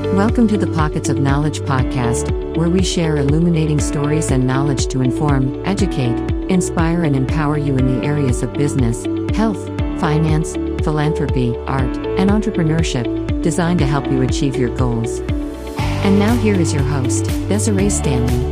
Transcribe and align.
Welcome 0.00 0.48
to 0.48 0.56
the 0.56 0.66
Pockets 0.66 1.08
of 1.08 1.18
Knowledge 1.18 1.60
podcast, 1.60 2.56
where 2.56 2.70
we 2.70 2.82
share 2.82 3.18
illuminating 3.18 3.78
stories 3.78 4.30
and 4.30 4.44
knowledge 4.46 4.88
to 4.88 5.02
inform, 5.02 5.64
educate, 5.66 6.16
inspire, 6.50 7.04
and 7.04 7.14
empower 7.14 7.58
you 7.58 7.76
in 7.76 7.86
the 8.00 8.04
areas 8.04 8.42
of 8.42 8.52
business, 8.54 9.04
health, 9.36 9.62
finance, 10.00 10.54
philanthropy, 10.82 11.54
art, 11.66 11.96
and 12.18 12.30
entrepreneurship, 12.30 13.42
designed 13.42 13.78
to 13.78 13.86
help 13.86 14.10
you 14.10 14.22
achieve 14.22 14.56
your 14.56 14.74
goals. 14.76 15.20
And 15.20 16.18
now, 16.18 16.34
here 16.34 16.58
is 16.58 16.72
your 16.72 16.82
host, 16.82 17.26
Desiree 17.48 17.90
Stanley. 17.90 18.49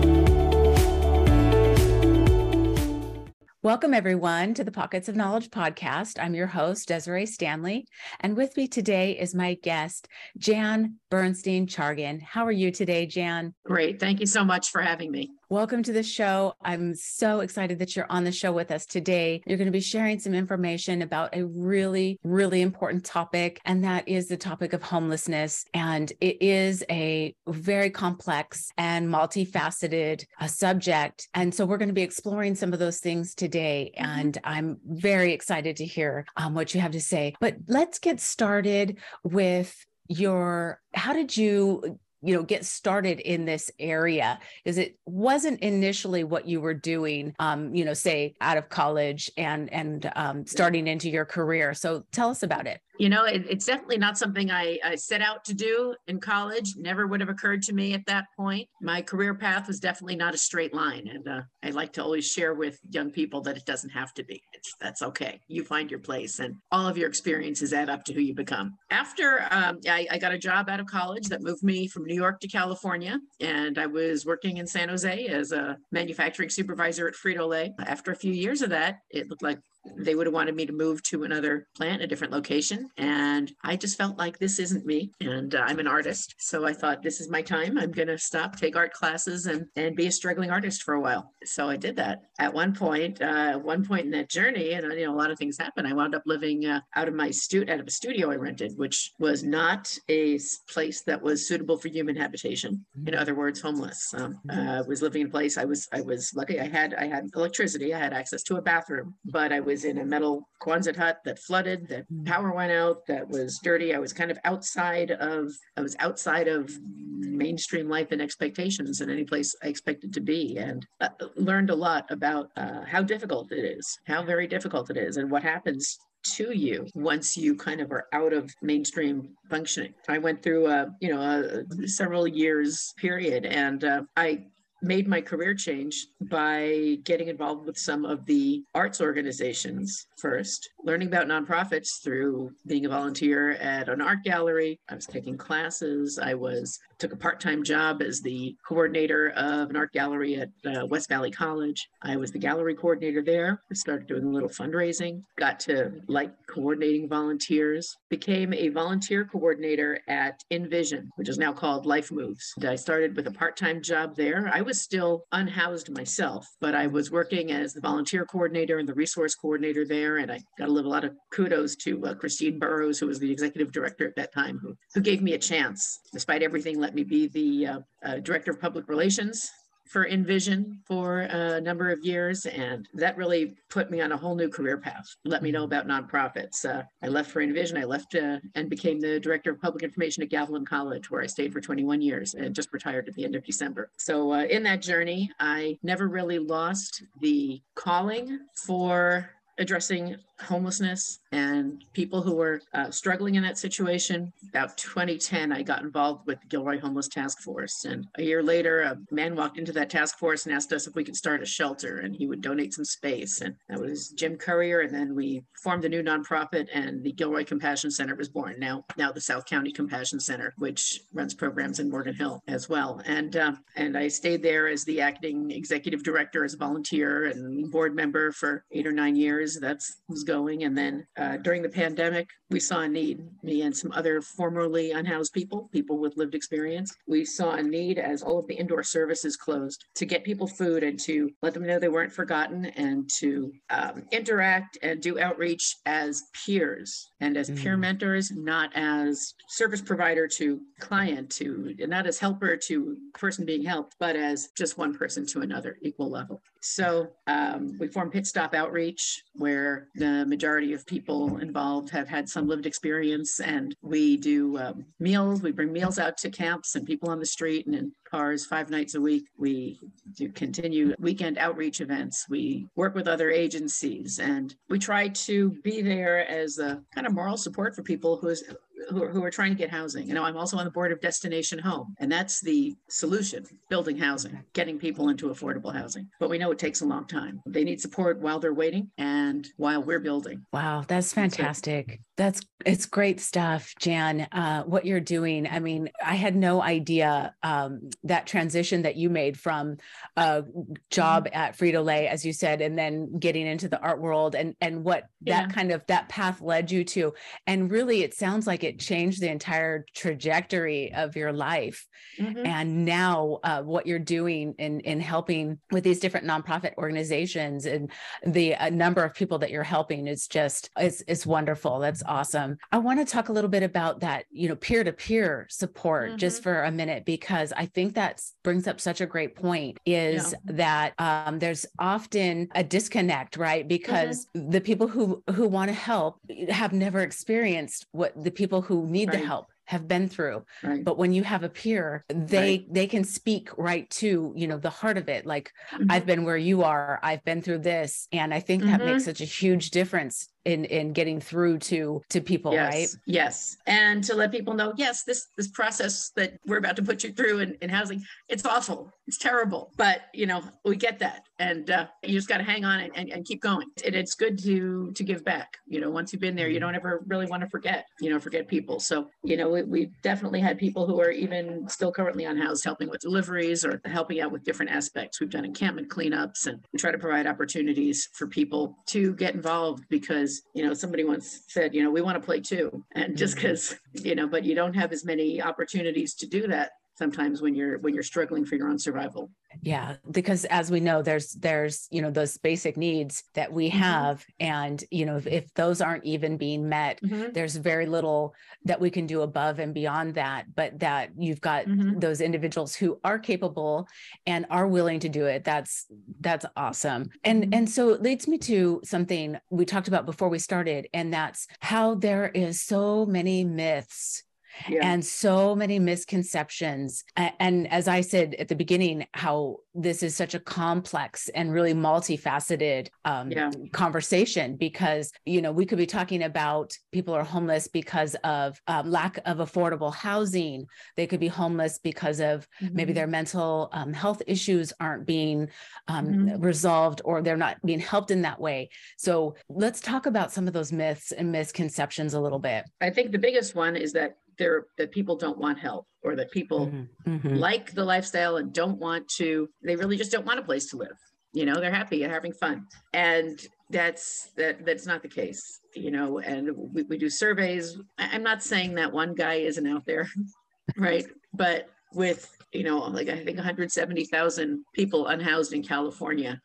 Welcome, 3.78 3.94
everyone, 3.94 4.54
to 4.54 4.64
the 4.64 4.72
Pockets 4.72 5.08
of 5.08 5.14
Knowledge 5.14 5.50
podcast. 5.50 6.20
I'm 6.20 6.34
your 6.34 6.48
host, 6.48 6.88
Desiree 6.88 7.26
Stanley, 7.26 7.86
and 8.18 8.36
with 8.36 8.56
me 8.56 8.66
today 8.66 9.12
is 9.16 9.36
my 9.36 9.54
guest, 9.54 10.08
Jan 10.36 10.96
Bernstein 11.10 11.68
Chargin. 11.68 12.20
How 12.20 12.44
are 12.44 12.50
you 12.50 12.72
today, 12.72 13.06
Jan? 13.06 13.54
Great. 13.64 14.00
Thank 14.00 14.18
you 14.18 14.26
so 14.26 14.44
much 14.44 14.70
for 14.70 14.82
having 14.82 15.12
me. 15.12 15.30
Welcome 15.50 15.82
to 15.84 15.94
the 15.94 16.02
show. 16.02 16.52
I'm 16.62 16.94
so 16.94 17.40
excited 17.40 17.78
that 17.78 17.96
you're 17.96 18.10
on 18.10 18.24
the 18.24 18.32
show 18.32 18.52
with 18.52 18.70
us 18.70 18.84
today. 18.84 19.40
You're 19.46 19.56
going 19.56 19.64
to 19.64 19.72
be 19.72 19.80
sharing 19.80 20.18
some 20.18 20.34
information 20.34 21.00
about 21.00 21.34
a 21.34 21.46
really, 21.46 22.20
really 22.22 22.60
important 22.60 23.02
topic, 23.06 23.58
and 23.64 23.82
that 23.82 24.06
is 24.06 24.28
the 24.28 24.36
topic 24.36 24.74
of 24.74 24.82
homelessness. 24.82 25.64
And 25.72 26.12
it 26.20 26.42
is 26.42 26.84
a 26.90 27.34
very 27.46 27.88
complex 27.88 28.70
and 28.76 29.08
multifaceted 29.08 30.26
uh, 30.38 30.48
subject. 30.48 31.26
And 31.32 31.54
so 31.54 31.64
we're 31.64 31.78
going 31.78 31.88
to 31.88 31.94
be 31.94 32.02
exploring 32.02 32.54
some 32.54 32.74
of 32.74 32.78
those 32.78 32.98
things 32.98 33.34
today. 33.34 33.92
Mm-hmm. 33.98 34.18
And 34.20 34.38
I'm 34.44 34.76
very 34.84 35.32
excited 35.32 35.76
to 35.76 35.86
hear 35.86 36.26
um, 36.36 36.52
what 36.52 36.74
you 36.74 36.82
have 36.82 36.92
to 36.92 37.00
say. 37.00 37.34
But 37.40 37.56
let's 37.68 37.98
get 37.98 38.20
started 38.20 38.98
with 39.24 39.74
your 40.08 40.80
how 40.92 41.14
did 41.14 41.34
you 41.36 41.98
you 42.22 42.34
know 42.34 42.42
get 42.42 42.64
started 42.64 43.20
in 43.20 43.44
this 43.44 43.70
area 43.78 44.38
because 44.62 44.78
it 44.78 44.98
wasn't 45.06 45.60
initially 45.60 46.24
what 46.24 46.46
you 46.46 46.60
were 46.60 46.74
doing 46.74 47.34
um 47.38 47.74
you 47.74 47.84
know 47.84 47.94
say 47.94 48.34
out 48.40 48.56
of 48.56 48.68
college 48.68 49.30
and 49.36 49.72
and 49.72 50.10
um, 50.16 50.46
starting 50.46 50.86
into 50.86 51.08
your 51.08 51.24
career. 51.24 51.74
So 51.74 52.04
tell 52.12 52.30
us 52.30 52.42
about 52.42 52.66
it 52.66 52.80
you 52.98 53.08
know, 53.08 53.24
it, 53.24 53.44
it's 53.48 53.64
definitely 53.64 53.98
not 53.98 54.18
something 54.18 54.50
I, 54.50 54.78
I, 54.84 54.96
set 54.96 55.22
out 55.22 55.44
to 55.44 55.54
do 55.54 55.94
in 56.08 56.18
college. 56.18 56.74
Never 56.76 57.06
would 57.06 57.20
have 57.20 57.28
occurred 57.28 57.62
to 57.62 57.72
me 57.72 57.94
at 57.94 58.04
that 58.06 58.26
point. 58.36 58.68
My 58.82 59.00
career 59.00 59.34
path 59.34 59.68
was 59.68 59.78
definitely 59.78 60.16
not 60.16 60.34
a 60.34 60.38
straight 60.38 60.74
line. 60.74 61.08
And 61.08 61.26
uh, 61.28 61.42
I 61.62 61.70
like 61.70 61.92
to 61.94 62.02
always 62.02 62.26
share 62.26 62.54
with 62.54 62.78
young 62.90 63.10
people 63.10 63.40
that 63.42 63.56
it 63.56 63.64
doesn't 63.64 63.90
have 63.90 64.12
to 64.14 64.24
be. 64.24 64.42
It's, 64.52 64.74
that's 64.80 65.02
okay. 65.02 65.40
You 65.46 65.64
find 65.64 65.90
your 65.90 66.00
place, 66.00 66.40
and 66.40 66.56
all 66.72 66.86
of 66.86 66.98
your 66.98 67.08
experiences 67.08 67.72
add 67.72 67.88
up 67.88 68.04
to 68.04 68.12
who 68.12 68.20
you 68.20 68.34
become. 68.34 68.76
After 68.90 69.46
um, 69.50 69.78
I, 69.88 70.06
I 70.10 70.18
got 70.18 70.32
a 70.32 70.38
job 70.38 70.68
out 70.68 70.80
of 70.80 70.86
college 70.86 71.28
that 71.28 71.42
moved 71.42 71.62
me 71.62 71.86
from 71.86 72.04
New 72.04 72.16
York 72.16 72.40
to 72.40 72.48
California, 72.48 73.18
and 73.40 73.78
I 73.78 73.86
was 73.86 74.26
working 74.26 74.56
in 74.56 74.66
San 74.66 74.88
Jose 74.88 75.26
as 75.26 75.52
a 75.52 75.76
manufacturing 75.92 76.50
supervisor 76.50 77.06
at 77.06 77.14
Frito 77.14 77.48
Lay. 77.48 77.72
After 77.78 78.10
a 78.10 78.16
few 78.16 78.32
years 78.32 78.62
of 78.62 78.70
that, 78.70 78.98
it 79.10 79.28
looked 79.28 79.42
like 79.42 79.60
they 79.96 80.14
would 80.14 80.26
have 80.26 80.34
wanted 80.34 80.54
me 80.54 80.66
to 80.66 80.72
move 80.72 81.02
to 81.04 81.24
another 81.24 81.66
plant, 81.76 82.02
a 82.02 82.06
different 82.06 82.32
location. 82.32 82.88
And 82.96 83.52
I 83.64 83.76
just 83.76 83.96
felt 83.96 84.18
like 84.18 84.38
this 84.38 84.58
isn't 84.58 84.86
me. 84.86 85.12
And 85.20 85.54
uh, 85.54 85.64
I'm 85.66 85.78
an 85.78 85.86
artist. 85.86 86.34
So 86.38 86.66
I 86.66 86.72
thought, 86.72 87.02
this 87.02 87.20
is 87.20 87.30
my 87.30 87.42
time. 87.42 87.78
I'm 87.78 87.92
going 87.92 88.08
to 88.08 88.18
stop, 88.18 88.56
take 88.56 88.76
art 88.76 88.92
classes, 88.92 89.46
and, 89.46 89.66
and 89.76 89.96
be 89.96 90.06
a 90.06 90.12
struggling 90.12 90.50
artist 90.50 90.82
for 90.82 90.94
a 90.94 91.00
while. 91.00 91.32
So 91.44 91.68
I 91.68 91.76
did 91.76 91.96
that. 91.96 92.22
At 92.38 92.52
one 92.52 92.74
point, 92.74 93.20
uh, 93.22 93.58
one 93.58 93.84
point 93.84 94.04
in 94.04 94.10
that 94.12 94.30
journey, 94.30 94.72
and 94.72 94.92
you 94.92 95.06
know, 95.06 95.14
a 95.14 95.16
lot 95.16 95.30
of 95.30 95.38
things 95.38 95.58
happened. 95.58 95.86
I 95.86 95.92
wound 95.92 96.14
up 96.14 96.22
living 96.26 96.66
uh, 96.66 96.80
out 96.94 97.08
of 97.08 97.14
my 97.14 97.30
stu- 97.30 97.66
out 97.68 97.80
of 97.80 97.86
a 97.86 97.90
studio 97.90 98.30
I 98.30 98.36
rented, 98.36 98.72
which 98.76 99.12
was 99.18 99.42
not 99.42 99.96
a 100.08 100.38
place 100.68 101.02
that 101.02 101.20
was 101.20 101.46
suitable 101.48 101.76
for 101.76 101.88
human 101.88 102.16
habitation. 102.16 102.84
In 103.06 103.14
other 103.14 103.34
words, 103.34 103.60
homeless. 103.60 104.14
Um, 104.14 104.40
uh, 104.50 104.82
was 104.86 105.02
living 105.02 105.22
in 105.22 105.26
a 105.28 105.30
place. 105.30 105.58
I 105.58 105.64
was 105.64 105.88
I 105.92 106.00
was 106.00 106.32
lucky. 106.34 106.60
I 106.60 106.68
had 106.68 106.94
I 106.94 107.06
had 107.06 107.28
electricity. 107.34 107.94
I 107.94 107.98
had 107.98 108.12
access 108.12 108.42
to 108.44 108.56
a 108.56 108.62
bathroom, 108.62 109.14
but 109.24 109.52
I 109.52 109.60
was 109.60 109.77
was 109.78 109.84
in 109.84 109.98
a 109.98 110.04
metal 110.04 110.48
Quonset 110.60 110.96
hut 110.96 111.20
that 111.24 111.38
flooded, 111.38 111.86
that 111.86 112.04
hmm. 112.08 112.24
power 112.24 112.52
went 112.52 112.72
out, 112.72 113.06
that 113.06 113.28
was 113.28 113.60
dirty. 113.62 113.94
I 113.94 113.98
was 113.98 114.12
kind 114.12 114.30
of 114.30 114.38
outside 114.44 115.12
of, 115.12 115.52
I 115.76 115.82
was 115.82 115.94
outside 116.00 116.48
of 116.48 116.76
mainstream 117.20 117.88
life 117.88 118.08
and 118.10 118.20
expectations 118.20 119.00
in 119.00 119.08
any 119.08 119.22
place 119.22 119.54
I 119.62 119.68
expected 119.68 120.12
to 120.14 120.20
be, 120.20 120.58
and 120.58 120.84
uh, 121.00 121.10
learned 121.36 121.70
a 121.70 121.76
lot 121.76 122.10
about 122.10 122.50
uh, 122.56 122.82
how 122.86 123.02
difficult 123.02 123.52
it 123.52 123.64
is, 123.64 123.98
how 124.06 124.24
very 124.24 124.48
difficult 124.48 124.90
it 124.90 124.96
is, 124.96 125.16
and 125.16 125.30
what 125.30 125.44
happens 125.44 125.96
to 126.24 126.52
you 126.52 126.84
once 126.96 127.36
you 127.36 127.54
kind 127.54 127.80
of 127.80 127.92
are 127.92 128.08
out 128.12 128.32
of 128.32 128.52
mainstream 128.60 129.28
functioning. 129.48 129.94
I 130.08 130.18
went 130.18 130.42
through 130.42 130.66
a 130.66 130.88
you 131.00 131.14
know 131.14 131.20
a 131.20 131.86
several 131.86 132.26
years 132.26 132.92
period, 132.96 133.46
and 133.46 133.84
uh, 133.84 134.02
I 134.16 134.46
made 134.80 135.08
my 135.08 135.20
career 135.20 135.54
change 135.54 136.06
by 136.22 136.98
getting 137.04 137.28
involved 137.28 137.66
with 137.66 137.78
some 137.78 138.04
of 138.04 138.24
the 138.26 138.62
arts 138.74 139.00
organizations 139.00 140.06
first, 140.18 140.70
learning 140.84 141.08
about 141.08 141.26
nonprofits 141.26 142.02
through 142.02 142.50
being 142.66 142.86
a 142.86 142.88
volunteer 142.88 143.52
at 143.52 143.88
an 143.88 144.00
art 144.00 144.22
gallery. 144.24 144.78
I 144.88 144.94
was 144.94 145.06
taking 145.06 145.36
classes. 145.36 146.18
I 146.18 146.34
was 146.34 146.78
took 146.98 147.12
a 147.12 147.16
part-time 147.16 147.62
job 147.62 148.02
as 148.02 148.20
the 148.20 148.56
coordinator 148.66 149.30
of 149.30 149.70
an 149.70 149.76
art 149.76 149.92
gallery 149.92 150.36
at 150.36 150.50
uh, 150.66 150.86
West 150.86 151.08
Valley 151.08 151.30
College. 151.30 151.88
I 152.02 152.16
was 152.16 152.32
the 152.32 152.38
gallery 152.38 152.74
coordinator 152.74 153.22
there. 153.22 153.62
I 153.70 153.74
started 153.74 154.06
doing 154.06 154.24
a 154.24 154.30
little 154.30 154.48
fundraising, 154.48 155.22
got 155.38 155.60
to 155.60 155.92
like 156.08 156.32
coordinating 156.48 157.08
volunteers, 157.08 157.96
became 158.10 158.52
a 158.52 158.68
volunteer 158.68 159.24
coordinator 159.24 160.00
at 160.08 160.42
Envision, 160.50 161.10
which 161.16 161.28
is 161.28 161.38
now 161.38 161.52
called 161.52 161.86
Life 161.86 162.10
Moves. 162.10 162.52
I 162.66 162.76
started 162.76 163.16
with 163.16 163.26
a 163.26 163.32
part-time 163.32 163.82
job 163.82 164.16
there. 164.16 164.50
I 164.52 164.62
was 164.62 164.80
still 164.80 165.24
unhoused 165.32 165.90
myself, 165.90 166.46
but 166.60 166.74
I 166.74 166.86
was 166.86 167.10
working 167.10 167.52
as 167.52 167.72
the 167.72 167.80
volunteer 167.80 168.24
coordinator 168.24 168.78
and 168.78 168.88
the 168.88 168.94
resource 168.94 169.34
coordinator 169.34 169.86
there. 169.86 170.18
And 170.18 170.30
I 170.30 170.40
got 170.58 170.66
to 170.66 170.72
live 170.72 170.84
a 170.84 170.88
lot 170.88 171.04
of 171.04 171.14
kudos 171.32 171.76
to 171.76 172.04
uh, 172.06 172.14
Christine 172.14 172.58
Burrows, 172.58 172.98
who 172.98 173.06
was 173.06 173.18
the 173.18 173.30
executive 173.30 173.72
director 173.72 174.06
at 174.06 174.16
that 174.16 174.32
time, 174.32 174.58
who, 174.60 174.74
who 174.94 175.00
gave 175.00 175.22
me 175.22 175.34
a 175.34 175.38
chance, 175.38 176.00
despite 176.12 176.42
everything 176.42 176.80
let 176.88 176.94
me 176.94 177.04
be 177.04 177.26
the 177.26 177.66
uh, 177.66 177.80
uh, 178.02 178.16
director 178.20 178.50
of 178.50 178.58
public 178.58 178.88
relations 178.88 179.50
for 179.84 180.06
Envision 180.06 180.80
for 180.86 181.20
a 181.20 181.60
number 181.60 181.90
of 181.90 182.02
years. 182.02 182.46
And 182.46 182.88
that 182.94 183.14
really 183.18 183.56
put 183.68 183.90
me 183.90 184.00
on 184.00 184.12
a 184.12 184.16
whole 184.16 184.34
new 184.34 184.48
career 184.48 184.78
path, 184.78 185.04
let 185.26 185.42
me 185.42 185.50
know 185.50 185.64
about 185.64 185.86
nonprofits. 185.86 186.64
Uh, 186.64 186.84
I 187.02 187.08
left 187.08 187.30
for 187.30 187.42
Envision, 187.42 187.76
I 187.76 187.84
left 187.84 188.14
uh, 188.14 188.38
and 188.54 188.70
became 188.70 189.00
the 189.00 189.20
director 189.20 189.50
of 189.50 189.60
public 189.60 189.82
information 189.82 190.22
at 190.22 190.30
Gavilan 190.30 190.66
College, 190.66 191.10
where 191.10 191.20
I 191.20 191.26
stayed 191.26 191.52
for 191.52 191.60
21 191.60 192.00
years 192.00 192.32
and 192.32 192.54
just 192.54 192.72
retired 192.72 193.06
at 193.06 193.14
the 193.14 193.24
end 193.26 193.36
of 193.36 193.44
December. 193.44 193.90
So 193.98 194.32
uh, 194.32 194.44
in 194.44 194.62
that 194.62 194.80
journey, 194.80 195.30
I 195.38 195.76
never 195.82 196.08
really 196.08 196.38
lost 196.38 197.02
the 197.20 197.60
calling 197.74 198.40
for 198.64 199.28
addressing 199.58 200.16
homelessness 200.40 201.18
and 201.32 201.84
people 201.92 202.22
who 202.22 202.34
were 202.34 202.60
uh, 202.74 202.90
struggling 202.90 203.34
in 203.34 203.42
that 203.42 203.58
situation. 203.58 204.32
About 204.50 204.76
2010, 204.78 205.52
I 205.52 205.62
got 205.62 205.82
involved 205.82 206.26
with 206.26 206.40
the 206.40 206.46
Gilroy 206.46 206.80
Homeless 206.80 207.08
Task 207.08 207.40
Force. 207.40 207.84
And 207.84 208.06
a 208.18 208.22
year 208.22 208.42
later, 208.42 208.82
a 208.82 208.96
man 209.10 209.34
walked 209.34 209.58
into 209.58 209.72
that 209.72 209.90
task 209.90 210.18
force 210.18 210.46
and 210.46 210.54
asked 210.54 210.72
us 210.72 210.86
if 210.86 210.94
we 210.94 211.04
could 211.04 211.16
start 211.16 211.42
a 211.42 211.46
shelter 211.46 211.98
and 211.98 212.14
he 212.14 212.26
would 212.26 212.40
donate 212.40 212.72
some 212.72 212.84
space. 212.84 213.40
And 213.40 213.54
that 213.68 213.80
was 213.80 214.10
Jim 214.10 214.36
Courier. 214.36 214.80
And 214.80 214.94
then 214.94 215.14
we 215.14 215.42
formed 215.62 215.84
a 215.84 215.88
new 215.88 216.02
nonprofit 216.02 216.68
and 216.72 217.02
the 217.02 217.12
Gilroy 217.12 217.44
Compassion 217.44 217.90
Center 217.90 218.14
was 218.14 218.28
born. 218.28 218.56
Now, 218.58 218.84
now 218.96 219.12
the 219.12 219.20
South 219.20 219.44
County 219.44 219.72
Compassion 219.72 220.20
Center, 220.20 220.54
which 220.58 221.00
runs 221.12 221.34
programs 221.34 221.80
in 221.80 221.90
Morgan 221.90 222.14
Hill 222.14 222.42
as 222.46 222.68
well. 222.68 223.00
And, 223.06 223.36
uh, 223.36 223.52
and 223.76 223.96
I 223.96 224.08
stayed 224.08 224.42
there 224.42 224.68
as 224.68 224.84
the 224.84 225.00
acting 225.00 225.50
executive 225.50 226.02
director, 226.02 226.44
as 226.44 226.54
a 226.54 226.58
volunteer 226.58 227.26
and 227.26 227.70
board 227.70 227.94
member 227.94 228.32
for 228.32 228.64
eight 228.72 228.86
or 228.86 228.92
nine 228.92 229.16
years. 229.16 229.47
That's 229.56 230.00
was 230.08 230.24
going. 230.24 230.64
And 230.64 230.76
then 230.76 231.06
uh, 231.16 231.36
during 231.38 231.62
the 231.62 231.68
pandemic, 231.68 232.28
we 232.50 232.60
saw 232.60 232.80
a 232.80 232.88
need, 232.88 233.26
me 233.42 233.62
and 233.62 233.76
some 233.76 233.92
other 233.92 234.22
formerly 234.22 234.92
unhoused 234.92 235.32
people, 235.32 235.68
people 235.72 235.98
with 235.98 236.16
lived 236.16 236.34
experience. 236.34 236.94
We 237.06 237.24
saw 237.24 237.52
a 237.52 237.62
need 237.62 237.98
as 237.98 238.22
all 238.22 238.38
of 238.38 238.46
the 238.46 238.54
indoor 238.54 238.82
services 238.82 239.36
closed 239.36 239.84
to 239.96 240.06
get 240.06 240.24
people 240.24 240.46
food 240.46 240.82
and 240.82 240.98
to 241.00 241.30
let 241.42 241.54
them 241.54 241.66
know 241.66 241.78
they 241.78 241.88
weren't 241.88 242.12
forgotten 242.12 242.66
and 242.66 243.08
to 243.18 243.52
um, 243.70 244.04
interact 244.12 244.78
and 244.82 245.00
do 245.00 245.18
outreach 245.18 245.76
as 245.86 246.24
peers 246.32 247.10
and 247.20 247.36
as 247.36 247.50
mm. 247.50 247.58
peer 247.58 247.76
mentors, 247.76 248.30
not 248.30 248.70
as 248.74 249.34
service 249.48 249.82
provider 249.82 250.26
to 250.28 250.60
client, 250.80 251.30
to 251.30 251.74
not 251.80 252.06
as 252.06 252.18
helper 252.18 252.56
to 252.56 252.96
person 253.14 253.44
being 253.44 253.64
helped, 253.64 253.96
but 253.98 254.16
as 254.16 254.48
just 254.56 254.78
one 254.78 254.94
person 254.94 255.26
to 255.26 255.40
another, 255.40 255.76
equal 255.82 256.10
level. 256.10 256.40
So 256.60 257.08
um, 257.26 257.76
we 257.78 257.88
formed 257.88 258.12
Pit 258.12 258.26
Stop 258.26 258.54
Outreach, 258.54 259.22
where 259.34 259.88
the 259.94 260.26
majority 260.26 260.72
of 260.72 260.84
people 260.86 261.38
involved 261.38 261.90
have 261.90 262.08
had 262.08 262.28
some 262.28 262.48
lived 262.48 262.66
experience, 262.66 263.40
and 263.40 263.76
we 263.82 264.16
do 264.16 264.58
um, 264.58 264.84
meals. 264.98 265.42
We 265.42 265.52
bring 265.52 265.72
meals 265.72 265.98
out 265.98 266.16
to 266.18 266.30
camps 266.30 266.74
and 266.74 266.86
people 266.86 267.10
on 267.10 267.20
the 267.20 267.26
street 267.26 267.66
and 267.66 267.74
in 267.74 267.92
cars 268.10 268.46
five 268.46 268.70
nights 268.70 268.94
a 268.94 269.00
week. 269.00 269.26
We 269.36 269.78
do 270.16 270.30
continue 270.30 270.94
weekend 270.98 271.38
outreach 271.38 271.80
events. 271.80 272.26
We 272.28 272.66
work 272.74 272.94
with 272.94 273.06
other 273.06 273.30
agencies, 273.30 274.18
and 274.18 274.54
we 274.68 274.78
try 274.78 275.08
to 275.08 275.50
be 275.62 275.82
there 275.82 276.28
as 276.28 276.58
a 276.58 276.82
kind 276.94 277.06
of 277.06 277.14
moral 277.14 277.36
support 277.36 277.76
for 277.76 277.82
people 277.82 278.16
who's 278.16 278.42
who 278.88 279.02
are, 279.02 279.08
who 279.08 279.24
are 279.24 279.30
trying 279.30 279.52
to 279.52 279.58
get 279.58 279.70
housing. 279.70 280.06
You 280.06 280.14
know, 280.14 280.24
I'm 280.24 280.36
also 280.36 280.56
on 280.56 280.64
the 280.64 280.70
board 280.70 280.92
of 280.92 281.00
Destination 281.00 281.58
Home, 281.58 281.94
and 281.98 282.10
that's 282.10 282.40
the 282.40 282.76
solution: 282.88 283.44
building 283.68 283.96
housing, 283.96 284.42
getting 284.52 284.78
people 284.78 285.08
into 285.08 285.28
affordable 285.28 285.74
housing. 285.74 286.08
But 286.20 286.30
we 286.30 286.38
know 286.38 286.50
it 286.50 286.58
takes 286.58 286.80
a 286.80 286.86
long 286.86 287.06
time. 287.06 287.40
They 287.46 287.64
need 287.64 287.80
support 287.80 288.20
while 288.20 288.38
they're 288.38 288.54
waiting 288.54 288.90
and 288.98 289.46
while 289.56 289.82
we're 289.82 290.00
building. 290.00 290.44
Wow, 290.52 290.84
that's 290.86 291.12
fantastic. 291.12 292.00
That's 292.16 292.40
it's 292.66 292.86
great 292.86 293.20
stuff, 293.20 293.72
Jan. 293.78 294.26
Uh, 294.32 294.64
what 294.64 294.84
you're 294.84 295.00
doing. 295.00 295.46
I 295.46 295.60
mean, 295.60 295.90
I 296.04 296.16
had 296.16 296.34
no 296.34 296.60
idea 296.60 297.34
um, 297.42 297.90
that 298.02 298.26
transition 298.26 298.82
that 298.82 298.96
you 298.96 299.10
made 299.10 299.38
from 299.38 299.76
a 300.16 300.42
job 300.90 301.26
mm-hmm. 301.26 301.36
at 301.36 301.56
Frito 301.56 301.84
Lay, 301.84 302.08
as 302.08 302.26
you 302.26 302.32
said, 302.32 302.60
and 302.60 302.76
then 302.76 303.18
getting 303.18 303.46
into 303.46 303.68
the 303.68 303.80
art 303.80 304.00
world, 304.00 304.34
and 304.34 304.56
and 304.60 304.82
what 304.82 305.04
yeah. 305.22 305.42
that 305.42 305.54
kind 305.54 305.70
of 305.70 305.86
that 305.86 306.08
path 306.08 306.40
led 306.40 306.70
you 306.70 306.84
to. 306.84 307.14
And 307.46 307.70
really, 307.70 308.02
it 308.02 308.14
sounds 308.14 308.46
like 308.46 308.64
it 308.64 308.80
changed 308.80 309.20
the 309.20 309.30
entire 309.30 309.84
trajectory 309.94 310.92
of 310.92 311.14
your 311.14 311.32
life. 311.32 311.86
Mm-hmm. 312.18 312.44
And 312.44 312.84
now, 312.84 313.38
uh, 313.44 313.62
what 313.62 313.86
you're 313.86 314.00
doing 314.00 314.54
in 314.58 314.80
in 314.80 315.00
helping 315.00 315.58
with 315.70 315.84
these 315.84 316.00
different 316.00 316.26
nonprofit 316.26 316.74
organizations 316.76 317.66
and 317.66 317.90
the 318.26 318.56
uh, 318.56 318.70
number 318.70 319.04
of 319.04 319.14
people 319.14 319.38
that 319.38 319.50
you're 319.50 319.62
helping 319.62 320.08
is 320.08 320.26
just 320.26 320.70
it's 320.76 321.04
it's 321.06 321.24
wonderful. 321.24 321.78
That's 321.78 322.02
awesome. 322.04 322.57
I 322.72 322.78
want 322.78 322.98
to 323.00 323.10
talk 323.10 323.28
a 323.28 323.32
little 323.32 323.50
bit 323.50 323.62
about 323.62 324.00
that, 324.00 324.24
you 324.30 324.48
know, 324.48 324.56
peer 324.56 324.84
to 324.84 324.92
peer 324.92 325.46
support 325.50 326.08
mm-hmm. 326.08 326.16
just 326.18 326.42
for 326.42 326.62
a 326.62 326.70
minute, 326.70 327.04
because 327.04 327.52
I 327.52 327.66
think 327.66 327.94
that 327.94 328.20
brings 328.42 328.66
up 328.66 328.80
such 328.80 329.00
a 329.00 329.06
great 329.06 329.34
point 329.34 329.78
is 329.86 330.32
yeah. 330.32 330.52
that 330.56 330.94
um, 330.98 331.38
there's 331.38 331.66
often 331.78 332.48
a 332.54 332.64
disconnect, 332.64 333.36
right? 333.36 333.66
Because 333.66 334.26
mm-hmm. 334.36 334.50
the 334.50 334.60
people 334.60 334.88
who, 334.88 335.22
who 335.34 335.48
want 335.48 335.68
to 335.68 335.74
help 335.74 336.18
have 336.48 336.72
never 336.72 337.00
experienced 337.00 337.86
what 337.92 338.12
the 338.22 338.30
people 338.30 338.62
who 338.62 338.86
need 338.86 339.08
right. 339.08 339.18
the 339.18 339.26
help 339.26 339.46
have 339.68 339.86
been 339.86 340.08
through 340.08 340.42
right. 340.62 340.82
but 340.82 340.96
when 340.96 341.12
you 341.12 341.22
have 341.22 341.42
a 341.42 341.48
peer 341.48 342.02
they 342.08 342.38
right. 342.38 342.72
they 342.72 342.86
can 342.86 343.04
speak 343.04 343.50
right 343.58 343.88
to 343.90 344.32
you 344.34 344.46
know 344.46 344.56
the 344.56 344.70
heart 344.70 344.96
of 344.96 345.10
it 345.10 345.26
like 345.26 345.52
mm-hmm. 345.70 345.90
i've 345.90 346.06
been 346.06 346.24
where 346.24 346.38
you 346.38 346.62
are 346.62 346.98
i've 347.02 347.22
been 347.24 347.42
through 347.42 347.58
this 347.58 348.08
and 348.10 348.32
i 348.32 348.40
think 348.40 348.62
that 348.62 348.80
mm-hmm. 348.80 348.92
makes 348.92 349.04
such 349.04 349.20
a 349.20 349.26
huge 349.26 349.70
difference 349.70 350.30
in 350.44 350.64
in 350.66 350.92
getting 350.92 351.20
through 351.20 351.58
to 351.58 352.02
to 352.08 352.20
people 352.20 352.52
yes, 352.52 352.74
right? 352.74 352.88
Yes 353.06 353.56
and 353.66 354.02
to 354.04 354.14
let 354.14 354.30
people 354.30 354.54
know 354.54 354.72
yes 354.76 355.02
this 355.02 355.28
this 355.36 355.48
process 355.48 356.10
that 356.16 356.38
we're 356.46 356.58
about 356.58 356.76
to 356.76 356.82
put 356.82 357.04
you 357.04 357.12
through 357.12 357.40
in, 357.40 357.56
in 357.60 357.70
housing 357.70 358.02
it's 358.28 358.44
awful. 358.44 358.92
It's 359.06 359.18
terrible. 359.18 359.72
But 359.76 360.02
you 360.12 360.26
know 360.26 360.42
we 360.64 360.76
get 360.76 360.98
that. 360.98 361.22
And 361.38 361.70
uh, 361.70 361.86
you 362.02 362.14
just 362.14 362.28
got 362.28 362.38
to 362.38 362.44
hang 362.44 362.64
on 362.64 362.80
and, 362.80 362.96
and, 362.96 363.10
and, 363.10 363.24
keep 363.24 363.40
going. 363.40 363.68
And 363.84 363.94
it's 363.94 364.14
good 364.14 364.38
to 364.42 364.92
to 364.92 365.04
give 365.04 365.24
back. 365.24 365.56
You 365.66 365.80
know 365.80 365.90
once 365.90 366.12
you've 366.12 366.20
been 366.20 366.36
there 366.36 366.48
you 366.48 366.56
mm-hmm. 366.56 366.66
don't 366.66 366.74
ever 366.74 367.04
really 367.06 367.26
want 367.26 367.42
to 367.42 367.48
forget 367.48 367.86
you 368.00 368.10
know 368.10 368.20
forget 368.20 368.48
people. 368.48 368.80
So 368.80 369.08
you 369.24 369.36
know 369.36 369.48
we, 369.48 369.62
we've 369.62 370.02
definitely 370.02 370.40
had 370.40 370.58
people 370.58 370.86
who 370.86 371.00
are 371.00 371.10
even 371.10 371.68
still 371.68 371.92
currently 371.92 372.24
unhoused 372.24 372.64
helping 372.64 372.90
with 372.90 373.00
deliveries 373.00 373.64
or 373.64 373.80
helping 373.86 374.20
out 374.20 374.32
with 374.32 374.44
different 374.44 374.72
aspects. 374.72 375.20
We've 375.20 375.30
done 375.30 375.44
encampment 375.44 375.88
cleanups 375.88 376.46
and 376.46 376.62
we 376.72 376.78
try 376.78 376.92
to 376.92 376.98
provide 376.98 377.26
opportunities 377.26 378.08
for 378.12 378.26
people 378.26 378.76
to 378.88 379.14
get 379.14 379.34
involved 379.34 379.84
because 379.88 380.27
you 380.54 380.64
know 380.64 380.74
somebody 380.74 381.04
once 381.04 381.42
said 381.48 381.74
you 381.74 381.82
know 381.82 381.90
we 381.90 382.00
want 382.00 382.16
to 382.20 382.24
play 382.24 382.40
too 382.40 382.84
and 382.94 383.16
just 383.16 383.34
because 383.34 383.74
mm-hmm. 383.96 384.06
you 384.06 384.14
know 384.14 384.26
but 384.26 384.44
you 384.44 384.54
don't 384.54 384.74
have 384.74 384.92
as 384.92 385.04
many 385.04 385.40
opportunities 385.42 386.14
to 386.14 386.26
do 386.26 386.46
that 386.46 386.72
sometimes 386.98 387.40
when 387.40 387.54
you're 387.54 387.78
when 387.78 387.94
you're 387.94 388.02
struggling 388.02 388.44
for 388.44 388.56
your 388.56 388.68
own 388.68 388.78
survival 388.78 389.30
yeah 389.62 389.96
because 390.10 390.44
as 390.46 390.70
we 390.70 390.80
know 390.80 391.00
there's 391.00 391.32
there's 391.34 391.86
you 391.90 392.02
know 392.02 392.10
those 392.10 392.36
basic 392.38 392.76
needs 392.76 393.22
that 393.34 393.52
we 393.52 393.68
mm-hmm. 393.68 393.78
have 393.78 394.20
mm-hmm. 394.20 394.52
and 394.52 394.84
you 394.90 395.06
know 395.06 395.16
if, 395.16 395.26
if, 395.26 395.54
those 395.54 395.80
aren't 395.80 396.04
even 396.04 396.36
being 396.36 396.68
met 396.68 397.00
mm-hmm. 397.00 397.32
there's 397.32 397.56
very 397.56 397.86
little 397.86 398.34
that 398.64 398.80
we 398.80 398.90
can 398.90 399.06
do 399.06 399.22
above 399.22 399.58
and 399.58 399.72
beyond 399.72 400.14
that 400.14 400.44
but 400.54 400.78
that 400.80 401.10
you've 401.16 401.40
got 401.40 401.64
mm-hmm. 401.64 401.98
those 401.98 402.20
individuals 402.20 402.74
who 402.74 402.98
are 403.04 403.18
capable 403.18 403.88
and 404.26 404.44
are 404.50 404.66
willing 404.66 404.98
to 404.98 405.08
do 405.08 405.24
it 405.26 405.44
that's 405.44 405.86
that's 406.20 406.44
awesome 406.56 407.08
and 407.24 407.44
mm-hmm. 407.44 407.54
and 407.54 407.70
so 407.70 407.90
it 407.90 408.02
leads 408.02 408.26
me 408.26 408.36
to 408.36 408.80
something 408.84 409.38
we 409.50 409.64
talked 409.64 409.88
about 409.88 410.04
before 410.04 410.28
we 410.28 410.38
started 410.38 410.88
and 410.92 411.12
that's 411.14 411.46
how 411.60 411.94
there 411.94 412.28
is 412.28 412.60
so 412.60 413.06
many 413.06 413.44
myths 413.44 414.24
yeah. 414.68 414.80
and 414.82 415.04
so 415.04 415.54
many 415.54 415.78
misconceptions. 415.78 417.04
And 417.16 417.70
as 417.72 417.88
I 417.88 418.00
said 418.00 418.34
at 418.38 418.48
the 418.48 418.54
beginning, 418.54 419.06
how 419.14 419.58
this 419.74 420.02
is 420.02 420.16
such 420.16 420.34
a 420.34 420.40
complex 420.40 421.28
and 421.28 421.52
really 421.52 421.74
multifaceted 421.74 422.88
um, 423.04 423.30
yeah. 423.30 423.50
conversation 423.72 424.56
because, 424.56 425.12
you 425.24 425.40
know, 425.40 425.52
we 425.52 425.66
could 425.66 425.78
be 425.78 425.86
talking 425.86 426.24
about 426.24 426.76
people 426.92 427.14
are 427.14 427.22
homeless 427.22 427.68
because 427.68 428.16
of 428.24 428.60
um, 428.66 428.90
lack 428.90 429.18
of 429.24 429.38
affordable 429.38 429.94
housing. 429.94 430.66
They 430.96 431.06
could 431.06 431.20
be 431.20 431.28
homeless 431.28 431.78
because 431.78 432.20
of 432.20 432.48
mm-hmm. 432.60 432.74
maybe 432.74 432.92
their 432.92 433.06
mental 433.06 433.68
um, 433.72 433.92
health 433.92 434.22
issues 434.26 434.72
aren't 434.80 435.06
being 435.06 435.48
um, 435.86 436.06
mm-hmm. 436.06 436.42
resolved 436.42 437.00
or 437.04 437.22
they're 437.22 437.36
not 437.36 437.58
being 437.64 437.80
helped 437.80 438.10
in 438.10 438.22
that 438.22 438.40
way. 438.40 438.70
So 438.96 439.36
let's 439.48 439.80
talk 439.80 440.06
about 440.06 440.32
some 440.32 440.46
of 440.46 440.52
those 440.52 440.72
myths 440.72 441.12
and 441.12 441.30
misconceptions 441.30 442.14
a 442.14 442.20
little 442.20 442.38
bit. 442.38 442.64
I 442.80 442.90
think 442.90 443.12
the 443.12 443.18
biggest 443.18 443.54
one 443.54 443.76
is 443.76 443.92
that 443.92 444.16
there 444.38 444.66
that 444.76 444.90
people 444.90 445.16
don't 445.16 445.38
want 445.38 445.58
help 445.58 445.86
or 446.02 446.16
that 446.16 446.30
people 446.30 446.66
mm-hmm. 446.66 447.16
mm-hmm. 447.16 447.34
like 447.34 447.72
the 447.72 447.84
lifestyle 447.84 448.36
and 448.36 448.52
don't 448.52 448.78
want 448.78 449.06
to 449.08 449.48
they 449.62 449.76
really 449.76 449.96
just 449.96 450.12
don't 450.12 450.26
want 450.26 450.38
a 450.38 450.42
place 450.42 450.66
to 450.66 450.76
live 450.76 450.96
you 451.32 451.44
know 451.44 451.60
they're 451.60 451.70
happy 451.70 452.02
and 452.02 452.12
having 452.12 452.32
fun 452.32 452.66
and 452.94 453.46
that's 453.70 454.30
that 454.36 454.64
that's 454.64 454.86
not 454.86 455.02
the 455.02 455.08
case 455.08 455.60
you 455.74 455.90
know 455.90 456.18
and 456.18 456.50
we, 456.56 456.82
we 456.84 456.96
do 456.96 457.10
surveys 457.10 457.78
i'm 457.98 458.22
not 458.22 458.42
saying 458.42 458.74
that 458.74 458.92
one 458.92 459.14
guy 459.14 459.34
isn't 459.34 459.66
out 459.66 459.84
there 459.86 460.08
right 460.76 461.06
but 461.34 461.68
with 461.94 462.30
you 462.52 462.64
know 462.64 462.78
like 462.78 463.08
i 463.08 463.22
think 463.24 463.36
170000 463.36 464.64
people 464.74 465.08
unhoused 465.08 465.52
in 465.52 465.62
california 465.62 466.40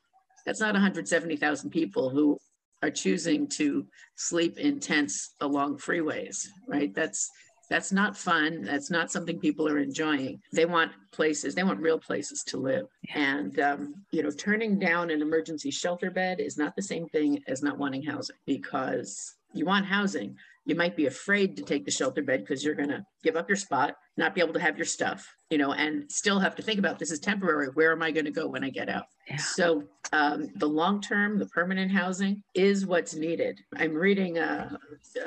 that's 0.45 0.59
not 0.59 0.73
170000 0.73 1.69
people 1.69 2.09
who 2.09 2.37
are 2.81 2.91
choosing 2.91 3.47
to 3.47 3.87
sleep 4.17 4.59
in 4.59 4.79
tents 4.79 5.35
along 5.39 5.77
freeways 5.77 6.45
right 6.67 6.93
that's 6.93 7.29
that's 7.73 7.91
not 7.91 8.15
fun. 8.15 8.61
That's 8.61 8.91
not 8.91 9.11
something 9.11 9.39
people 9.39 9.67
are 9.67 9.79
enjoying. 9.79 10.39
They 10.51 10.65
want 10.65 10.91
places, 11.11 11.55
they 11.55 11.63
want 11.63 11.79
real 11.79 11.97
places 11.97 12.43
to 12.49 12.57
live. 12.57 12.85
And, 13.15 13.59
um, 13.59 13.95
you 14.11 14.21
know, 14.21 14.29
turning 14.29 14.77
down 14.77 15.09
an 15.09 15.23
emergency 15.23 15.71
shelter 15.71 16.11
bed 16.11 16.39
is 16.39 16.55
not 16.55 16.75
the 16.75 16.83
same 16.83 17.07
thing 17.07 17.43
as 17.47 17.63
not 17.63 17.79
wanting 17.79 18.03
housing 18.03 18.35
because 18.45 19.33
you 19.53 19.65
want 19.65 19.87
housing. 19.87 20.37
You 20.65 20.75
might 20.75 20.95
be 20.95 21.07
afraid 21.07 21.57
to 21.57 21.63
take 21.63 21.83
the 21.83 21.91
shelter 21.91 22.21
bed 22.21 22.39
because 22.41 22.63
you're 22.63 22.75
going 22.75 22.89
to 22.89 23.05
give 23.21 23.35
up 23.35 23.49
your 23.49 23.57
spot, 23.57 23.95
not 24.15 24.33
be 24.33 24.41
able 24.41 24.53
to 24.53 24.61
have 24.61 24.77
your 24.77 24.85
stuff, 24.85 25.29
you 25.49 25.57
know, 25.57 25.73
and 25.73 26.09
still 26.09 26.39
have 26.39 26.55
to 26.55 26.61
think 26.61 26.79
about 26.79 26.99
this 26.99 27.11
is 27.11 27.19
temporary. 27.19 27.67
Where 27.73 27.91
am 27.91 28.01
I 28.01 28.11
going 28.11 28.25
to 28.25 28.31
go 28.31 28.47
when 28.47 28.63
I 28.63 28.69
get 28.69 28.87
out? 28.87 29.03
Yeah. 29.27 29.37
So 29.37 29.83
um, 30.13 30.49
the 30.55 30.67
long 30.67 31.01
term, 31.01 31.37
the 31.37 31.47
permanent 31.47 31.91
housing 31.91 32.43
is 32.53 32.85
what's 32.85 33.13
needed. 33.13 33.59
I'm 33.75 33.93
reading 33.93 34.37
a, 34.37 34.77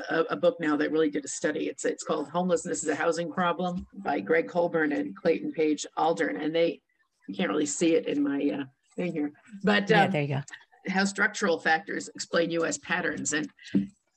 a, 0.09 0.21
a, 0.31 0.37
book 0.37 0.57
now 0.59 0.76
that 0.76 0.90
really 0.90 1.11
did 1.11 1.25
a 1.25 1.28
study. 1.28 1.69
It's 1.69 1.85
it's 1.85 2.02
called 2.02 2.28
Homelessness 2.28 2.83
is 2.83 2.88
a 2.88 2.95
Housing 2.95 3.31
Problem 3.31 3.87
by 3.93 4.21
Gregg 4.21 4.49
Colburn 4.49 4.93
and 4.93 5.14
Clayton 5.14 5.52
Page 5.52 5.87
Aldern, 5.99 6.43
and 6.43 6.55
they 6.55 6.81
you 7.28 7.35
can't 7.35 7.50
really 7.50 7.66
see 7.66 7.95
it 7.95 8.07
in 8.07 8.23
my 8.23 8.61
uh, 8.61 8.64
thing 8.97 9.12
here, 9.12 9.33
but 9.62 9.85
um, 9.85 9.99
yeah, 9.99 10.07
there 10.07 10.23
you 10.23 10.28
go. 10.28 10.43
How 10.88 11.05
structural 11.05 11.59
factors 11.59 12.09
explain 12.14 12.50
U.S. 12.52 12.78
patterns, 12.78 13.33
and 13.33 13.50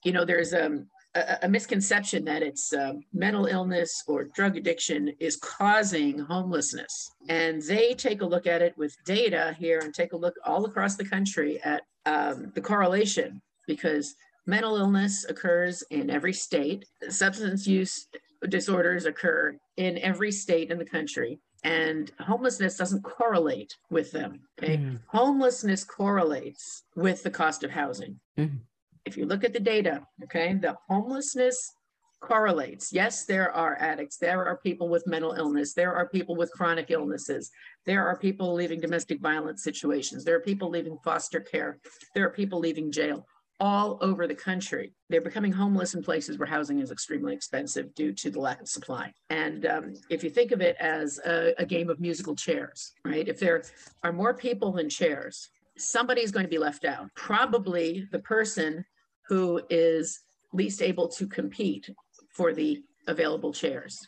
you 0.03 0.11
know 0.11 0.25
there's 0.25 0.53
um, 0.53 0.87
a, 1.15 1.37
a, 1.43 1.49
misconception 1.49 2.23
that 2.25 2.43
it's 2.43 2.73
uh, 2.73 2.93
mental 3.13 3.45
illness 3.45 4.03
or 4.07 4.25
drug 4.25 4.57
addiction 4.57 5.13
is 5.19 5.35
causing 5.37 6.19
homelessness. 6.19 7.11
And 7.29 7.61
they 7.63 7.93
take 7.93 8.21
a 8.21 8.25
look 8.25 8.47
at 8.47 8.61
it 8.61 8.77
with 8.77 8.95
data 9.05 9.55
here 9.59 9.79
and 9.79 9.93
take 9.93 10.13
a 10.13 10.17
look 10.17 10.35
all 10.45 10.65
across 10.65 10.95
the 10.95 11.05
country 11.05 11.59
at 11.63 11.83
um, 12.05 12.51
the 12.55 12.61
correlation 12.61 13.41
because 13.67 14.15
mental 14.45 14.77
illness 14.77 15.25
occurs 15.27 15.83
in 15.89 16.09
every 16.09 16.33
state, 16.33 16.85
substance 17.09 17.67
use 17.67 18.07
disorders 18.47 19.05
occur 19.05 19.57
in 19.77 19.97
every 19.97 20.31
state 20.31 20.71
in 20.71 20.77
the 20.77 20.85
country. 20.85 21.39
And 21.65 22.09
homelessness 22.21 22.77
doesn't 22.77 23.03
correlate 23.03 23.75
with 23.89 24.13
them. 24.13 24.39
Okay? 24.57 24.77
Mm. 24.77 24.99
Homelessness 25.07 25.83
correlates 25.83 26.83
with 26.95 27.21
the 27.23 27.29
cost 27.29 27.65
of 27.65 27.71
housing. 27.71 28.19
Mm 28.37 28.59
if 29.05 29.17
you 29.17 29.25
look 29.25 29.43
at 29.43 29.53
the 29.53 29.59
data, 29.59 30.01
okay, 30.23 30.53
the 30.53 30.75
homelessness 30.87 31.73
correlates. 32.21 32.91
Yes, 32.91 33.25
there 33.25 33.51
are 33.51 33.77
addicts, 33.79 34.17
there 34.17 34.45
are 34.45 34.57
people 34.57 34.89
with 34.89 35.07
mental 35.07 35.33
illness, 35.33 35.73
there 35.73 35.95
are 35.95 36.09
people 36.09 36.35
with 36.35 36.51
chronic 36.51 36.91
illnesses, 36.91 37.49
there 37.85 38.05
are 38.05 38.17
people 38.17 38.53
leaving 38.53 38.79
domestic 38.79 39.21
violence 39.21 39.63
situations, 39.63 40.25
there 40.25 40.35
are 40.35 40.41
people 40.41 40.69
leaving 40.69 40.97
foster 41.03 41.39
care, 41.39 41.79
there 42.13 42.25
are 42.25 42.31
people 42.31 42.59
leaving 42.59 42.91
jail 42.91 43.25
all 43.61 43.97
over 44.01 44.25
the 44.25 44.35
country. 44.35 44.93
They're 45.09 45.21
becoming 45.21 45.51
homeless 45.51 45.93
in 45.93 46.01
places 46.01 46.37
where 46.37 46.47
housing 46.47 46.79
is 46.79 46.91
extremely 46.91 47.33
expensive 47.33 47.93
due 47.93 48.13
to 48.13 48.29
the 48.29 48.39
lack 48.39 48.61
of 48.61 48.69
supply. 48.69 49.11
And 49.29 49.65
um, 49.65 49.93
if 50.09 50.23
you 50.23 50.29
think 50.29 50.51
of 50.51 50.61
it 50.61 50.77
as 50.79 51.19
a, 51.25 51.53
a 51.57 51.65
game 51.65 51.89
of 51.89 51.99
musical 51.99 52.35
chairs, 52.35 52.93
right? 53.03 53.27
If 53.27 53.39
there 53.39 53.63
are 54.03 54.13
more 54.13 54.33
people 54.33 54.71
than 54.71 54.89
chairs, 54.89 55.49
somebody's 55.79 56.31
going 56.31 56.45
to 56.45 56.49
be 56.49 56.57
left 56.57 56.85
out. 56.85 57.07
Probably 57.15 58.07
the 58.11 58.19
person 58.19 58.85
who 59.27 59.61
is 59.69 60.21
least 60.53 60.81
able 60.81 61.07
to 61.07 61.27
compete 61.27 61.89
for 62.35 62.53
the 62.53 62.81
available 63.07 63.53
chairs. 63.53 63.99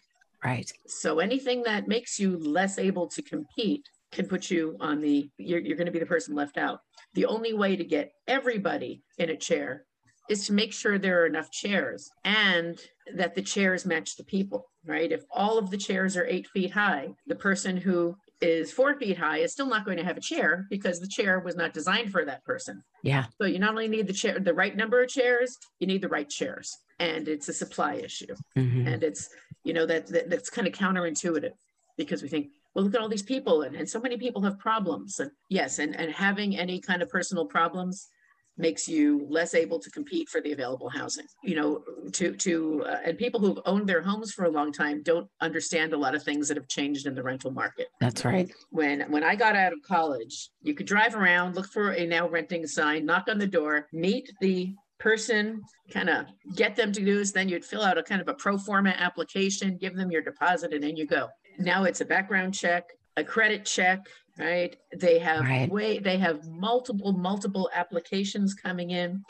Right. 0.43 0.71
So 0.87 1.19
anything 1.19 1.63
that 1.63 1.87
makes 1.87 2.19
you 2.19 2.37
less 2.37 2.79
able 2.79 3.07
to 3.09 3.21
compete 3.21 3.87
can 4.11 4.27
put 4.27 4.49
you 4.49 4.75
on 4.79 4.99
the, 4.99 5.29
you're, 5.37 5.59
you're 5.59 5.77
going 5.77 5.85
to 5.85 5.91
be 5.91 5.99
the 5.99 6.05
person 6.05 6.35
left 6.35 6.57
out. 6.57 6.79
The 7.13 7.25
only 7.25 7.53
way 7.53 7.75
to 7.75 7.83
get 7.83 8.11
everybody 8.27 9.03
in 9.17 9.29
a 9.29 9.37
chair 9.37 9.85
is 10.29 10.45
to 10.47 10.53
make 10.53 10.73
sure 10.73 10.97
there 10.97 11.21
are 11.21 11.25
enough 11.25 11.51
chairs 11.51 12.09
and 12.23 12.79
that 13.15 13.35
the 13.35 13.41
chairs 13.41 13.85
match 13.85 14.15
the 14.15 14.23
people, 14.23 14.69
right? 14.85 15.11
If 15.11 15.23
all 15.31 15.57
of 15.57 15.69
the 15.69 15.77
chairs 15.77 16.15
are 16.15 16.25
eight 16.25 16.47
feet 16.47 16.71
high, 16.71 17.09
the 17.27 17.35
person 17.35 17.77
who 17.77 18.15
is 18.41 18.71
four 18.71 18.95
feet 18.97 19.17
high 19.17 19.37
is 19.37 19.51
still 19.51 19.67
not 19.67 19.85
going 19.85 19.97
to 19.97 20.03
have 20.03 20.17
a 20.17 20.21
chair 20.21 20.65
because 20.69 20.99
the 20.99 21.07
chair 21.07 21.39
was 21.39 21.55
not 21.55 21.73
designed 21.73 22.11
for 22.11 22.25
that 22.25 22.43
person. 22.43 22.83
Yeah. 23.03 23.25
So 23.39 23.45
you 23.47 23.59
not 23.59 23.69
only 23.71 23.87
need 23.87 24.07
the 24.07 24.13
chair, 24.13 24.39
the 24.39 24.53
right 24.53 24.75
number 24.75 25.01
of 25.03 25.09
chairs, 25.09 25.57
you 25.79 25.87
need 25.87 26.01
the 26.01 26.07
right 26.09 26.27
chairs, 26.29 26.75
and 26.99 27.27
it's 27.27 27.47
a 27.49 27.53
supply 27.53 27.95
issue, 27.95 28.35
Mhm. 28.57 28.87
and 28.91 29.03
it's 29.03 29.29
you 29.63 29.73
know 29.73 29.85
that, 29.85 30.07
that 30.07 30.29
that's 30.29 30.49
kind 30.49 30.67
of 30.67 30.73
counterintuitive 30.73 31.51
because 31.97 32.23
we 32.23 32.29
think, 32.29 32.47
well, 32.73 32.83
look 32.85 32.95
at 32.95 33.01
all 33.01 33.09
these 33.09 33.21
people, 33.21 33.61
and, 33.61 33.75
and 33.75 33.87
so 33.87 33.99
many 33.99 34.17
people 34.17 34.41
have 34.41 34.57
problems, 34.57 35.19
and 35.19 35.29
yes, 35.49 35.77
and 35.79 35.95
and 35.95 36.11
having 36.11 36.57
any 36.57 36.79
kind 36.79 37.01
of 37.03 37.09
personal 37.09 37.45
problems 37.45 38.07
makes 38.57 38.87
you 38.87 39.25
less 39.29 39.53
able 39.53 39.79
to 39.79 39.89
compete 39.91 40.29
for 40.29 40.41
the 40.41 40.51
available 40.51 40.89
housing 40.89 41.25
you 41.43 41.55
know 41.55 41.81
to 42.11 42.35
to 42.35 42.83
uh, 42.85 42.97
and 43.05 43.17
people 43.17 43.39
who've 43.39 43.59
owned 43.65 43.87
their 43.87 44.01
homes 44.01 44.31
for 44.31 44.45
a 44.45 44.49
long 44.49 44.71
time 44.71 45.01
don't 45.03 45.27
understand 45.41 45.93
a 45.93 45.97
lot 45.97 46.15
of 46.15 46.23
things 46.23 46.47
that 46.47 46.57
have 46.57 46.67
changed 46.67 47.07
in 47.07 47.15
the 47.15 47.23
rental 47.23 47.51
market 47.51 47.87
That's 47.99 48.25
right. 48.25 48.51
when 48.69 49.01
when 49.11 49.23
I 49.23 49.35
got 49.35 49.55
out 49.55 49.73
of 49.73 49.81
college, 49.81 50.49
you 50.61 50.73
could 50.73 50.87
drive 50.87 51.15
around, 51.15 51.55
look 51.55 51.67
for 51.67 51.91
a 51.91 52.05
now 52.05 52.27
renting 52.27 52.65
sign, 52.67 53.05
knock 53.05 53.25
on 53.29 53.37
the 53.37 53.47
door, 53.47 53.87
meet 53.93 54.31
the 54.41 54.73
person, 54.99 55.61
kind 55.91 56.09
of 56.09 56.25
get 56.55 56.75
them 56.75 56.91
to 56.91 57.03
do 57.03 57.17
this. 57.17 57.31
Then 57.31 57.49
you'd 57.49 57.65
fill 57.65 57.83
out 57.83 57.97
a 57.97 58.03
kind 58.03 58.21
of 58.21 58.27
a 58.27 58.33
pro 58.33 58.57
forma 58.57 58.91
application, 58.91 59.77
give 59.77 59.95
them 59.95 60.11
your 60.11 60.21
deposit, 60.21 60.73
and 60.73 60.83
then 60.83 60.95
you 60.95 61.05
go. 61.05 61.27
Now 61.59 61.83
it's 61.83 62.01
a 62.01 62.05
background 62.05 62.53
check, 62.53 62.85
a 63.17 63.23
credit 63.23 63.65
check, 63.65 64.07
right? 64.37 64.75
They 64.95 65.19
have 65.19 65.41
Right. 65.41 65.69
way 65.69 65.99
they 65.99 66.17
have 66.17 66.47
multiple 66.47 67.11
multiple 67.13 67.69
applications 67.73 68.53
coming 68.53 68.91
in. 68.91 69.23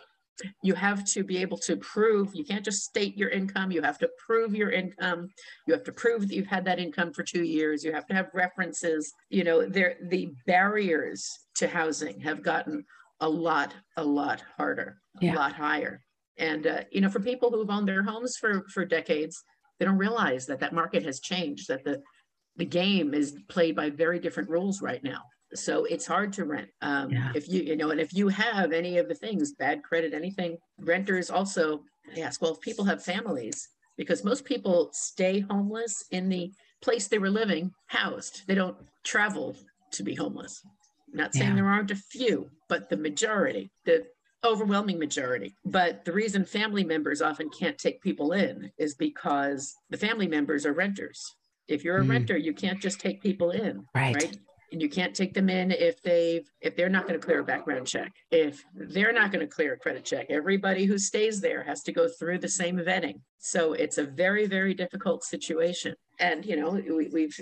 You 0.64 0.74
have 0.74 1.06
to 1.14 1.24
be 1.24 1.38
able 1.38 1.58
to 1.60 1.78
prove, 1.78 2.34
you 2.34 2.44
can't 2.44 2.66
just 2.66 2.84
state 2.84 3.16
your 3.16 3.30
income, 3.30 3.72
you 3.72 3.82
have 3.84 4.00
to 4.00 4.10
prove 4.26 4.56
your 4.56 4.72
income. 4.72 5.30
You 5.68 5.74
have 5.74 5.84
to 5.84 5.92
prove 5.92 6.28
that 6.28 6.34
you've 6.34 6.48
had 6.48 6.66
that 6.66 6.80
income 6.80 7.14
for 7.14 7.22
two 7.24 7.44
years. 7.44 7.84
You 7.84 7.92
have 7.94 8.08
to 8.08 8.16
have 8.16 8.30
references. 8.34 9.14
You 9.30 9.44
know, 9.44 9.66
there 9.68 9.98
the 10.10 10.32
barriers 10.48 11.30
to 11.56 11.68
housing 11.68 12.20
have 12.22 12.42
gotten 12.42 12.86
a 13.20 13.30
lot, 13.30 13.76
a 13.98 14.04
lot 14.04 14.42
harder, 14.58 14.98
Yeah. 15.20 15.34
a 15.34 15.36
lot 15.36 15.54
higher. 15.54 16.02
And 16.38 16.66
uh, 16.66 16.84
you 16.92 17.02
know, 17.02 17.10
for 17.10 17.20
people 17.20 17.52
who've 17.52 17.70
owned 17.70 17.88
their 17.88 18.02
homes 18.04 18.38
for 18.38 18.64
for 18.74 18.84
decades, 18.86 19.44
they 19.78 19.86
don't 19.86 19.98
realize 19.98 20.46
that 20.48 20.60
that 20.62 20.74
market 20.74 21.04
has 21.04 21.20
changed. 21.20 21.68
That 21.68 21.84
the 21.84 22.02
the 22.58 22.66
game 22.66 23.14
is 23.14 23.36
played 23.48 23.76
by 23.76 23.90
very 23.90 24.20
different 24.20 24.50
rules 24.50 24.82
right 24.82 25.04
now. 25.04 25.22
So 25.54 25.86
it's 25.86 26.06
hard 26.06 26.32
to 26.34 26.46
rent. 26.46 26.70
Um, 26.82 27.10
Yeah. 27.12 27.32
If 27.36 27.50
you 27.50 27.62
you 27.62 27.76
know, 27.76 27.92
and 27.92 28.00
if 28.00 28.14
you 28.14 28.28
have 28.30 28.72
any 28.72 28.98
of 28.98 29.08
the 29.08 29.16
things, 29.16 29.54
bad 29.54 29.84
credit, 29.84 30.14
anything, 30.14 30.58
renters 30.80 31.30
also 31.30 31.84
ask, 32.18 32.42
well, 32.42 32.54
if 32.54 32.62
people 32.62 32.86
have 32.86 33.04
families, 33.04 33.68
because 33.98 34.24
most 34.24 34.46
people 34.46 34.90
stay 34.94 35.40
homeless 35.42 36.06
in 36.12 36.30
the 36.30 36.52
place 36.82 37.08
they 37.08 37.20
were 37.20 37.30
living, 37.30 37.72
housed. 37.88 38.44
They 38.48 38.56
don't 38.56 38.78
travel 39.04 39.56
to 39.92 40.04
be 40.04 40.16
homeless. 40.16 40.62
Not 41.14 41.34
saying 41.34 41.50
Yeah. 41.52 41.56
there 41.58 41.68
aren't 41.68 41.92
a 41.92 41.96
few, 41.96 42.50
but 42.70 42.90
the 42.90 42.98
majority, 42.98 43.72
the 43.86 44.08
overwhelming 44.44 44.98
majority. 44.98 45.56
But 45.66 46.06
the 46.06 46.14
reason 46.14 46.46
family 46.46 46.84
members 46.84 47.22
often 47.22 47.50
can't 47.50 47.78
take 47.78 48.02
people 48.02 48.32
in 48.32 48.72
is 48.78 48.96
because 48.96 49.76
the 49.90 49.98
family 49.98 50.28
members 50.28 50.66
are 50.66 50.74
renters. 50.74 51.22
If 51.68 51.84
you're 51.84 52.00
a 52.00 52.04
Mm. 52.06 52.10
renter, 52.10 52.38
you 52.38 52.54
can't 52.54 52.82
just 52.82 53.00
take 53.00 53.22
people 53.22 53.52
in, 53.52 53.88
Right. 53.94 54.16
right? 54.16 54.38
And 54.72 54.82
you 54.82 54.88
can't 54.88 55.14
take 55.14 55.34
them 55.34 55.50
in 55.50 55.72
if 55.72 56.02
they've 56.02 56.50
if 56.62 56.78
they're 56.78 56.90
not 56.90 57.06
going 57.06 57.20
to 57.20 57.26
clear 57.26 57.40
a 57.42 57.44
background 57.44 57.88
check. 57.88 58.14
If 58.32 58.64
they're 58.74 59.12
not 59.12 59.32
going 59.32 59.46
to 59.46 59.54
clear 59.54 59.74
a 59.74 59.78
credit 59.78 60.06
check, 60.06 60.28
everybody 60.30 60.86
who 60.86 60.98
stays 60.98 61.42
there 61.42 61.64
has 61.64 61.82
to 61.84 61.92
go 61.92 62.08
through 62.08 62.40
the 62.40 62.48
same 62.48 62.78
vetting. 62.78 63.20
So 63.40 63.74
it's 63.74 63.98
a 63.98 64.06
very 64.06 64.48
very 64.48 64.74
difficult 64.74 65.24
situation. 65.26 65.96
And 66.20 66.46
you 66.46 66.56
know 66.56 66.72
we, 66.72 67.10
we've 67.10 67.38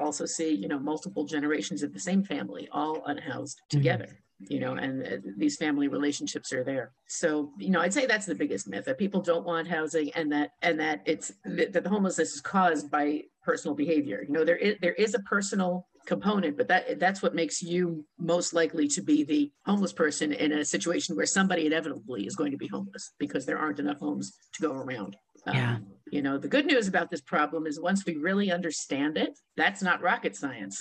also 0.00 0.26
see 0.26 0.52
you 0.54 0.66
know 0.66 0.78
multiple 0.80 1.24
generations 1.24 1.82
of 1.84 1.92
the 1.92 2.00
same 2.00 2.24
family 2.24 2.68
all 2.72 3.02
unhoused 3.06 3.60
together 3.68 4.18
you 4.38 4.58
know 4.58 4.72
and 4.74 5.06
uh, 5.06 5.16
these 5.36 5.56
family 5.56 5.86
relationships 5.86 6.52
are 6.52 6.64
there 6.64 6.92
so 7.06 7.52
you 7.58 7.70
know 7.70 7.80
i'd 7.80 7.92
say 7.92 8.06
that's 8.06 8.26
the 8.26 8.34
biggest 8.34 8.66
myth 8.66 8.86
that 8.86 8.98
people 8.98 9.20
don't 9.20 9.44
want 9.46 9.68
housing 9.68 10.10
and 10.14 10.32
that 10.32 10.50
and 10.62 10.80
that 10.80 11.00
it's 11.04 11.30
that 11.44 11.72
the 11.74 11.88
homelessness 11.88 12.32
is 12.32 12.40
caused 12.40 12.90
by 12.90 13.22
personal 13.42 13.74
behavior. 13.74 14.24
You 14.26 14.32
know 14.32 14.44
there 14.44 14.56
is 14.56 14.76
there 14.80 14.94
is 14.94 15.14
a 15.14 15.20
personal 15.20 15.86
component 16.06 16.56
but 16.56 16.66
that 16.66 16.98
that's 16.98 17.22
what 17.22 17.32
makes 17.34 17.62
you 17.62 18.04
most 18.18 18.52
likely 18.52 18.88
to 18.88 19.00
be 19.00 19.22
the 19.22 19.52
homeless 19.66 19.92
person 19.92 20.32
in 20.32 20.50
a 20.50 20.64
situation 20.64 21.14
where 21.14 21.26
somebody 21.26 21.66
inevitably 21.66 22.26
is 22.26 22.34
going 22.34 22.50
to 22.50 22.56
be 22.56 22.66
homeless 22.66 23.12
because 23.18 23.46
there 23.46 23.58
aren't 23.58 23.78
enough 23.78 23.98
homes 24.00 24.32
to 24.54 24.62
go 24.62 24.72
around. 24.72 25.16
Yeah. 25.46 25.74
um, 25.76 25.86
you 26.10 26.22
know 26.22 26.38
the 26.38 26.48
good 26.48 26.66
news 26.66 26.88
about 26.88 27.08
this 27.10 27.20
problem 27.20 27.66
is 27.66 27.80
once 27.80 28.04
we 28.04 28.16
really 28.16 28.50
understand 28.52 29.16
it 29.16 29.32
that's 29.56 29.82
not 29.82 30.00
rocket 30.02 30.34
science 30.36 30.76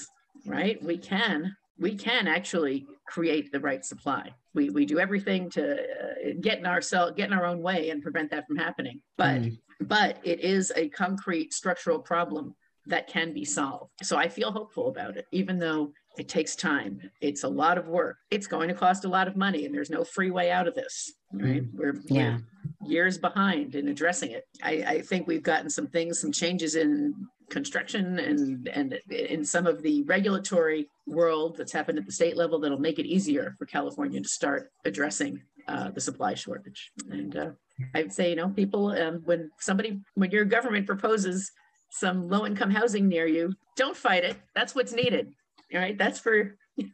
right? 0.45 0.81
We 0.83 0.97
can 0.97 1.55
we 1.79 1.95
can 1.95 2.27
actually 2.27 2.85
create 3.07 3.51
the 3.51 3.59
right 3.59 3.83
supply. 3.83 4.33
We 4.53 4.69
we 4.69 4.85
do 4.85 4.99
everything 4.99 5.49
to 5.51 5.73
uh, 5.73 5.77
get 6.41 6.59
in 6.59 6.65
ourselves 6.65 7.13
get 7.15 7.27
in 7.29 7.33
our 7.33 7.45
own 7.45 7.61
way 7.61 7.89
and 7.89 8.01
prevent 8.01 8.31
that 8.31 8.45
from 8.47 8.57
happening. 8.57 9.01
But 9.17 9.41
Mm. 9.41 9.57
But 9.87 10.17
it 10.23 10.39
is 10.41 10.71
a 10.75 10.89
concrete 10.89 11.53
structural 11.53 11.99
problem 11.99 12.55
that 12.87 13.07
can 13.07 13.33
be 13.33 13.45
solved 13.45 13.91
so 14.01 14.17
i 14.17 14.27
feel 14.27 14.51
hopeful 14.51 14.87
about 14.89 15.15
it 15.17 15.25
even 15.31 15.57
though 15.59 15.91
it 16.17 16.27
takes 16.27 16.55
time 16.55 16.99
it's 17.21 17.43
a 17.43 17.47
lot 17.47 17.77
of 17.77 17.87
work 17.87 18.17
it's 18.31 18.47
going 18.47 18.67
to 18.67 18.73
cost 18.73 19.05
a 19.05 19.07
lot 19.09 19.27
of 19.27 19.35
money 19.35 19.65
and 19.65 19.73
there's 19.73 19.89
no 19.89 20.03
free 20.03 20.31
way 20.31 20.51
out 20.51 20.67
of 20.67 20.73
this 20.75 21.13
right 21.31 21.63
we're, 21.73 21.93
we're 21.93 22.01
Yeah. 22.09 22.37
years 22.85 23.17
behind 23.17 23.75
in 23.75 23.87
addressing 23.87 24.31
it. 24.31 24.43
I, 24.63 24.71
I 24.87 25.01
think 25.01 25.27
we've 25.27 25.43
gotten 25.43 25.69
some 25.69 25.87
things, 25.87 26.19
some 26.19 26.31
changes 26.31 26.75
in 26.75 27.13
construction 27.49 28.17
and 28.19 28.67
and 28.73 28.97
in 29.09 29.43
some 29.45 29.67
of 29.67 29.81
the 29.83 30.01
regulatory 30.03 30.87
world 31.05 31.57
that's 31.57 31.71
happened 31.71 31.97
at 31.99 32.05
the 32.05 32.11
state 32.11 32.35
level 32.37 32.59
that'll 32.59 32.79
make 32.79 32.97
it 32.99 33.05
easier 33.05 33.55
for 33.59 33.65
California 33.65 34.19
to 34.21 34.27
start 34.27 34.71
addressing 34.85 35.41
uh, 35.67 35.91
the 35.91 36.01
supply 36.01 36.33
shortage. 36.33 36.91
And 37.09 37.35
uh, 37.35 37.49
I'd 37.93 38.13
say, 38.13 38.29
you 38.31 38.35
know, 38.35 38.49
people 38.49 38.87
um, 38.87 39.21
when 39.25 39.51
somebody 39.59 40.01
when 40.15 40.31
your 40.31 40.45
government 40.45 40.87
proposes 40.87 41.51
some 41.89 42.29
low 42.29 42.45
income 42.45 42.71
housing 42.71 43.07
near 43.07 43.27
you, 43.27 43.53
don't 43.75 43.97
fight 43.97 44.23
it. 44.23 44.37
That's 44.55 44.73
what's 44.73 44.93
needed. 44.93 45.33
All 45.73 45.79
right, 45.79 45.97
that's 45.97 46.19
for 46.19 46.57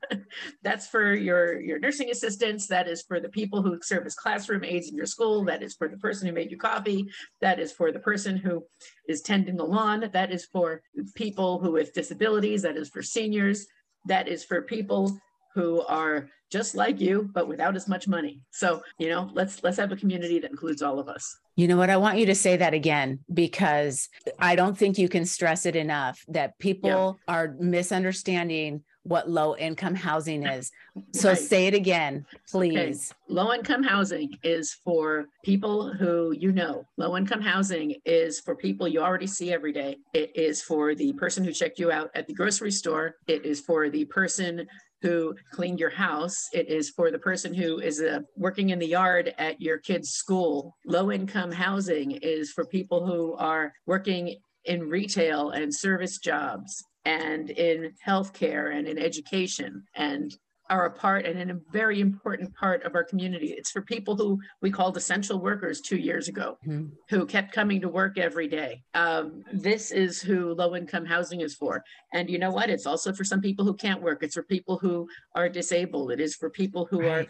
that's 0.64 0.88
for 0.88 1.14
your 1.14 1.60
your 1.60 1.80
nursing 1.80 2.10
assistants. 2.10 2.68
That 2.68 2.88
is 2.88 3.04
for 3.04 3.20
the 3.20 3.30
people 3.30 3.62
who 3.62 3.80
serve 3.82 4.06
as 4.06 4.16
classroom 4.16 4.64
aides 4.64 4.90
in 4.90 4.96
your 4.96 5.06
school. 5.06 5.44
That 5.46 5.64
is 5.64 5.76
for 5.76 5.88
the 5.88 5.98
person 5.98 6.28
who 6.28 6.34
made 6.34 6.52
you 6.52 6.58
coffee. 6.58 7.08
That 7.42 7.60
is 7.60 7.72
for 7.72 7.92
the 7.92 8.00
person 8.00 8.38
who 8.38 8.64
is 9.08 9.22
tending 9.22 9.58
the 9.58 9.66
lawn. 9.66 10.10
That 10.14 10.32
is 10.32 10.46
for 10.46 10.82
people 11.16 11.60
who 11.60 11.72
with 11.72 11.94
disabilities. 11.94 12.62
That 12.64 12.78
is 12.78 12.90
for 12.90 13.02
seniors. 13.02 13.66
That 14.06 14.28
is 14.28 14.44
for 14.44 14.62
people 14.62 15.20
who 15.54 15.82
are 15.82 16.30
just 16.52 16.76
like 16.76 17.00
you 17.00 17.30
but 17.34 17.48
without 17.48 17.76
as 17.76 17.88
much 17.88 18.08
money 18.08 18.40
so 18.52 18.82
you 18.98 19.10
know 19.10 19.30
let's 19.34 19.64
let's 19.64 19.78
have 19.78 19.92
a 19.92 19.96
community 19.96 20.40
that 20.40 20.52
includes 20.52 20.82
all 20.82 21.00
of 21.00 21.08
us 21.10 21.38
You 21.58 21.68
know 21.68 21.78
what? 21.78 21.90
I 21.90 21.98
want 21.98 22.20
you 22.20 22.28
to 22.28 22.36
say 22.36 22.56
that 22.58 22.74
again 22.76 23.20
because 23.34 24.10
I 24.40 24.56
don't 24.56 24.78
think 24.78 24.98
you 25.00 25.10
can 25.10 25.26
stress 25.26 25.66
it 25.66 25.76
enough 25.76 26.24
that 26.28 26.58
people 26.60 27.18
are 27.28 27.56
misunderstanding 27.60 28.84
what 29.04 29.28
low 29.30 29.56
income 29.56 29.96
housing 29.96 30.46
is. 30.46 30.70
So 31.14 31.30
Right. 31.30 31.38
say 31.38 31.68
it 31.68 31.74
again, 31.74 32.26
please. 32.52 33.12
low 33.28 33.54
income 33.54 33.82
housing 33.82 34.30
is 34.44 34.74
for 34.86 35.26
people 35.44 35.92
who 35.94 36.32
you 36.44 36.52
know. 36.52 36.86
Low 36.98 37.18
income 37.18 37.42
housing 37.42 37.96
is 38.06 38.40
for 38.40 38.56
people 38.56 38.88
you 38.88 39.00
already 39.02 39.28
see 39.28 39.52
every 39.52 39.74
day. 39.74 39.98
It 40.14 40.30
is 40.36 40.62
for 40.62 40.94
the 40.94 41.14
person 41.14 41.44
who 41.44 41.52
checked 41.52 41.80
you 41.80 41.92
out 41.92 42.10
at 42.14 42.28
the 42.28 42.34
grocery 42.34 42.72
store. 42.72 43.16
It 43.28 43.46
is 43.46 43.62
for 43.62 43.90
the 43.90 44.06
person 44.06 44.68
who 45.02 45.36
cleaned 45.52 45.80
your 45.80 45.90
house. 45.90 46.36
It 46.54 46.68
is 46.70 46.90
for 46.90 47.12
the 47.12 47.20
person 47.20 47.54
who 47.54 47.80
is 47.80 48.02
uh, 48.02 48.20
working 48.36 48.72
in 48.72 48.80
the 48.80 48.88
yard 48.88 49.34
at 49.38 49.62
your 49.62 49.78
kid's 49.78 50.10
school. 50.12 50.76
Low 50.86 51.12
income 51.12 51.52
housing 51.52 52.12
is 52.12 52.52
for 52.52 52.66
people 52.66 53.06
who 53.06 53.34
are 53.36 53.74
working 53.86 54.38
in 54.66 54.90
retail 54.90 55.52
and 55.52 55.74
service 55.74 56.18
jobs 56.18 56.84
and 57.06 57.50
in 57.52 57.94
healthcare 58.06 58.76
and 58.76 58.88
in 58.88 58.98
education 58.98 59.84
and 59.96 60.36
are 60.70 60.86
a 60.86 60.92
part 60.92 61.26
and 61.26 61.40
in 61.40 61.50
a 61.52 61.60
very 61.72 62.02
important 62.02 62.54
part 62.56 62.84
of 62.84 62.96
our 62.96 63.04
community. 63.04 63.48
It's 63.58 63.72
for 63.72 63.82
people 63.82 64.16
who 64.16 64.40
we 64.62 64.70
called 64.72 64.98
essential 64.98 65.40
workers 65.40 65.82
two 65.82 65.98
years 65.98 66.28
ago, 66.28 66.58
Mhm. 66.66 66.92
who 67.10 67.26
kept 67.26 67.52
coming 67.54 67.82
to 67.82 67.90
work 67.90 68.18
every 68.18 68.48
day. 68.48 68.84
Um, 68.94 69.44
this 69.54 69.92
is 69.92 70.22
who 70.22 70.54
low 70.54 70.76
income 70.76 71.06
housing 71.06 71.42
is 71.42 71.56
for. 71.56 71.84
And 72.14 72.30
you 72.30 72.38
know 72.40 72.52
what? 72.52 72.70
It's 72.70 72.86
also 72.86 73.14
for 73.14 73.24
some 73.24 73.42
people 73.42 73.66
who 73.66 73.74
can't 73.74 74.02
work. 74.02 74.24
It's 74.24 74.36
for 74.36 74.44
people 74.44 74.78
who 74.78 75.08
are 75.36 75.50
disabled. 75.50 76.12
It 76.12 76.20
is 76.20 76.36
for 76.36 76.50
people 76.50 76.86
who 76.86 77.06
are 77.08 77.26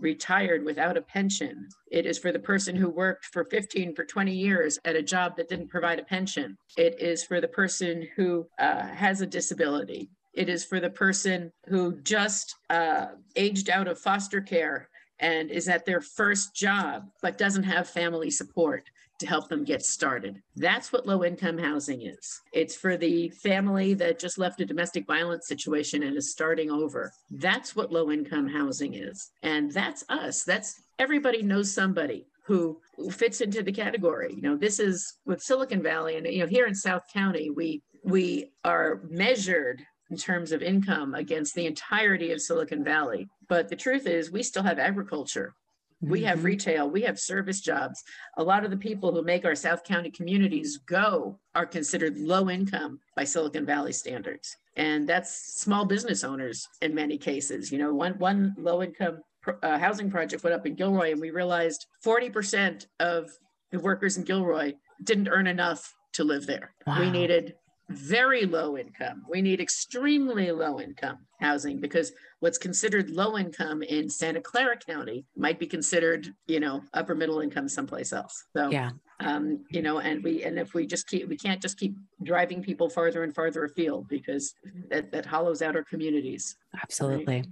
retired 0.00 0.64
without 0.64 0.96
a 0.96 1.02
pension. 1.02 1.68
It 1.90 2.04
is 2.04 2.18
for 2.18 2.32
the 2.32 2.38
person 2.40 2.74
who 2.74 2.90
worked 2.90 3.26
for 3.26 3.44
15, 3.44 3.94
for 3.94 4.04
20 4.04 4.34
years 4.34 4.78
at 4.84 4.96
a 4.96 5.02
job 5.02 5.36
that 5.36 5.48
didn't 5.48 5.68
provide 5.68 6.00
a 6.00 6.04
pension. 6.04 6.58
It 6.76 7.00
is 7.00 7.24
for 7.24 7.40
the 7.40 7.46
person 7.48 8.08
who 8.16 8.48
uh, 8.58 8.88
has 8.88 9.20
a 9.20 9.26
disability. 9.26 10.10
It 10.34 10.48
is 10.48 10.64
for 10.64 10.80
the 10.80 10.90
person 10.90 11.52
who 11.68 12.00
just 12.02 12.54
uh, 12.70 13.06
aged 13.36 13.70
out 13.70 13.88
of 13.88 13.98
foster 13.98 14.40
care 14.40 14.88
and 15.20 15.50
is 15.50 15.68
at 15.68 15.86
their 15.86 16.00
first 16.00 16.54
job 16.54 17.04
but 17.22 17.38
doesn't 17.38 17.62
have 17.62 17.88
family 17.88 18.30
support 18.30 18.84
to 19.20 19.26
help 19.26 19.48
them 19.48 19.64
get 19.64 19.82
started. 19.82 20.42
That's 20.56 20.92
what 20.92 21.06
low 21.06 21.24
income 21.24 21.56
housing 21.56 22.02
is. 22.02 22.40
It's 22.52 22.74
for 22.74 22.96
the 22.96 23.28
family 23.30 23.94
that 23.94 24.18
just 24.18 24.38
left 24.38 24.60
a 24.60 24.64
domestic 24.64 25.06
violence 25.06 25.46
situation 25.46 26.02
and 26.02 26.16
is 26.16 26.32
starting 26.32 26.70
over. 26.70 27.12
That's 27.30 27.76
what 27.76 27.92
low 27.92 28.10
income 28.10 28.48
housing 28.48 28.94
is. 28.94 29.30
And 29.42 29.70
that's 29.70 30.04
us. 30.08 30.42
That's 30.42 30.82
everybody 30.98 31.42
knows 31.42 31.72
somebody 31.72 32.26
who 32.44 32.80
fits 33.10 33.40
into 33.40 33.62
the 33.62 33.72
category. 33.72 34.34
You 34.34 34.42
know, 34.42 34.56
this 34.56 34.78
is 34.80 35.14
with 35.24 35.42
Silicon 35.42 35.82
Valley 35.82 36.16
and 36.16 36.26
you 36.26 36.40
know 36.40 36.46
here 36.46 36.66
in 36.66 36.74
South 36.74 37.04
County 37.12 37.50
we 37.50 37.82
we 38.02 38.50
are 38.64 39.00
measured 39.08 39.82
in 40.10 40.16
terms 40.16 40.52
of 40.52 40.62
income 40.62 41.14
against 41.14 41.54
the 41.54 41.66
entirety 41.66 42.32
of 42.32 42.40
Silicon 42.40 42.84
Valley. 42.84 43.28
But 43.48 43.68
the 43.68 43.76
truth 43.76 44.06
is 44.06 44.30
we 44.30 44.42
still 44.42 44.62
have 44.62 44.78
agriculture 44.78 45.54
we 46.00 46.22
have 46.24 46.38
mm-hmm. 46.38 46.46
retail, 46.46 46.90
we 46.90 47.02
have 47.02 47.18
service 47.18 47.60
jobs. 47.60 48.02
A 48.36 48.42
lot 48.42 48.64
of 48.64 48.70
the 48.70 48.76
people 48.76 49.12
who 49.12 49.22
make 49.22 49.44
our 49.44 49.54
South 49.54 49.84
County 49.84 50.10
communities 50.10 50.78
go 50.78 51.38
are 51.54 51.66
considered 51.66 52.18
low 52.18 52.50
income 52.50 53.00
by 53.16 53.24
Silicon 53.24 53.64
Valley 53.64 53.92
standards. 53.92 54.56
And 54.76 55.08
that's 55.08 55.54
small 55.60 55.84
business 55.84 56.24
owners 56.24 56.66
in 56.82 56.94
many 56.94 57.16
cases. 57.16 57.70
You 57.70 57.78
know, 57.78 57.94
one, 57.94 58.18
one 58.18 58.54
low 58.58 58.82
income 58.82 59.20
uh, 59.62 59.78
housing 59.78 60.10
project 60.10 60.42
went 60.42 60.54
up 60.54 60.66
in 60.66 60.74
Gilroy, 60.74 61.12
and 61.12 61.20
we 61.20 61.30
realized 61.30 61.86
40% 62.04 62.86
of 63.00 63.30
the 63.70 63.78
workers 63.78 64.16
in 64.16 64.24
Gilroy 64.24 64.72
didn't 65.02 65.28
earn 65.28 65.46
enough 65.46 65.94
to 66.14 66.24
live 66.24 66.46
there. 66.46 66.74
Wow. 66.86 67.00
We 67.00 67.10
needed 67.10 67.54
very 67.94 68.44
low 68.44 68.76
income. 68.76 69.24
We 69.28 69.42
need 69.42 69.60
extremely 69.60 70.50
low 70.50 70.80
income 70.80 71.18
housing 71.40 71.80
because 71.80 72.12
what's 72.40 72.58
considered 72.58 73.10
low 73.10 73.38
income 73.38 73.82
in 73.82 74.08
Santa 74.08 74.40
Clara 74.40 74.76
County 74.76 75.24
might 75.36 75.58
be 75.58 75.66
considered, 75.66 76.28
you 76.46 76.60
know, 76.60 76.82
upper 76.92 77.14
middle 77.14 77.40
income 77.40 77.68
someplace 77.68 78.12
else. 78.12 78.44
So 78.56 78.70
yeah. 78.70 78.90
Um, 79.20 79.64
you 79.70 79.80
know, 79.80 80.00
and 80.00 80.24
we 80.24 80.42
and 80.42 80.58
if 80.58 80.74
we 80.74 80.86
just 80.86 81.06
keep 81.06 81.28
we 81.28 81.36
can't 81.36 81.62
just 81.62 81.78
keep 81.78 81.94
driving 82.24 82.62
people 82.62 82.90
farther 82.90 83.22
and 83.22 83.32
farther 83.32 83.64
afield 83.64 84.08
because 84.08 84.54
that, 84.90 85.12
that 85.12 85.24
hollows 85.24 85.62
out 85.62 85.76
our 85.76 85.84
communities. 85.84 86.56
Absolutely. 86.82 87.36
Right? 87.36 87.46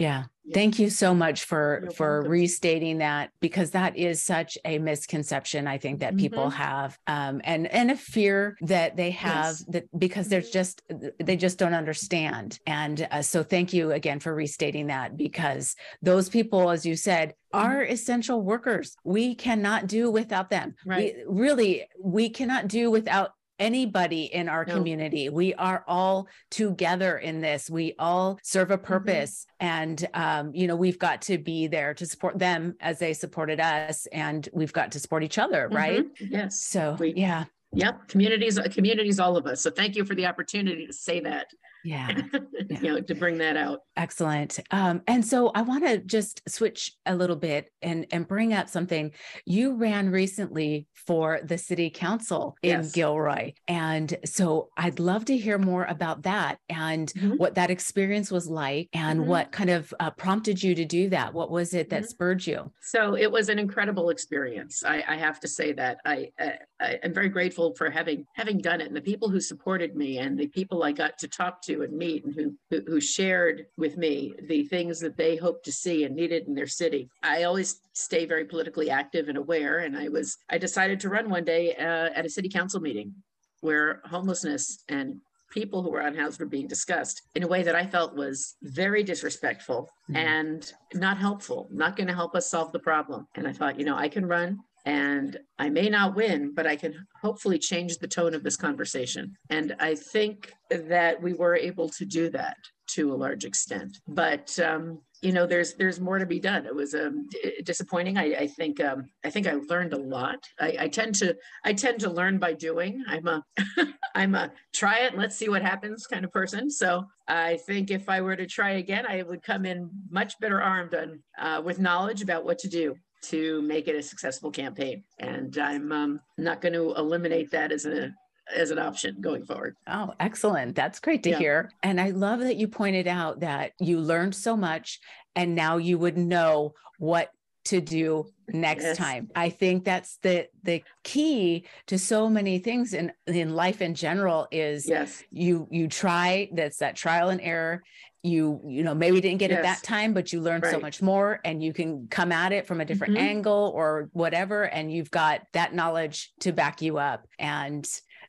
Yeah. 0.00 0.24
Thank 0.52 0.78
you 0.78 0.90
so 0.90 1.14
much 1.14 1.44
for 1.44 1.80
You're 1.82 1.90
for 1.92 2.12
welcome. 2.14 2.32
restating 2.32 2.98
that 2.98 3.30
because 3.40 3.70
that 3.72 3.96
is 3.96 4.22
such 4.22 4.58
a 4.64 4.78
misconception 4.78 5.68
I 5.68 5.78
think 5.78 6.00
that 6.00 6.14
mm-hmm. 6.14 6.22
people 6.22 6.50
have 6.50 6.98
um, 7.06 7.40
and 7.44 7.66
and 7.68 7.90
a 7.90 7.96
fear 7.96 8.56
that 8.62 8.96
they 8.96 9.10
have 9.10 9.44
yes. 9.44 9.64
that 9.68 9.98
because 9.98 10.28
there's 10.28 10.50
mm-hmm. 10.50 10.52
just 10.52 10.82
they 11.22 11.36
just 11.36 11.58
don't 11.58 11.74
understand 11.74 12.58
and 12.66 13.06
uh, 13.10 13.22
so 13.22 13.42
thank 13.42 13.72
you 13.72 13.92
again 13.92 14.18
for 14.18 14.34
restating 14.34 14.88
that 14.88 15.16
because 15.16 15.76
those 16.02 16.28
people 16.28 16.70
as 16.70 16.84
you 16.84 16.96
said 16.96 17.34
mm-hmm. 17.54 17.66
are 17.66 17.82
essential 17.84 18.42
workers 18.42 18.96
we 19.04 19.34
cannot 19.34 19.86
do 19.86 20.10
without 20.10 20.50
them 20.50 20.74
right. 20.84 21.14
we 21.28 21.42
really 21.42 21.86
we 22.02 22.28
cannot 22.28 22.66
do 22.66 22.90
without 22.90 23.32
anybody 23.60 24.24
in 24.24 24.48
our 24.48 24.64
no. 24.64 24.74
community. 24.74 25.28
We 25.28 25.54
are 25.54 25.84
all 25.86 26.26
together 26.50 27.18
in 27.18 27.40
this. 27.40 27.70
We 27.70 27.94
all 27.98 28.40
serve 28.42 28.70
a 28.70 28.76
mm-hmm. 28.76 28.86
purpose. 28.86 29.46
Mm-hmm. 29.60 29.66
And, 29.66 30.08
um, 30.14 30.54
you 30.54 30.66
know, 30.66 30.76
we've 30.76 30.98
got 30.98 31.22
to 31.22 31.38
be 31.38 31.68
there 31.68 31.94
to 31.94 32.06
support 32.06 32.38
them 32.38 32.74
as 32.80 32.98
they 32.98 33.12
supported 33.12 33.60
us. 33.60 34.06
And 34.06 34.48
we've 34.52 34.72
got 34.72 34.90
to 34.92 34.98
support 34.98 35.22
each 35.22 35.38
other, 35.38 35.66
mm-hmm. 35.66 35.76
right? 35.76 36.04
Yes. 36.18 36.60
So, 36.60 36.96
we, 36.98 37.12
yeah. 37.14 37.44
Yep. 37.72 38.08
Communities, 38.08 38.58
communities, 38.72 39.20
all 39.20 39.36
of 39.36 39.46
us. 39.46 39.60
So 39.60 39.70
thank 39.70 39.94
you 39.94 40.04
for 40.04 40.16
the 40.16 40.26
opportunity 40.26 40.86
to 40.86 40.92
say 40.92 41.20
that 41.20 41.46
yeah, 41.84 42.08
yeah. 42.32 42.80
you 42.80 42.88
know 42.88 43.00
to 43.00 43.14
bring 43.14 43.38
that 43.38 43.56
out 43.56 43.80
excellent 43.96 44.58
um, 44.70 45.02
and 45.06 45.24
so 45.24 45.50
i 45.54 45.62
want 45.62 45.84
to 45.84 45.98
just 45.98 46.42
switch 46.48 46.92
a 47.06 47.14
little 47.14 47.36
bit 47.36 47.70
and 47.82 48.06
and 48.10 48.28
bring 48.28 48.52
up 48.52 48.68
something 48.68 49.10
you 49.44 49.74
ran 49.74 50.10
recently 50.10 50.86
for 50.94 51.40
the 51.44 51.58
city 51.58 51.90
council 51.90 52.56
in 52.62 52.70
yes. 52.70 52.92
gilroy 52.92 53.52
and 53.68 54.16
so 54.24 54.68
i'd 54.76 54.98
love 54.98 55.24
to 55.24 55.36
hear 55.36 55.58
more 55.58 55.84
about 55.84 56.22
that 56.22 56.58
and 56.68 57.12
mm-hmm. 57.14 57.36
what 57.36 57.54
that 57.54 57.70
experience 57.70 58.30
was 58.30 58.48
like 58.48 58.88
and 58.92 59.20
mm-hmm. 59.20 59.30
what 59.30 59.52
kind 59.52 59.70
of 59.70 59.92
uh, 60.00 60.10
prompted 60.10 60.62
you 60.62 60.74
to 60.74 60.84
do 60.84 61.08
that 61.08 61.32
what 61.32 61.50
was 61.50 61.74
it 61.74 61.90
that 61.90 62.02
mm-hmm. 62.02 62.08
spurred 62.08 62.46
you 62.46 62.70
so 62.80 63.16
it 63.16 63.30
was 63.30 63.48
an 63.48 63.58
incredible 63.58 64.10
experience 64.10 64.84
i, 64.84 65.02
I 65.06 65.16
have 65.16 65.40
to 65.40 65.48
say 65.48 65.72
that 65.72 65.98
I, 66.04 66.30
I 66.38 66.58
I 66.80 66.98
am 67.02 67.12
very 67.12 67.28
grateful 67.28 67.74
for 67.74 67.90
having 67.90 68.26
having 68.34 68.58
done 68.58 68.80
it 68.80 68.86
and 68.86 68.96
the 68.96 69.00
people 69.00 69.28
who 69.28 69.40
supported 69.40 69.96
me 69.96 70.18
and 70.18 70.38
the 70.38 70.46
people 70.48 70.82
I 70.82 70.92
got 70.92 71.18
to 71.18 71.28
talk 71.28 71.62
to 71.62 71.82
and 71.82 71.92
meet 71.92 72.24
and 72.24 72.34
who, 72.34 72.54
who, 72.70 72.82
who 72.86 73.00
shared 73.00 73.66
with 73.76 73.96
me 73.96 74.34
the 74.48 74.64
things 74.64 74.98
that 75.00 75.16
they 75.16 75.36
hoped 75.36 75.64
to 75.66 75.72
see 75.72 76.04
and 76.04 76.16
needed 76.16 76.48
in 76.48 76.54
their 76.54 76.66
city. 76.66 77.10
I 77.22 77.44
always 77.44 77.80
stay 77.92 78.24
very 78.24 78.44
politically 78.44 78.90
active 78.90 79.28
and 79.28 79.36
aware, 79.36 79.80
and 79.80 79.96
I 79.96 80.08
was 80.08 80.36
I 80.48 80.58
decided 80.58 81.00
to 81.00 81.08
run 81.08 81.28
one 81.28 81.44
day 81.44 81.74
uh, 81.74 82.10
at 82.14 82.26
a 82.26 82.30
city 82.30 82.48
council 82.48 82.80
meeting 82.80 83.14
where 83.60 84.00
homelessness 84.06 84.84
and 84.88 85.20
people 85.50 85.82
who 85.82 85.90
were 85.90 86.00
unhoused 86.00 86.40
were 86.40 86.46
being 86.46 86.68
discussed 86.68 87.22
in 87.34 87.42
a 87.42 87.48
way 87.48 87.62
that 87.62 87.74
I 87.74 87.84
felt 87.86 88.14
was 88.14 88.56
very 88.62 89.02
disrespectful 89.02 89.88
mm-hmm. 90.08 90.16
and 90.16 90.72
not 90.94 91.18
helpful, 91.18 91.68
not 91.72 91.96
going 91.96 92.06
to 92.06 92.14
help 92.14 92.34
us 92.34 92.48
solve 92.48 92.72
the 92.72 92.78
problem. 92.78 93.26
And 93.34 93.46
I 93.46 93.52
thought, 93.52 93.78
you 93.78 93.84
know, 93.84 93.96
I 93.96 94.08
can 94.08 94.24
run 94.26 94.60
and 94.86 95.38
I 95.58 95.68
may 95.68 95.88
not 95.88 96.14
win, 96.14 96.52
but 96.54 96.66
I 96.66 96.76
can 96.76 96.94
hopefully 97.20 97.58
change 97.58 97.98
the 97.98 98.08
tone 98.08 98.34
of 98.34 98.42
this 98.42 98.56
conversation. 98.56 99.34
And 99.50 99.76
I 99.78 99.94
think 99.94 100.52
that 100.70 101.20
we 101.20 101.32
were 101.34 101.56
able 101.56 101.88
to 101.90 102.04
do 102.04 102.30
that 102.30 102.56
to 102.94 103.12
a 103.12 103.14
large 103.14 103.44
extent. 103.44 103.98
But 104.08 104.58
um, 104.58 105.00
you 105.22 105.32
know, 105.32 105.46
there's 105.46 105.74
there's 105.74 106.00
more 106.00 106.18
to 106.18 106.26
be 106.26 106.40
done. 106.40 106.66
It 106.66 106.74
was 106.74 106.94
um, 106.94 107.28
disappointing. 107.62 108.16
I, 108.16 108.34
I 108.34 108.46
think 108.46 108.80
um, 108.80 109.10
I 109.24 109.30
think 109.30 109.46
I 109.46 109.54
learned 109.68 109.92
a 109.92 109.98
lot. 109.98 110.38
I, 110.58 110.76
I 110.80 110.88
tend 110.88 111.14
to 111.16 111.36
I 111.64 111.72
tend 111.72 112.00
to 112.00 112.10
learn 112.10 112.38
by 112.38 112.54
doing. 112.54 113.04
I'm 113.06 113.28
a 113.28 113.44
I'm 114.14 114.34
a 114.34 114.50
try 114.74 115.00
it 115.00 115.16
let's 115.16 115.36
see 115.36 115.48
what 115.48 115.62
happens 115.62 116.06
kind 116.06 116.24
of 116.24 116.32
person. 116.32 116.70
So 116.70 117.04
I 117.28 117.58
think 117.66 117.90
if 117.90 118.08
I 118.08 118.22
were 118.22 118.36
to 118.36 118.46
try 118.46 118.72
again, 118.72 119.06
I 119.06 119.22
would 119.22 119.42
come 119.42 119.66
in 119.66 119.90
much 120.10 120.34
better 120.40 120.60
armed 120.60 120.94
and 120.94 121.20
uh, 121.38 121.60
with 121.64 121.78
knowledge 121.78 122.22
about 122.22 122.44
what 122.44 122.58
to 122.60 122.68
do 122.68 122.96
to 123.22 123.62
make 123.62 123.88
it 123.88 123.96
a 123.96 124.02
successful 124.02 124.50
campaign. 124.50 125.04
And 125.18 125.56
I'm 125.58 125.92
um, 125.92 126.20
not 126.38 126.60
going 126.60 126.72
to 126.74 126.94
eliminate 126.94 127.50
that 127.50 127.72
as 127.72 127.86
a 127.86 128.14
as 128.54 128.70
an 128.72 128.78
option 128.78 129.16
going 129.20 129.44
forward. 129.44 129.76
Oh, 129.86 130.12
excellent. 130.18 130.74
That's 130.74 130.98
great 130.98 131.22
to 131.22 131.30
yeah. 131.30 131.38
hear. 131.38 131.70
And 131.84 132.00
I 132.00 132.10
love 132.10 132.40
that 132.40 132.56
you 132.56 132.66
pointed 132.66 133.06
out 133.06 133.40
that 133.40 133.72
you 133.78 134.00
learned 134.00 134.34
so 134.34 134.56
much 134.56 134.98
and 135.36 135.54
now 135.54 135.76
you 135.76 135.98
would 135.98 136.18
know 136.18 136.74
what 136.98 137.30
to 137.66 137.80
do 137.80 138.26
next 138.48 138.82
yes. 138.82 138.96
time. 138.96 139.30
I 139.36 139.50
think 139.50 139.84
that's 139.84 140.16
the 140.22 140.48
the 140.62 140.82
key 141.04 141.66
to 141.86 141.98
so 141.98 142.28
many 142.28 142.58
things 142.58 142.94
in 142.94 143.12
in 143.26 143.54
life 143.54 143.82
in 143.82 143.94
general 143.94 144.48
is 144.50 144.88
yes. 144.88 145.22
you 145.30 145.68
you 145.70 145.86
try 145.86 146.48
that's 146.52 146.78
that 146.78 146.96
trial 146.96 147.28
and 147.28 147.40
error 147.40 147.82
you 148.22 148.60
you 148.66 148.82
know 148.82 148.94
maybe 148.94 149.20
didn't 149.20 149.38
get 149.38 149.50
yes. 149.50 149.60
it 149.60 149.62
that 149.62 149.82
time 149.82 150.12
but 150.12 150.32
you 150.32 150.40
learned 150.40 150.62
right. 150.62 150.72
so 150.72 150.78
much 150.78 151.00
more 151.00 151.40
and 151.44 151.62
you 151.62 151.72
can 151.72 152.06
come 152.08 152.32
at 152.32 152.52
it 152.52 152.66
from 152.66 152.80
a 152.80 152.84
different 152.84 153.14
mm-hmm. 153.14 153.26
angle 153.26 153.72
or 153.74 154.10
whatever 154.12 154.64
and 154.64 154.92
you've 154.92 155.10
got 155.10 155.40
that 155.52 155.74
knowledge 155.74 156.32
to 156.40 156.52
back 156.52 156.82
you 156.82 156.98
up 156.98 157.26
and 157.38 157.88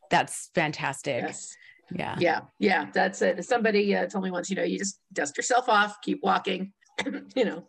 that's 0.09 0.49
fantastic 0.55 1.23
yes. 1.23 1.55
yeah 1.93 2.15
yeah 2.19 2.41
yeah 2.59 2.85
that's 2.93 3.21
it 3.21 3.43
somebody 3.43 3.93
uh, 3.93 4.07
told 4.07 4.23
me 4.23 4.31
once 4.31 4.49
you 4.49 4.55
know 4.55 4.63
you 4.63 4.77
just 4.77 4.99
dust 5.11 5.35
yourself 5.35 5.67
off 5.67 5.99
keep 6.01 6.19
walking 6.23 6.71
you 7.35 7.45
know, 7.45 7.67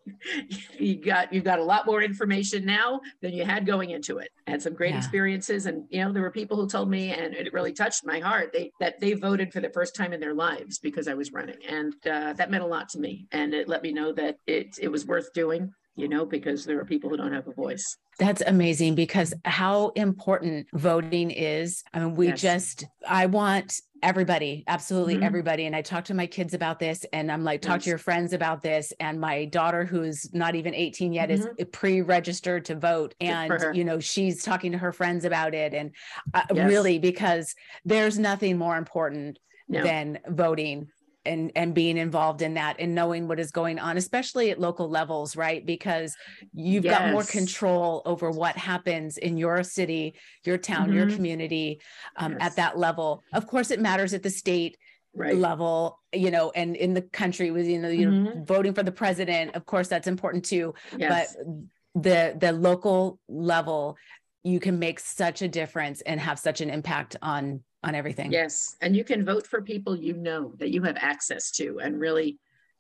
you 0.79 0.97
got 0.97 1.33
you've 1.33 1.45
got 1.45 1.59
a 1.59 1.64
lot 1.64 1.87
more 1.87 2.03
information 2.03 2.64
now 2.64 3.01
than 3.21 3.33
you 3.33 3.45
had 3.45 3.66
going 3.66 3.90
into 3.90 4.18
it. 4.18 4.31
I 4.47 4.53
had 4.53 4.62
some 4.62 4.75
great 4.75 4.92
yeah. 4.92 4.99
experiences, 4.99 5.66
and 5.66 5.85
you 5.90 6.05
know, 6.05 6.12
there 6.12 6.23
were 6.23 6.31
people 6.31 6.57
who 6.57 6.68
told 6.68 6.90
me, 6.90 7.12
and 7.12 7.35
it 7.35 7.53
really 7.53 7.73
touched 7.73 8.05
my 8.05 8.21
heart. 8.21 8.51
They 8.53 8.73
that 8.81 9.01
they 9.01 9.14
voted 9.14 9.53
for 9.53 9.61
the 9.61 9.71
first 9.71 9.95
time 9.95 10.12
in 10.12 10.21
their 10.21 10.35
lives 10.35 10.79
because 10.79 11.09
I 11.09 11.14
was 11.14 11.33
running, 11.33 11.59
and 11.68 11.95
uh, 12.07 12.33
that 12.35 12.51
meant 12.51 12.64
a 12.64 12.66
lot 12.66 12.88
to 12.90 12.99
me. 12.99 13.27
And 13.33 13.55
it 13.55 13.68
let 13.68 13.83
me 13.83 13.92
know 13.92 14.12
that 14.12 14.38
it 14.47 14.79
it 14.81 14.88
was 14.88 15.07
worth 15.07 15.33
doing 15.33 15.73
you 15.94 16.09
know, 16.09 16.24
because 16.24 16.64
there 16.64 16.81
are 16.81 16.85
people 16.85 17.11
who 17.11 17.16
don't 17.16 17.33
have 17.33 17.46
a 17.48 17.52
voice. 17.52 17.96
That's 18.18 18.42
amazing 18.42 18.94
because 18.94 19.35
how 19.44 19.88
important 19.90 20.66
voting 20.72 21.31
is. 21.31 21.83
I 21.92 22.00
mean, 22.00 22.14
we 22.14 22.28
yes. 22.28 22.40
just, 22.40 22.87
I 23.07 23.26
want 23.26 23.74
everybody, 24.02 24.64
absolutely 24.66 25.14
mm-hmm. 25.14 25.24
everybody. 25.24 25.66
And 25.66 25.76
I 25.76 25.83
talk 25.83 26.05
to 26.07 26.14
my 26.14 26.26
kids 26.26 26.55
about 26.55 26.78
this 26.78 27.05
and 27.12 27.31
I'm 27.31 27.44
like, 27.44 27.61
talk 27.61 27.76
yes. 27.76 27.85
to 27.85 27.90
your 27.90 27.98
friends 27.98 28.33
about 28.33 28.62
this. 28.62 28.92
And 29.00 29.20
my 29.20 29.44
daughter, 29.46 29.85
who's 29.85 30.33
not 30.33 30.55
even 30.55 30.74
18 30.74 31.12
yet, 31.12 31.28
mm-hmm. 31.28 31.48
is 31.59 31.66
pre 31.72 32.00
registered 32.00 32.64
to 32.66 32.74
vote. 32.74 33.14
And, 33.20 33.52
you 33.74 33.85
know, 33.85 34.00
she's 34.00 34.42
talking 34.42 34.72
to 34.72 34.78
her 34.78 34.92
friends 34.92 35.24
about 35.24 35.55
it. 35.55 35.74
And 35.74 35.94
uh, 36.33 36.42
yes. 36.55 36.68
really, 36.68 36.98
because 36.98 37.55
there's 37.85 38.18
nothing 38.18 38.57
more 38.57 38.76
important 38.76 39.38
no. 39.68 39.83
than 39.83 40.18
voting 40.28 40.88
and 41.25 41.53
and 41.55 41.75
being 41.75 41.97
involved 41.97 42.43
in 42.43 42.55
that 42.55 42.77
and 42.79 42.95
knowing 42.95 43.29
what 43.29 43.39
is 43.39 43.51
going 43.51 43.79
on 43.79 43.97
especially 43.97 44.51
at 44.51 44.59
local 44.59 44.89
levels 44.89 45.37
right 45.37 45.65
because 45.65 46.17
you've 46.53 46.85
yes. 46.85 46.99
got 46.99 47.13
more 47.13 47.25
control 47.25 48.03
over 48.05 48.31
what 48.31 48.57
happens 48.57 49.19
in 49.19 49.37
your 49.37 49.63
city 49.63 50.15
your 50.45 50.59
town 50.59 50.89
mm-hmm. 50.89 50.99
your 50.99 51.11
community 51.11 51.81
um, 52.17 52.33
yes. 52.33 52.41
at 52.43 52.57
that 52.57 52.79
level 52.79 53.23
of 53.33 53.47
course 53.47 53.71
it 53.71 53.81
matters 53.81 54.15
at 54.15 54.23
the 54.23 54.31
state 54.31 54.77
right. 55.15 55.37
level 55.37 56.01
you 56.13 56.31
know 56.31 56.51
and 56.55 56.77
in 56.77 56.95
the 56.95 57.03
country 57.03 57.51
with 57.51 57.67
you 57.67 57.79
know 57.79 57.89
you 57.89 58.09
mm-hmm. 58.09 58.45
voting 58.45 58.75
for 58.75 58.83
the 58.83 58.93
president 58.93 59.55
of 59.55 59.67
course 59.67 59.89
that's 59.89 60.09
important 60.09 60.45
too 60.45 60.75
yes. 60.97 61.37
but 61.37 62.03
the 62.03 62.35
the 62.39 62.53
local 62.53 63.19
level 63.29 63.97
you 64.45 64.59
can 64.59 64.79
make 64.79 64.99
such 64.99 65.43
a 65.43 65.49
difference 65.49 66.01
and 66.01 66.19
have 66.21 66.39
such 66.39 66.61
an 66.61 66.69
impact 66.69 67.17
on 67.23 67.61
on 67.83 67.95
everything 67.95 68.31
yes 68.33 68.77
and 68.81 68.97
you 68.97 69.05
can 69.05 69.25
vote 69.25 69.47
for 69.47 69.61
people 69.62 69.97
you 69.97 70.14
know 70.14 70.53
that 70.59 70.71
you 70.71 70.83
have 70.83 70.97
access 71.01 71.51
to 71.51 71.81
and 71.81 71.99
really 71.99 72.38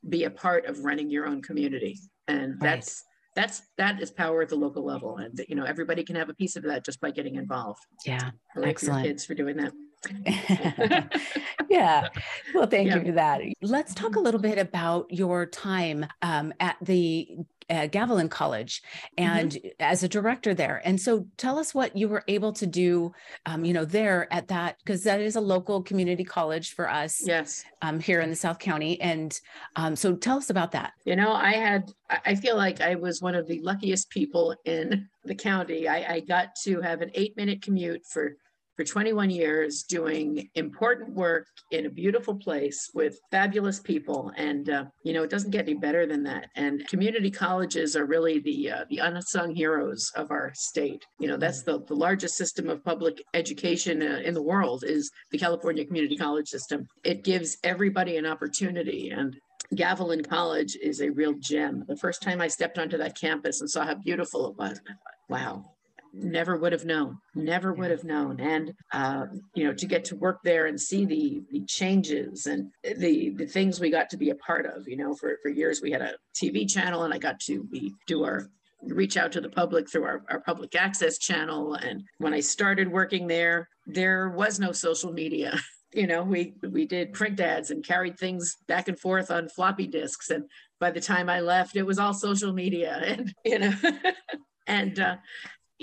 be 0.08 0.24
a 0.24 0.30
part 0.30 0.66
of 0.66 0.84
running 0.84 1.10
your 1.10 1.26
own 1.26 1.42
community 1.42 1.98
and 2.28 2.58
that's 2.60 3.04
right. 3.36 3.42
that's 3.44 3.62
that 3.76 4.00
is 4.00 4.10
power 4.10 4.42
at 4.42 4.48
the 4.48 4.56
local 4.56 4.84
level 4.84 5.18
and 5.18 5.40
you 5.48 5.54
know 5.54 5.64
everybody 5.64 6.02
can 6.04 6.16
have 6.16 6.28
a 6.28 6.34
piece 6.34 6.56
of 6.56 6.62
that 6.62 6.84
just 6.84 7.00
by 7.00 7.10
getting 7.10 7.36
involved 7.36 7.82
yeah 8.06 8.30
I 8.56 8.60
like 8.60 8.70
excellent 8.70 9.06
kids 9.06 9.24
for 9.24 9.34
doing 9.34 9.56
that 9.56 9.72
yeah. 11.68 12.08
Well, 12.54 12.66
thank 12.66 12.88
yeah. 12.88 12.96
you 12.96 13.04
for 13.04 13.12
that. 13.12 13.40
Let's 13.60 13.94
talk 13.94 14.16
a 14.16 14.20
little 14.20 14.40
bit 14.40 14.58
about 14.58 15.06
your 15.10 15.46
time 15.46 16.06
um, 16.22 16.52
at 16.60 16.76
the 16.82 17.36
uh, 17.72 17.88
Gavilan 17.88 18.30
College 18.30 18.82
and 19.16 19.52
mm-hmm. 19.52 19.68
as 19.80 20.02
a 20.02 20.08
director 20.08 20.52
there. 20.52 20.82
And 20.84 21.00
so 21.00 21.26
tell 21.38 21.58
us 21.58 21.74
what 21.74 21.96
you 21.96 22.06
were 22.08 22.22
able 22.28 22.52
to 22.52 22.66
do, 22.66 23.12
um, 23.46 23.64
you 23.64 23.72
know, 23.72 23.86
there 23.86 24.32
at 24.32 24.48
that, 24.48 24.76
because 24.84 25.02
that 25.04 25.20
is 25.20 25.36
a 25.36 25.40
local 25.40 25.82
community 25.82 26.22
college 26.22 26.74
for 26.74 26.88
us. 26.88 27.26
Yes. 27.26 27.64
Um, 27.80 27.98
here 27.98 28.20
in 28.20 28.30
the 28.30 28.36
South 28.36 28.58
County. 28.58 29.00
And 29.00 29.38
um, 29.76 29.96
so 29.96 30.14
tell 30.14 30.36
us 30.36 30.50
about 30.50 30.72
that. 30.72 30.92
You 31.04 31.16
know, 31.16 31.32
I 31.32 31.52
had, 31.52 31.90
I 32.10 32.34
feel 32.34 32.56
like 32.56 32.80
I 32.80 32.94
was 32.94 33.22
one 33.22 33.34
of 33.34 33.48
the 33.48 33.60
luckiest 33.60 34.10
people 34.10 34.54
in 34.64 35.08
the 35.24 35.34
county. 35.34 35.88
I, 35.88 36.14
I 36.14 36.20
got 36.20 36.54
to 36.64 36.80
have 36.82 37.00
an 37.00 37.10
eight 37.14 37.36
minute 37.36 37.62
commute 37.62 38.04
for 38.06 38.36
for 38.76 38.84
21 38.84 39.30
years 39.30 39.82
doing 39.82 40.48
important 40.54 41.14
work 41.14 41.46
in 41.70 41.86
a 41.86 41.90
beautiful 41.90 42.34
place 42.34 42.90
with 42.94 43.18
fabulous 43.30 43.80
people. 43.80 44.32
And 44.36 44.70
uh, 44.70 44.84
you 45.02 45.12
know 45.12 45.22
it 45.22 45.30
doesn't 45.30 45.50
get 45.50 45.62
any 45.62 45.74
better 45.74 46.06
than 46.06 46.22
that. 46.24 46.48
And 46.56 46.86
community 46.88 47.30
colleges 47.30 47.96
are 47.96 48.06
really 48.06 48.38
the 48.40 48.70
uh, 48.70 48.84
the 48.90 48.98
unsung 48.98 49.54
heroes 49.54 50.10
of 50.16 50.30
our 50.30 50.52
state. 50.54 51.04
You 51.18 51.28
know 51.28 51.36
that's 51.36 51.62
the, 51.62 51.82
the 51.84 51.94
largest 51.94 52.36
system 52.36 52.68
of 52.68 52.84
public 52.84 53.22
education 53.34 54.02
uh, 54.02 54.20
in 54.24 54.34
the 54.34 54.42
world 54.42 54.84
is 54.86 55.10
the 55.30 55.38
california 55.38 55.84
community 55.84 56.16
college 56.16 56.48
system. 56.48 56.86
It 57.04 57.24
gives 57.24 57.58
everybody 57.64 58.16
an 58.16 58.26
opportunity. 58.26 59.10
And 59.10 59.36
Gavilan 59.74 60.28
College 60.28 60.76
is 60.76 61.00
a 61.00 61.10
real 61.10 61.34
gem. 61.34 61.84
The 61.88 61.96
first 61.96 62.22
time 62.22 62.40
I 62.40 62.48
stepped 62.48 62.78
onto 62.78 62.98
that 62.98 63.18
campus 63.18 63.60
and 63.60 63.70
saw 63.70 63.86
how 63.86 63.94
beautiful 63.94 64.46
it 64.48 64.56
was, 64.56 64.80
wow, 65.28 65.71
never 66.12 66.56
would 66.56 66.72
have 66.72 66.84
known 66.84 67.18
never 67.34 67.72
would 67.72 67.90
have 67.90 68.04
known. 68.04 68.40
And 68.40 68.74
uh, 68.92 69.26
you 69.54 69.64
know 69.64 69.72
to 69.74 69.86
get 69.86 70.04
to 70.06 70.16
work 70.16 70.40
there 70.44 70.66
and 70.66 70.80
see 70.80 71.04
the 71.04 71.42
the 71.50 71.64
changes 71.66 72.46
and 72.46 72.70
the 72.82 73.30
the 73.30 73.46
things 73.46 73.80
we 73.80 73.90
got 73.90 74.10
to 74.10 74.16
be 74.16 74.30
a 74.30 74.34
part 74.36 74.66
of 74.66 74.86
you 74.86 74.96
know 74.96 75.14
for 75.14 75.36
for 75.42 75.48
years 75.48 75.80
we 75.82 75.90
had 75.90 76.02
a 76.02 76.14
tv 76.34 76.70
channel 76.70 77.04
and 77.04 77.14
i 77.14 77.18
got 77.18 77.40
to 77.40 77.64
be 77.64 77.94
do 78.06 78.24
our 78.24 78.48
reach 78.82 79.16
out 79.16 79.30
to 79.32 79.40
the 79.40 79.48
public 79.48 79.88
through 79.88 80.04
our, 80.04 80.22
our 80.28 80.40
public 80.40 80.74
access 80.74 81.18
channel. 81.18 81.74
And 81.74 82.02
when 82.18 82.34
i 82.34 82.40
started 82.40 82.90
working 82.90 83.26
there 83.26 83.68
there 83.86 84.28
was 84.28 84.58
no 84.60 84.72
social 84.72 85.12
media. 85.12 85.58
You 85.94 86.06
know 86.06 86.22
we 86.22 86.54
we 86.62 86.86
did 86.86 87.12
print 87.12 87.38
ads 87.38 87.70
and 87.70 87.84
carried 87.84 88.18
things 88.18 88.56
back 88.66 88.88
and 88.88 88.98
forth 88.98 89.30
on 89.30 89.50
floppy 89.50 89.86
disks. 89.86 90.30
And 90.30 90.44
by 90.80 90.90
the 90.90 91.02
time 91.02 91.28
i 91.28 91.40
left 91.40 91.76
it 91.76 91.82
was 91.82 91.98
all 91.98 92.14
social 92.14 92.54
media 92.54 92.98
and 93.04 93.34
you 93.44 93.58
know 93.58 93.74
and 94.66 94.98
uh, 94.98 95.16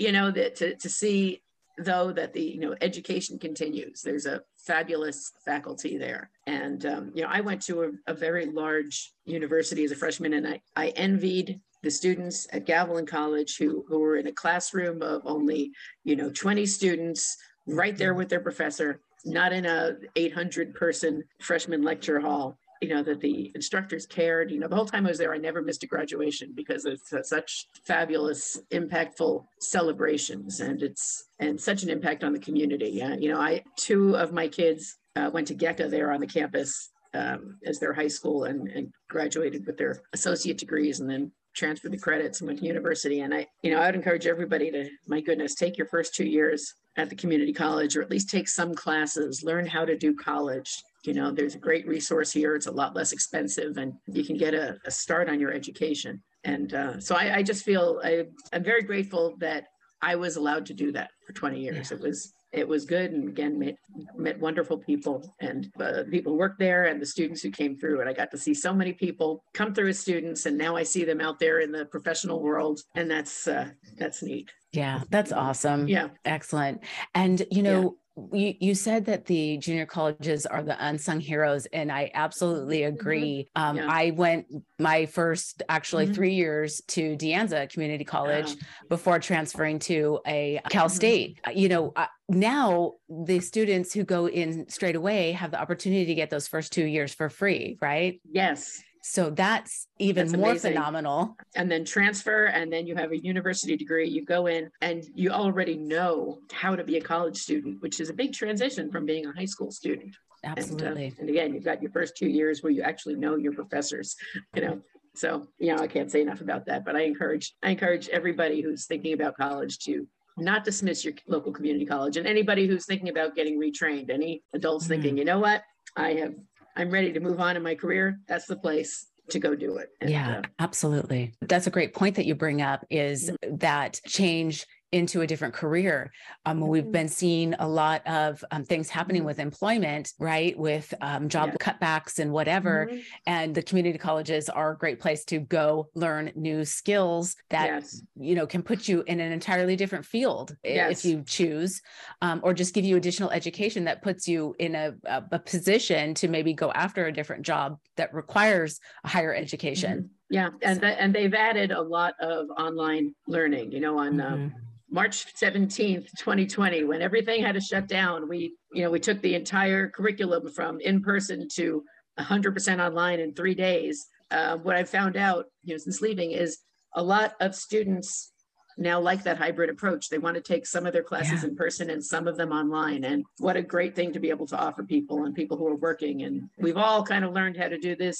you 0.00 0.12
know 0.12 0.30
that 0.30 0.56
to, 0.56 0.74
to 0.76 0.88
see 0.88 1.42
though 1.78 2.12
that 2.12 2.32
the 2.32 2.42
you 2.42 2.60
know 2.60 2.74
education 2.80 3.38
continues. 3.38 4.02
There's 4.02 4.26
a 4.26 4.42
fabulous 4.56 5.32
faculty 5.44 5.96
there. 5.98 6.30
And 6.46 6.84
um, 6.86 7.12
you 7.14 7.22
know 7.22 7.28
i 7.30 7.40
went 7.40 7.62
to 7.62 7.82
a, 7.82 7.90
a, 8.12 8.14
very 8.14 8.46
large 8.46 9.12
university 9.24 9.84
as 9.84 9.92
a 9.92 9.96
freshman 9.96 10.32
and 10.34 10.46
I, 10.48 10.60
I 10.76 10.88
envied 10.88 11.60
the 11.82 11.90
students 11.90 12.46
at 12.52 12.66
Gavilan 12.66 13.06
College 13.06 13.56
who, 13.56 13.84
who 13.88 13.98
were 14.00 14.16
in 14.16 14.26
a 14.26 14.32
classroom 14.32 15.02
of 15.02 15.22
only 15.24 15.70
you 16.04 16.16
know 16.16 16.30
20 16.30 16.66
students 16.66 17.36
right 17.66 17.96
there 17.96 18.14
with 18.14 18.28
their 18.28 18.40
professor 18.40 19.00
not 19.24 19.52
in 19.52 19.66
a 19.66 19.96
800 20.16 20.74
person 20.74 21.22
freshman 21.40 21.82
lecture 21.82 22.20
hall 22.20 22.58
you 22.80 22.88
know 22.88 23.02
that 23.02 23.20
the 23.20 23.52
instructors 23.54 24.06
cared. 24.06 24.50
You 24.50 24.58
know 24.58 24.68
the 24.68 24.76
whole 24.76 24.86
time 24.86 25.06
i 25.06 25.10
was 25.10 25.18
there 25.18 25.34
i 25.34 25.38
never 25.38 25.62
missed 25.62 25.82
a 25.82 25.86
graduation 25.86 26.52
because 26.54 26.84
it's 26.84 27.12
such 27.28 27.66
fabulous 27.84 28.60
impactful 28.72 29.44
celebrations 29.60 30.60
and 30.60 30.82
it's 30.82 31.24
and 31.38 31.60
such 31.60 31.82
an 31.82 31.90
impact 31.90 32.24
on 32.24 32.32
the 32.32 32.38
community. 32.38 33.02
Uh, 33.02 33.16
you 33.16 33.28
know 33.28 33.40
i 33.40 33.62
two 33.76 34.16
of 34.16 34.32
my 34.32 34.48
kids 34.48 34.96
uh, 35.16 35.30
went 35.32 35.46
to 35.48 35.54
GECA 35.54 35.90
there 35.90 36.12
on 36.12 36.20
the 36.20 36.26
campus 36.26 36.90
um, 37.12 37.58
as 37.66 37.80
their 37.80 37.92
high 37.92 38.08
school 38.08 38.44
and, 38.44 38.68
and 38.68 38.92
graduated 39.08 39.66
with 39.66 39.76
their 39.76 40.00
associate 40.12 40.58
degrees 40.58 41.00
and 41.00 41.10
then 41.10 41.32
transferred 41.54 41.92
the 41.92 41.98
credits 41.98 42.40
and 42.40 42.46
went 42.46 42.60
to 42.60 42.66
university. 42.66 43.20
And 43.20 43.34
i 43.34 43.46
you 43.62 43.70
know 43.70 43.80
i 43.80 43.86
would 43.86 43.94
encourage 43.94 44.26
everybody 44.26 44.70
to 44.70 44.88
my 45.06 45.20
goodness 45.20 45.54
take 45.54 45.76
your 45.76 45.88
first 45.88 46.14
two 46.14 46.26
years 46.26 46.74
at 46.96 47.08
the 47.08 47.16
community 47.16 47.52
college 47.52 47.96
or 47.96 48.02
at 48.02 48.10
least 48.10 48.30
take 48.30 48.48
some 48.48 48.74
classes 48.74 49.42
learn 49.42 49.66
how 49.66 49.84
to 49.84 49.96
do 49.96 50.14
college. 50.14 50.82
You 51.04 51.14
know 51.14 51.30
there's 51.30 51.54
a 51.54 51.58
great 51.58 51.86
resource 51.86 52.32
here. 52.32 52.54
It's 52.54 52.66
a 52.66 52.72
lot 52.72 52.94
less 52.94 53.12
expensive 53.12 53.76
and 53.78 53.94
you 54.06 54.24
can 54.24 54.36
get 54.36 54.54
a, 54.54 54.78
a 54.84 54.90
start 54.90 55.28
on 55.28 55.40
your 55.40 55.52
education. 55.52 56.22
And 56.44 56.72
uh, 56.74 57.00
so 57.00 57.14
I, 57.14 57.36
I, 57.36 57.42
just 57.42 57.64
feel 57.64 58.00
I, 58.02 58.24
i'm 58.52 58.64
very 58.64 58.82
grateful 58.82 59.36
that 59.40 59.64
i 60.00 60.16
was 60.16 60.36
allowed 60.36 60.64
to 60.66 60.74
do 60.74 60.90
that 60.92 61.10
for 61.26 61.32
20 61.34 61.60
years. 61.60 61.90
Yeah. 61.90 61.98
it 61.98 62.02
was 62.02 62.32
it 62.52 62.66
was 62.66 62.84
good 62.84 63.12
and 63.12 63.28
again 63.28 63.58
met, 63.58 63.76
met 64.16 64.40
wonderful 64.40 64.76
people 64.78 65.34
and 65.40 65.70
uh, 65.80 66.02
people 66.10 66.36
worked 66.36 66.58
there 66.58 66.86
and 66.86 67.00
the 67.00 67.06
students 67.06 67.42
who 67.42 67.50
came 67.50 67.76
through 67.76 68.00
and 68.00 68.08
i 68.08 68.12
got 68.12 68.30
to 68.30 68.38
see 68.38 68.54
so 68.54 68.72
many 68.72 68.92
people 68.92 69.44
come 69.54 69.74
through 69.74 69.88
as 69.88 69.98
students 69.98 70.46
and 70.46 70.56
now 70.56 70.76
i 70.76 70.82
see 70.82 71.04
them 71.04 71.20
out 71.20 71.38
there 71.38 71.60
in 71.60 71.70
the 71.70 71.84
professional 71.86 72.40
world 72.40 72.80
and 72.96 73.10
that's 73.10 73.46
uh, 73.46 73.68
that's 73.96 74.22
neat 74.22 74.50
yeah 74.72 75.02
that's 75.10 75.32
awesome 75.32 75.88
yeah 75.88 76.08
excellent 76.24 76.80
and 77.14 77.44
you 77.50 77.62
know 77.62 77.96
you, 78.32 78.54
you 78.60 78.74
said 78.74 79.04
that 79.06 79.26
the 79.26 79.56
junior 79.58 79.86
colleges 79.86 80.46
are 80.46 80.62
the 80.62 80.76
unsung 80.84 81.20
heroes, 81.20 81.66
and 81.66 81.90
I 81.90 82.10
absolutely 82.14 82.80
mm-hmm. 82.80 82.94
agree. 82.94 83.48
Um, 83.54 83.76
yeah. 83.76 83.86
I 83.88 84.10
went 84.10 84.46
my 84.78 85.06
first 85.06 85.62
actually 85.68 86.04
mm-hmm. 86.04 86.14
three 86.14 86.34
years 86.34 86.82
to 86.88 87.16
De 87.16 87.32
Anza 87.32 87.70
Community 87.70 88.04
College 88.04 88.56
before 88.88 89.18
transferring 89.18 89.78
to 89.80 90.20
a 90.26 90.60
Cal 90.70 90.86
mm-hmm. 90.86 90.94
State. 90.94 91.40
You 91.54 91.68
know, 91.68 91.92
uh, 91.96 92.06
now 92.28 92.94
the 93.08 93.40
students 93.40 93.92
who 93.92 94.04
go 94.04 94.28
in 94.28 94.68
straight 94.68 94.96
away 94.96 95.32
have 95.32 95.50
the 95.50 95.60
opportunity 95.60 96.06
to 96.06 96.14
get 96.14 96.30
those 96.30 96.48
first 96.48 96.72
two 96.72 96.84
years 96.84 97.14
for 97.14 97.28
free, 97.28 97.78
right? 97.80 98.20
Yes. 98.30 98.82
So 99.02 99.30
that's 99.30 99.86
even 99.98 100.26
that's 100.26 100.38
more 100.38 100.50
amazing. 100.50 100.72
phenomenal. 100.72 101.36
And 101.56 101.70
then 101.70 101.84
transfer, 101.84 102.46
and 102.46 102.72
then 102.72 102.86
you 102.86 102.94
have 102.96 103.12
a 103.12 103.18
university 103.18 103.76
degree. 103.76 104.08
You 104.08 104.24
go 104.24 104.46
in 104.46 104.70
and 104.82 105.04
you 105.14 105.30
already 105.30 105.76
know 105.76 106.40
how 106.52 106.76
to 106.76 106.84
be 106.84 106.98
a 106.98 107.00
college 107.00 107.38
student, 107.38 107.80
which 107.80 108.00
is 108.00 108.10
a 108.10 108.14
big 108.14 108.32
transition 108.32 108.90
from 108.90 109.06
being 109.06 109.26
a 109.26 109.32
high 109.32 109.46
school 109.46 109.70
student. 109.70 110.14
Absolutely. 110.44 111.06
And, 111.06 111.14
uh, 111.14 111.20
and 111.20 111.30
again, 111.30 111.54
you've 111.54 111.64
got 111.64 111.82
your 111.82 111.90
first 111.92 112.16
two 112.16 112.28
years 112.28 112.62
where 112.62 112.72
you 112.72 112.82
actually 112.82 113.16
know 113.16 113.36
your 113.36 113.52
professors, 113.52 114.16
you 114.54 114.62
know. 114.62 114.80
So, 115.14 115.48
you 115.58 115.74
know, 115.74 115.82
I 115.82 115.88
can't 115.88 116.10
say 116.10 116.22
enough 116.22 116.40
about 116.40 116.66
that, 116.66 116.84
but 116.84 116.94
I 116.94 117.02
encourage 117.02 117.54
I 117.62 117.70
encourage 117.70 118.08
everybody 118.08 118.60
who's 118.60 118.86
thinking 118.86 119.12
about 119.12 119.36
college 119.36 119.78
to 119.80 120.06
not 120.36 120.64
dismiss 120.64 121.04
your 121.04 121.14
local 121.26 121.52
community 121.52 121.84
college 121.84 122.16
and 122.16 122.26
anybody 122.26 122.66
who's 122.66 122.86
thinking 122.86 123.08
about 123.08 123.34
getting 123.34 123.58
retrained, 123.58 124.10
any 124.10 124.42
adults 124.54 124.84
mm-hmm. 124.84 124.94
thinking, 124.94 125.18
you 125.18 125.24
know 125.24 125.38
what, 125.38 125.62
I 125.96 126.14
have 126.14 126.34
I'm 126.76 126.90
ready 126.90 127.12
to 127.12 127.20
move 127.20 127.40
on 127.40 127.56
in 127.56 127.62
my 127.62 127.74
career, 127.74 128.20
that's 128.28 128.46
the 128.46 128.56
place 128.56 129.06
to 129.30 129.38
go 129.38 129.54
do 129.54 129.76
it. 129.76 129.88
And, 130.00 130.10
yeah, 130.10 130.38
uh, 130.38 130.42
absolutely. 130.58 131.34
That's 131.40 131.66
a 131.66 131.70
great 131.70 131.94
point 131.94 132.16
that 132.16 132.26
you 132.26 132.34
bring 132.34 132.62
up 132.62 132.84
is 132.90 133.30
mm-hmm. 133.30 133.56
that 133.58 134.00
change 134.06 134.66
into 134.92 135.20
a 135.20 135.26
different 135.26 135.54
career. 135.54 136.12
Um, 136.44 136.60
we've 136.60 136.82
mm-hmm. 136.82 136.92
been 136.92 137.08
seeing 137.08 137.54
a 137.54 137.68
lot 137.68 138.06
of 138.06 138.44
um, 138.50 138.64
things 138.64 138.88
happening 138.88 139.20
mm-hmm. 139.20 139.26
with 139.26 139.38
employment, 139.38 140.12
right? 140.18 140.58
With 140.58 140.92
um, 141.00 141.28
job 141.28 141.50
yeah. 141.50 141.72
cutbacks 141.72 142.18
and 142.18 142.32
whatever. 142.32 142.88
Mm-hmm. 142.90 143.00
And 143.26 143.54
the 143.54 143.62
community 143.62 143.98
colleges 143.98 144.48
are 144.48 144.72
a 144.72 144.76
great 144.76 144.98
place 144.98 145.24
to 145.26 145.38
go 145.38 145.88
learn 145.94 146.32
new 146.34 146.64
skills 146.64 147.36
that, 147.50 147.66
yes. 147.66 148.02
you 148.16 148.34
know, 148.34 148.46
can 148.46 148.62
put 148.62 148.88
you 148.88 149.02
in 149.06 149.20
an 149.20 149.32
entirely 149.32 149.76
different 149.76 150.06
field 150.06 150.56
yes. 150.64 151.04
if 151.04 151.10
you 151.10 151.22
choose, 151.24 151.80
um, 152.20 152.40
or 152.42 152.52
just 152.52 152.74
give 152.74 152.84
you 152.84 152.96
additional 152.96 153.30
education 153.30 153.84
that 153.84 154.02
puts 154.02 154.26
you 154.26 154.54
in 154.58 154.74
a, 154.74 154.92
a, 155.04 155.22
a 155.32 155.38
position 155.38 156.14
to 156.14 156.28
maybe 156.28 156.52
go 156.52 156.70
after 156.72 157.06
a 157.06 157.12
different 157.12 157.46
job 157.46 157.78
that 157.96 158.12
requires 158.12 158.80
a 159.04 159.08
higher 159.08 159.34
education. 159.34 160.10
Yeah, 160.30 160.50
and 160.62 160.80
th- 160.80 160.96
and 160.98 161.14
they've 161.14 161.34
added 161.34 161.72
a 161.72 161.82
lot 161.82 162.14
of 162.20 162.46
online 162.56 163.14
learning. 163.26 163.72
You 163.72 163.80
know, 163.80 163.98
on 163.98 164.20
uh, 164.20 164.30
mm-hmm. 164.30 164.58
March 164.88 165.34
17th, 165.34 166.08
2020, 166.18 166.84
when 166.84 167.02
everything 167.02 167.42
had 167.42 167.54
to 167.54 167.60
shut 167.60 167.88
down, 167.88 168.28
we, 168.28 168.54
you 168.72 168.82
know, 168.82 168.90
we 168.90 169.00
took 169.00 169.20
the 169.22 169.34
entire 169.34 169.88
curriculum 169.88 170.48
from 170.48 170.80
in 170.80 171.02
person 171.02 171.48
to 171.54 171.84
100% 172.18 172.84
online 172.84 173.20
in 173.20 173.34
three 173.34 173.54
days. 173.54 174.06
Uh, 174.30 174.56
what 174.56 174.76
I 174.76 174.84
found 174.84 175.16
out, 175.16 175.46
you 175.64 175.74
know, 175.74 175.78
since 175.78 176.00
leaving 176.00 176.30
is 176.30 176.58
a 176.94 177.02
lot 177.02 177.34
of 177.40 177.54
students 177.54 178.32
now 178.76 178.98
like 178.98 179.22
that 179.24 179.36
hybrid 179.36 179.68
approach. 179.70 180.08
They 180.08 180.18
want 180.18 180.36
to 180.36 180.40
take 180.40 180.66
some 180.66 180.86
of 180.86 180.92
their 180.92 181.02
classes 181.02 181.42
yeah. 181.42 181.50
in 181.50 181.56
person 181.56 181.90
and 181.90 182.02
some 182.02 182.26
of 182.26 182.36
them 182.36 182.50
online. 182.50 183.04
And 183.04 183.24
what 183.38 183.56
a 183.56 183.62
great 183.62 183.94
thing 183.94 184.12
to 184.12 184.20
be 184.20 184.30
able 184.30 184.46
to 184.46 184.58
offer 184.58 184.82
people 184.82 185.24
and 185.24 185.34
people 185.34 185.56
who 185.56 185.66
are 185.66 185.76
working. 185.76 186.22
And 186.22 186.48
we've 186.58 186.76
all 186.76 187.04
kind 187.04 187.24
of 187.24 187.32
learned 187.32 187.56
how 187.56 187.68
to 187.68 187.78
do 187.78 187.94
this 187.94 188.18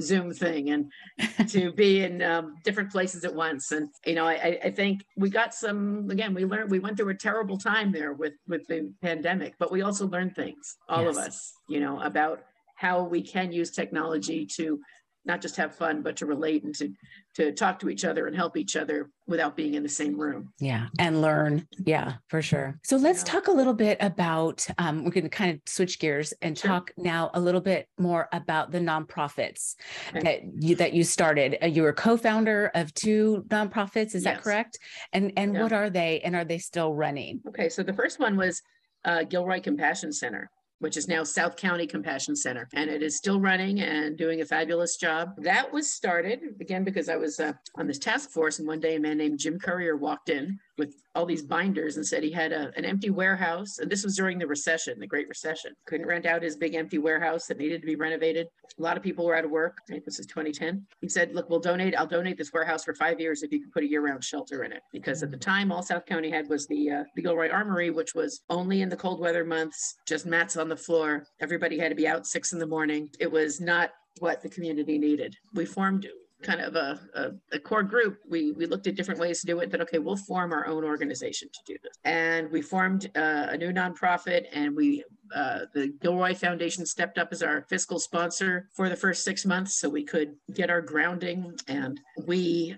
Zoom 0.00 0.32
thing 0.32 0.70
and 0.70 0.90
to 1.48 1.72
be 1.72 2.02
in 2.02 2.22
um, 2.22 2.56
different 2.64 2.90
places 2.90 3.24
at 3.24 3.34
once. 3.34 3.72
And 3.72 3.88
you 4.06 4.14
know, 4.14 4.26
I, 4.26 4.58
I 4.64 4.70
think 4.70 5.04
we 5.16 5.30
got 5.30 5.54
some. 5.54 6.10
Again, 6.10 6.34
we 6.34 6.44
learned 6.44 6.70
we 6.70 6.78
went 6.78 6.96
through 6.96 7.10
a 7.10 7.14
terrible 7.14 7.58
time 7.58 7.92
there 7.92 8.12
with 8.12 8.34
with 8.48 8.66
the 8.68 8.92
pandemic, 9.02 9.54
but 9.58 9.70
we 9.70 9.82
also 9.82 10.06
learned 10.06 10.34
things, 10.34 10.76
all 10.88 11.04
yes. 11.04 11.16
of 11.16 11.22
us, 11.22 11.52
you 11.68 11.80
know, 11.80 12.00
about 12.00 12.42
how 12.76 13.02
we 13.02 13.22
can 13.22 13.52
use 13.52 13.70
technology 13.70 14.46
to 14.46 14.80
not 15.24 15.40
just 15.40 15.56
have 15.56 15.74
fun, 15.74 16.02
but 16.02 16.16
to 16.16 16.26
relate 16.26 16.64
and 16.64 16.74
to 16.76 16.92
to 17.34 17.52
talk 17.52 17.78
to 17.78 17.88
each 17.88 18.04
other 18.04 18.26
and 18.26 18.36
help 18.36 18.56
each 18.56 18.76
other 18.76 19.10
without 19.26 19.56
being 19.56 19.74
in 19.74 19.82
the 19.82 19.88
same 19.88 20.18
room. 20.18 20.52
Yeah, 20.58 20.88
and 20.98 21.22
learn. 21.22 21.66
Yeah, 21.84 22.14
for 22.28 22.42
sure. 22.42 22.78
So 22.82 22.96
let's 22.96 23.20
yeah. 23.20 23.32
talk 23.32 23.48
a 23.48 23.52
little 23.52 23.74
bit 23.74 23.98
about. 24.00 24.66
Um, 24.78 25.04
we're 25.04 25.10
going 25.10 25.24
to 25.24 25.30
kind 25.30 25.52
of 25.52 25.60
switch 25.66 25.98
gears 25.98 26.34
and 26.42 26.58
sure. 26.58 26.68
talk 26.68 26.90
now 26.96 27.30
a 27.34 27.40
little 27.40 27.60
bit 27.60 27.88
more 27.98 28.28
about 28.32 28.70
the 28.72 28.80
nonprofits 28.80 29.76
okay. 30.10 30.20
that 30.20 30.40
you 30.62 30.76
that 30.76 30.92
you 30.92 31.04
started. 31.04 31.58
Uh, 31.62 31.66
you 31.66 31.82
were 31.82 31.92
co-founder 31.92 32.70
of 32.74 32.92
two 32.94 33.44
nonprofits. 33.48 34.14
Is 34.14 34.24
yes. 34.24 34.36
that 34.36 34.42
correct? 34.42 34.78
And 35.12 35.32
and 35.36 35.54
yeah. 35.54 35.62
what 35.62 35.72
are 35.72 35.90
they? 35.90 36.20
And 36.20 36.36
are 36.36 36.44
they 36.44 36.58
still 36.58 36.94
running? 36.94 37.40
Okay, 37.48 37.68
so 37.68 37.82
the 37.82 37.94
first 37.94 38.18
one 38.18 38.36
was 38.36 38.60
uh, 39.04 39.24
Gilroy 39.24 39.60
Compassion 39.60 40.12
Center 40.12 40.50
which 40.82 40.96
is 40.96 41.06
now 41.06 41.22
South 41.22 41.56
County 41.56 41.86
Compassion 41.86 42.34
Center. 42.34 42.68
And 42.74 42.90
it 42.90 43.02
is 43.02 43.16
still 43.16 43.40
running 43.40 43.80
and 43.80 44.18
doing 44.18 44.40
a 44.40 44.44
fabulous 44.44 44.96
job. 44.96 45.30
That 45.38 45.72
was 45.72 45.92
started 45.92 46.40
again 46.60 46.82
because 46.82 47.08
I 47.08 47.16
was 47.16 47.38
uh, 47.38 47.52
on 47.76 47.86
this 47.86 47.98
task 47.98 48.30
force, 48.30 48.58
and 48.58 48.66
one 48.66 48.80
day 48.80 48.96
a 48.96 49.00
man 49.00 49.18
named 49.18 49.38
Jim 49.38 49.60
Courier 49.60 49.96
walked 49.96 50.28
in 50.28 50.58
with 50.82 50.96
all 51.14 51.24
these 51.24 51.42
binders 51.42 51.96
and 51.96 52.04
said 52.04 52.24
he 52.24 52.32
had 52.32 52.50
a, 52.50 52.72
an 52.76 52.84
empty 52.84 53.10
warehouse. 53.10 53.78
And 53.78 53.88
this 53.88 54.02
was 54.02 54.16
during 54.16 54.36
the 54.36 54.46
recession, 54.48 54.98
the 54.98 55.06
Great 55.06 55.28
Recession. 55.28 55.72
Couldn't 55.86 56.08
rent 56.08 56.26
out 56.26 56.42
his 56.42 56.56
big 56.56 56.74
empty 56.74 56.98
warehouse 56.98 57.46
that 57.46 57.58
needed 57.58 57.80
to 57.82 57.86
be 57.86 57.94
renovated. 57.94 58.48
A 58.76 58.82
lot 58.82 58.96
of 58.96 59.02
people 59.04 59.24
were 59.24 59.36
out 59.36 59.44
of 59.44 59.52
work. 59.52 59.76
I 59.88 59.92
think 59.92 60.04
this 60.04 60.18
is 60.18 60.26
2010. 60.26 60.84
He 61.00 61.08
said, 61.08 61.34
Look, 61.34 61.48
we'll 61.48 61.60
donate, 61.60 61.94
I'll 61.96 62.06
donate 62.06 62.36
this 62.36 62.52
warehouse 62.52 62.82
for 62.82 62.94
five 62.94 63.20
years 63.20 63.44
if 63.44 63.52
you 63.52 63.60
can 63.60 63.70
put 63.70 63.84
a 63.84 63.88
year 63.88 64.04
round 64.04 64.24
shelter 64.24 64.64
in 64.64 64.72
it. 64.72 64.82
Because 64.92 65.22
at 65.22 65.30
the 65.30 65.36
time, 65.36 65.70
all 65.70 65.82
South 65.82 66.04
County 66.04 66.30
had 66.30 66.48
was 66.48 66.66
the, 66.66 66.90
uh, 66.90 67.04
the 67.14 67.22
Gilroy 67.22 67.48
Armory, 67.50 67.90
which 67.90 68.14
was 68.16 68.40
only 68.50 68.82
in 68.82 68.88
the 68.88 68.96
cold 68.96 69.20
weather 69.20 69.44
months, 69.44 69.94
just 70.08 70.26
mats 70.26 70.56
on 70.56 70.68
the 70.68 70.76
floor. 70.76 71.24
Everybody 71.40 71.78
had 71.78 71.90
to 71.90 71.94
be 71.94 72.08
out 72.08 72.26
six 72.26 72.52
in 72.52 72.58
the 72.58 72.66
morning. 72.66 73.08
It 73.20 73.30
was 73.30 73.60
not 73.60 73.90
what 74.18 74.42
the 74.42 74.48
community 74.48 74.98
needed. 74.98 75.36
We 75.54 75.64
formed 75.64 76.06
kind 76.42 76.60
of 76.60 76.76
a, 76.76 77.00
a, 77.14 77.30
a, 77.56 77.58
core 77.58 77.82
group, 77.82 78.18
we, 78.28 78.52
we 78.52 78.66
looked 78.66 78.86
at 78.86 78.94
different 78.94 79.20
ways 79.20 79.40
to 79.40 79.46
do 79.46 79.60
it. 79.60 79.70
That 79.70 79.80
okay, 79.82 79.98
we'll 79.98 80.16
form 80.16 80.52
our 80.52 80.66
own 80.66 80.84
organization 80.84 81.48
to 81.52 81.60
do 81.72 81.78
this. 81.82 81.92
And 82.04 82.50
we 82.50 82.62
formed 82.62 83.10
uh, 83.16 83.46
a 83.50 83.56
new 83.56 83.72
nonprofit, 83.72 84.46
and 84.52 84.74
we 84.76 85.04
uh, 85.34 85.60
the 85.74 85.88
Gilroy 86.00 86.34
Foundation 86.34 86.84
stepped 86.84 87.18
up 87.18 87.28
as 87.32 87.42
our 87.42 87.62
fiscal 87.68 87.98
sponsor 87.98 88.68
for 88.74 88.88
the 88.88 88.96
first 88.96 89.24
six 89.24 89.46
months, 89.46 89.78
so 89.78 89.88
we 89.88 90.04
could 90.04 90.34
get 90.54 90.70
our 90.70 90.80
grounding. 90.80 91.54
And 91.68 92.00
we 92.26 92.76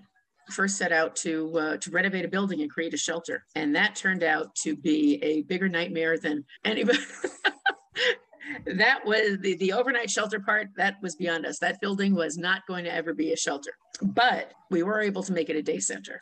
first 0.51 0.77
set 0.77 0.91
out 0.91 1.15
to 1.17 1.57
uh, 1.57 1.77
to 1.77 1.91
renovate 1.91 2.25
a 2.25 2.29
building 2.29 2.61
and 2.61 2.69
create 2.69 2.93
a 2.93 2.97
shelter, 2.97 3.45
and 3.55 3.75
that 3.75 3.95
turned 3.95 4.23
out 4.23 4.55
to 4.63 4.75
be 4.75 5.21
a 5.23 5.41
bigger 5.43 5.69
nightmare 5.69 6.17
than 6.17 6.45
anybody. 6.63 6.99
that 8.65 9.05
was 9.05 9.39
the, 9.39 9.55
the 9.55 9.73
overnight 9.73 10.09
shelter 10.09 10.39
part 10.39 10.69
that 10.77 10.95
was 11.01 11.15
beyond 11.15 11.45
us. 11.45 11.59
That 11.59 11.79
building 11.81 12.15
was 12.15 12.37
not 12.37 12.65
going 12.67 12.83
to 12.85 12.93
ever 12.93 13.13
be 13.13 13.33
a 13.33 13.37
shelter 13.37 13.71
but 14.01 14.53
we 14.69 14.83
were 14.83 15.01
able 15.01 15.23
to 15.23 15.33
make 15.33 15.49
it 15.49 15.55
a 15.55 15.61
day 15.61 15.79
center 15.79 16.21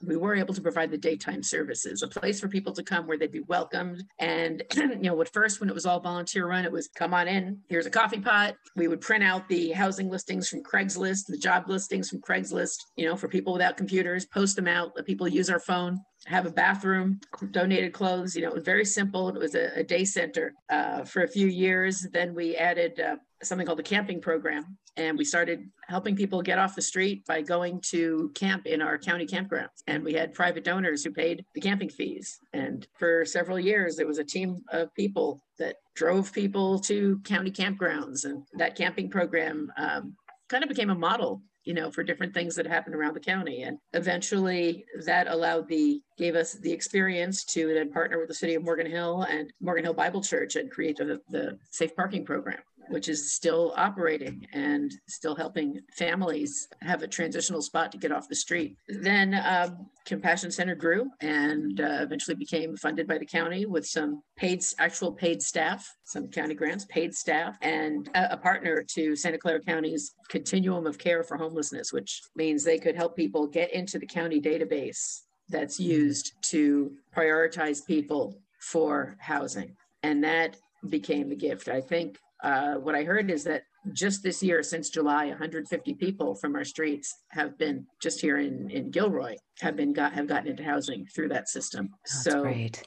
we 0.00 0.16
were 0.16 0.34
able 0.34 0.54
to 0.54 0.60
provide 0.60 0.90
the 0.90 0.98
daytime 0.98 1.42
services, 1.42 2.02
a 2.02 2.08
place 2.08 2.40
for 2.40 2.48
people 2.48 2.72
to 2.72 2.82
come 2.82 3.06
where 3.06 3.18
they'd 3.18 3.32
be 3.32 3.40
welcomed. 3.40 4.02
And, 4.18 4.62
you 4.76 4.96
know, 4.98 5.20
at 5.20 5.32
first, 5.32 5.60
when 5.60 5.68
it 5.68 5.74
was 5.74 5.86
all 5.86 6.00
volunteer 6.00 6.46
run, 6.46 6.64
it 6.64 6.72
was 6.72 6.88
come 6.88 7.14
on 7.14 7.28
in, 7.28 7.58
here's 7.68 7.86
a 7.86 7.90
coffee 7.90 8.20
pot. 8.20 8.54
We 8.76 8.88
would 8.88 9.00
print 9.00 9.24
out 9.24 9.48
the 9.48 9.70
housing 9.72 10.08
listings 10.08 10.48
from 10.48 10.62
Craigslist, 10.62 11.26
the 11.26 11.38
job 11.38 11.68
listings 11.68 12.08
from 12.08 12.20
Craigslist, 12.20 12.76
you 12.96 13.06
know, 13.06 13.16
for 13.16 13.28
people 13.28 13.52
without 13.52 13.76
computers, 13.76 14.26
post 14.26 14.56
them 14.56 14.68
out, 14.68 14.92
let 14.96 15.06
people 15.06 15.28
use 15.28 15.50
our 15.50 15.60
phone 15.60 16.00
have 16.26 16.46
a 16.46 16.50
bathroom, 16.50 17.20
donated 17.52 17.92
clothes. 17.92 18.34
You 18.34 18.42
know, 18.42 18.48
it 18.48 18.54
was 18.54 18.64
very 18.64 18.84
simple. 18.84 19.28
It 19.28 19.38
was 19.38 19.54
a, 19.54 19.70
a 19.76 19.84
day 19.84 20.04
center 20.04 20.52
uh, 20.68 21.04
for 21.04 21.22
a 21.22 21.28
few 21.28 21.46
years. 21.46 22.06
Then 22.12 22.34
we 22.34 22.56
added 22.56 23.00
uh, 23.00 23.16
something 23.42 23.66
called 23.66 23.78
the 23.78 23.84
camping 23.84 24.20
program, 24.20 24.76
and 24.98 25.16
we 25.16 25.24
started 25.24 25.70
helping 25.88 26.16
people 26.16 26.42
get 26.42 26.58
off 26.58 26.74
the 26.74 26.82
street 26.82 27.24
by 27.24 27.40
going 27.40 27.80
to 27.80 28.30
camp 28.34 28.66
in 28.66 28.82
our 28.82 28.98
county 28.98 29.26
campgrounds. 29.26 29.82
And 29.86 30.04
we 30.04 30.12
had 30.12 30.34
private 30.34 30.64
donors 30.64 31.04
who 31.04 31.12
paid 31.12 31.44
the 31.54 31.60
camping 31.60 31.88
fees. 31.88 32.40
And 32.52 32.86
for 32.98 33.24
several 33.24 33.58
years, 33.58 34.00
it 34.00 34.06
was 34.06 34.18
a 34.18 34.24
team 34.24 34.62
of 34.70 34.92
people 34.94 35.40
that 35.58 35.76
drove 35.94 36.32
people 36.32 36.80
to 36.80 37.20
county 37.24 37.52
campgrounds. 37.52 38.24
And 38.24 38.42
that 38.54 38.76
camping 38.76 39.08
program 39.08 39.72
um, 39.78 40.16
kind 40.48 40.64
of 40.64 40.68
became 40.68 40.90
a 40.90 40.94
model 40.94 41.42
you 41.64 41.74
know, 41.74 41.90
for 41.90 42.02
different 42.02 42.32
things 42.32 42.54
that 42.54 42.66
happened 42.66 42.94
around 42.94 43.12
the 43.12 43.20
county. 43.20 43.64
And 43.64 43.76
eventually 43.92 44.86
that 45.04 45.28
allowed 45.28 45.68
the, 45.68 46.00
gave 46.16 46.34
us 46.34 46.54
the 46.54 46.72
experience 46.72 47.44
to 47.44 47.74
then 47.74 47.92
partner 47.92 48.18
with 48.18 48.28
the 48.28 48.34
city 48.34 48.54
of 48.54 48.64
Morgan 48.64 48.90
Hill 48.90 49.26
and 49.28 49.52
Morgan 49.60 49.84
Hill 49.84 49.92
Bible 49.92 50.22
Church 50.22 50.56
and 50.56 50.70
create 50.70 50.96
the, 50.96 51.20
the 51.28 51.58
safe 51.70 51.94
parking 51.94 52.24
program 52.24 52.60
which 52.90 53.08
is 53.08 53.32
still 53.32 53.72
operating 53.76 54.46
and 54.52 54.92
still 55.08 55.34
helping 55.34 55.80
families 55.96 56.68
have 56.82 57.02
a 57.02 57.08
transitional 57.08 57.62
spot 57.62 57.92
to 57.92 57.98
get 57.98 58.12
off 58.12 58.28
the 58.28 58.34
street. 58.34 58.76
Then 58.88 59.34
um, 59.44 59.86
Compassion 60.04 60.50
Center 60.50 60.74
grew 60.74 61.10
and 61.20 61.80
uh, 61.80 61.98
eventually 62.00 62.34
became 62.34 62.76
funded 62.76 63.06
by 63.06 63.18
the 63.18 63.26
county 63.26 63.66
with 63.66 63.86
some 63.86 64.22
paid, 64.36 64.64
actual 64.78 65.12
paid 65.12 65.42
staff, 65.42 65.88
some 66.04 66.28
county 66.28 66.54
grants, 66.54 66.86
paid 66.86 67.14
staff, 67.14 67.56
and 67.62 68.08
a, 68.14 68.34
a 68.34 68.36
partner 68.36 68.84
to 68.94 69.14
Santa 69.16 69.38
Clara 69.38 69.60
County's 69.60 70.14
continuum 70.28 70.86
of 70.86 70.98
care 70.98 71.22
for 71.22 71.36
homelessness, 71.36 71.92
which 71.92 72.22
means 72.36 72.64
they 72.64 72.78
could 72.78 72.96
help 72.96 73.16
people 73.16 73.46
get 73.46 73.72
into 73.72 73.98
the 73.98 74.06
county 74.06 74.40
database 74.40 75.22
that's 75.48 75.80
used 75.80 76.32
to 76.42 76.92
prioritize 77.16 77.86
people 77.86 78.38
for 78.60 79.16
housing. 79.18 79.74
And 80.02 80.22
that 80.24 80.56
became 80.88 81.28
the 81.28 81.36
gift. 81.36 81.68
I 81.68 81.80
think 81.80 82.18
uh, 82.42 82.74
what 82.74 82.94
I 82.94 83.04
heard 83.04 83.30
is 83.30 83.44
that 83.44 83.62
just 83.92 84.22
this 84.22 84.42
year, 84.42 84.62
since 84.62 84.90
July, 84.90 85.26
150 85.26 85.94
people 85.94 86.34
from 86.34 86.54
our 86.54 86.64
streets 86.64 87.22
have 87.30 87.56
been 87.58 87.86
just 88.00 88.20
here 88.20 88.38
in, 88.38 88.70
in 88.70 88.90
Gilroy 88.90 89.36
have 89.60 89.76
been 89.76 89.92
got 89.92 90.12
have 90.12 90.28
gotten 90.28 90.48
into 90.48 90.62
housing 90.62 91.06
through 91.06 91.28
that 91.28 91.48
system. 91.48 91.88
That's 92.04 92.24
so 92.24 92.42
great. 92.42 92.82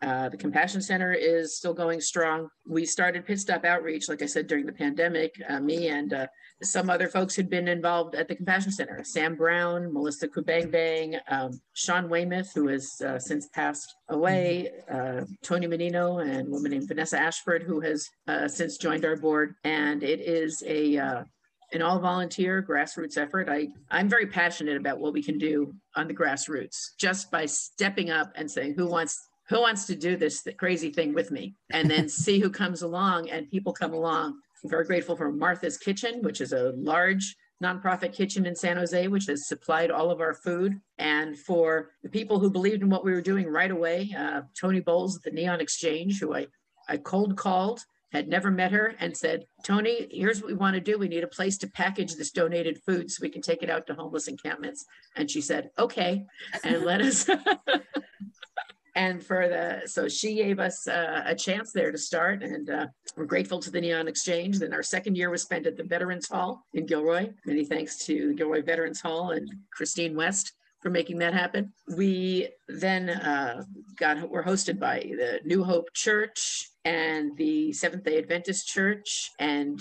Uh, 0.00 0.28
the 0.28 0.36
Compassion 0.36 0.80
Center 0.80 1.12
is 1.12 1.56
still 1.56 1.74
going 1.74 2.00
strong. 2.00 2.48
We 2.68 2.86
started 2.86 3.26
Pit 3.26 3.40
Stop 3.40 3.64
Outreach, 3.64 4.08
like 4.08 4.22
I 4.22 4.26
said, 4.26 4.46
during 4.46 4.64
the 4.64 4.72
pandemic. 4.72 5.34
Uh, 5.48 5.58
me 5.58 5.88
and 5.88 6.12
uh, 6.12 6.26
some 6.62 6.88
other 6.88 7.08
folks 7.08 7.34
who'd 7.34 7.50
been 7.50 7.66
involved 7.66 8.14
at 8.14 8.28
the 8.28 8.36
Compassion 8.36 8.70
Center 8.70 9.02
Sam 9.02 9.34
Brown, 9.34 9.92
Melissa 9.92 10.28
Kubangbang, 10.28 11.18
um, 11.28 11.60
Sean 11.72 12.08
Weymouth, 12.08 12.52
who 12.54 12.68
has 12.68 13.00
uh, 13.04 13.18
since 13.18 13.48
passed 13.48 13.92
away, 14.08 14.70
uh, 14.88 15.22
Tony 15.42 15.66
Menino, 15.66 16.18
and 16.18 16.46
a 16.46 16.50
woman 16.50 16.70
named 16.70 16.86
Vanessa 16.86 17.18
Ashford, 17.18 17.64
who 17.64 17.80
has 17.80 18.08
since 18.46 18.76
joined 18.76 19.04
our 19.04 19.16
board. 19.16 19.54
And 19.64 20.04
it 20.04 20.20
is 20.20 20.62
a 20.66 21.24
an 21.72 21.82
all 21.82 21.98
volunteer 21.98 22.62
grassroots 22.66 23.18
effort. 23.18 23.48
I, 23.48 23.68
I'm 23.90 24.08
very 24.08 24.26
passionate 24.26 24.76
about 24.76 25.00
what 25.00 25.12
we 25.12 25.22
can 25.22 25.38
do 25.38 25.74
on 25.96 26.08
the 26.08 26.14
grassroots 26.14 26.92
just 26.98 27.30
by 27.30 27.44
stepping 27.46 28.10
up 28.10 28.32
and 28.36 28.50
saying, 28.50 28.74
who 28.74 28.86
wants 28.86 29.27
who 29.48 29.60
wants 29.60 29.86
to 29.86 29.96
do 29.96 30.16
this 30.16 30.46
crazy 30.58 30.90
thing 30.90 31.14
with 31.14 31.30
me? 31.30 31.54
And 31.70 31.90
then 31.90 32.08
see 32.08 32.38
who 32.38 32.50
comes 32.50 32.82
along, 32.82 33.30
and 33.30 33.50
people 33.50 33.72
come 33.72 33.92
along. 33.92 34.38
I'm 34.62 34.70
very 34.70 34.84
grateful 34.84 35.16
for 35.16 35.30
Martha's 35.30 35.78
Kitchen, 35.78 36.22
which 36.22 36.40
is 36.40 36.52
a 36.52 36.72
large 36.76 37.36
nonprofit 37.62 38.12
kitchen 38.12 38.46
in 38.46 38.54
San 38.54 38.76
Jose, 38.76 39.08
which 39.08 39.26
has 39.26 39.48
supplied 39.48 39.90
all 39.90 40.10
of 40.10 40.20
our 40.20 40.34
food. 40.34 40.80
And 40.98 41.36
for 41.38 41.90
the 42.02 42.08
people 42.08 42.38
who 42.38 42.50
believed 42.50 42.82
in 42.82 42.90
what 42.90 43.04
we 43.04 43.12
were 43.12 43.20
doing 43.20 43.48
right 43.48 43.70
away, 43.70 44.14
uh, 44.16 44.42
Tony 44.58 44.80
Bowles 44.80 45.16
at 45.16 45.22
the 45.22 45.30
Neon 45.30 45.60
Exchange, 45.60 46.20
who 46.20 46.34
I, 46.34 46.46
I 46.88 46.98
cold 46.98 47.36
called, 47.36 47.80
had 48.12 48.28
never 48.28 48.50
met 48.50 48.72
her, 48.72 48.94
and 49.00 49.14
said, 49.14 49.44
Tony, 49.64 50.08
here's 50.10 50.40
what 50.40 50.50
we 50.50 50.54
want 50.54 50.74
to 50.74 50.80
do. 50.80 50.98
We 50.98 51.08
need 51.08 51.24
a 51.24 51.28
place 51.28 51.58
to 51.58 51.66
package 51.66 52.14
this 52.14 52.30
donated 52.30 52.80
food 52.86 53.10
so 53.10 53.18
we 53.20 53.28
can 53.28 53.42
take 53.42 53.62
it 53.62 53.68
out 53.68 53.86
to 53.86 53.94
homeless 53.94 54.28
encampments. 54.28 54.86
And 55.14 55.30
she 55.30 55.42
said, 55.42 55.70
okay, 55.78 56.24
and 56.64 56.84
let 56.84 57.02
us 57.02 57.28
and 58.98 59.24
for 59.24 59.48
the 59.48 59.82
so 59.86 60.08
she 60.08 60.34
gave 60.34 60.58
us 60.58 60.86
uh, 60.88 61.22
a 61.24 61.34
chance 61.34 61.72
there 61.72 61.92
to 61.92 61.98
start 61.98 62.42
and 62.42 62.68
uh, 62.68 62.86
we're 63.16 63.24
grateful 63.24 63.60
to 63.60 63.70
the 63.70 63.80
neon 63.80 64.08
exchange 64.08 64.58
then 64.58 64.74
our 64.74 64.82
second 64.82 65.16
year 65.16 65.30
was 65.30 65.42
spent 65.42 65.66
at 65.66 65.76
the 65.76 65.84
veterans 65.84 66.28
hall 66.28 66.66
in 66.74 66.84
gilroy 66.84 67.24
many 67.46 67.64
thanks 67.64 68.04
to 68.04 68.34
gilroy 68.34 68.62
veterans 68.62 69.00
hall 69.00 69.30
and 69.30 69.48
christine 69.72 70.14
west 70.14 70.52
for 70.80 70.90
making 70.90 71.18
that 71.18 71.34
happen. 71.34 71.72
We 71.96 72.50
then 72.68 73.10
uh, 73.10 73.64
got 73.96 74.28
were 74.30 74.44
hosted 74.44 74.78
by 74.78 75.00
the 75.00 75.40
New 75.44 75.64
Hope 75.64 75.92
Church 75.92 76.70
and 76.84 77.36
the 77.36 77.72
Seventh 77.72 78.04
Day 78.04 78.18
Adventist 78.18 78.68
Church 78.68 79.30
and 79.40 79.80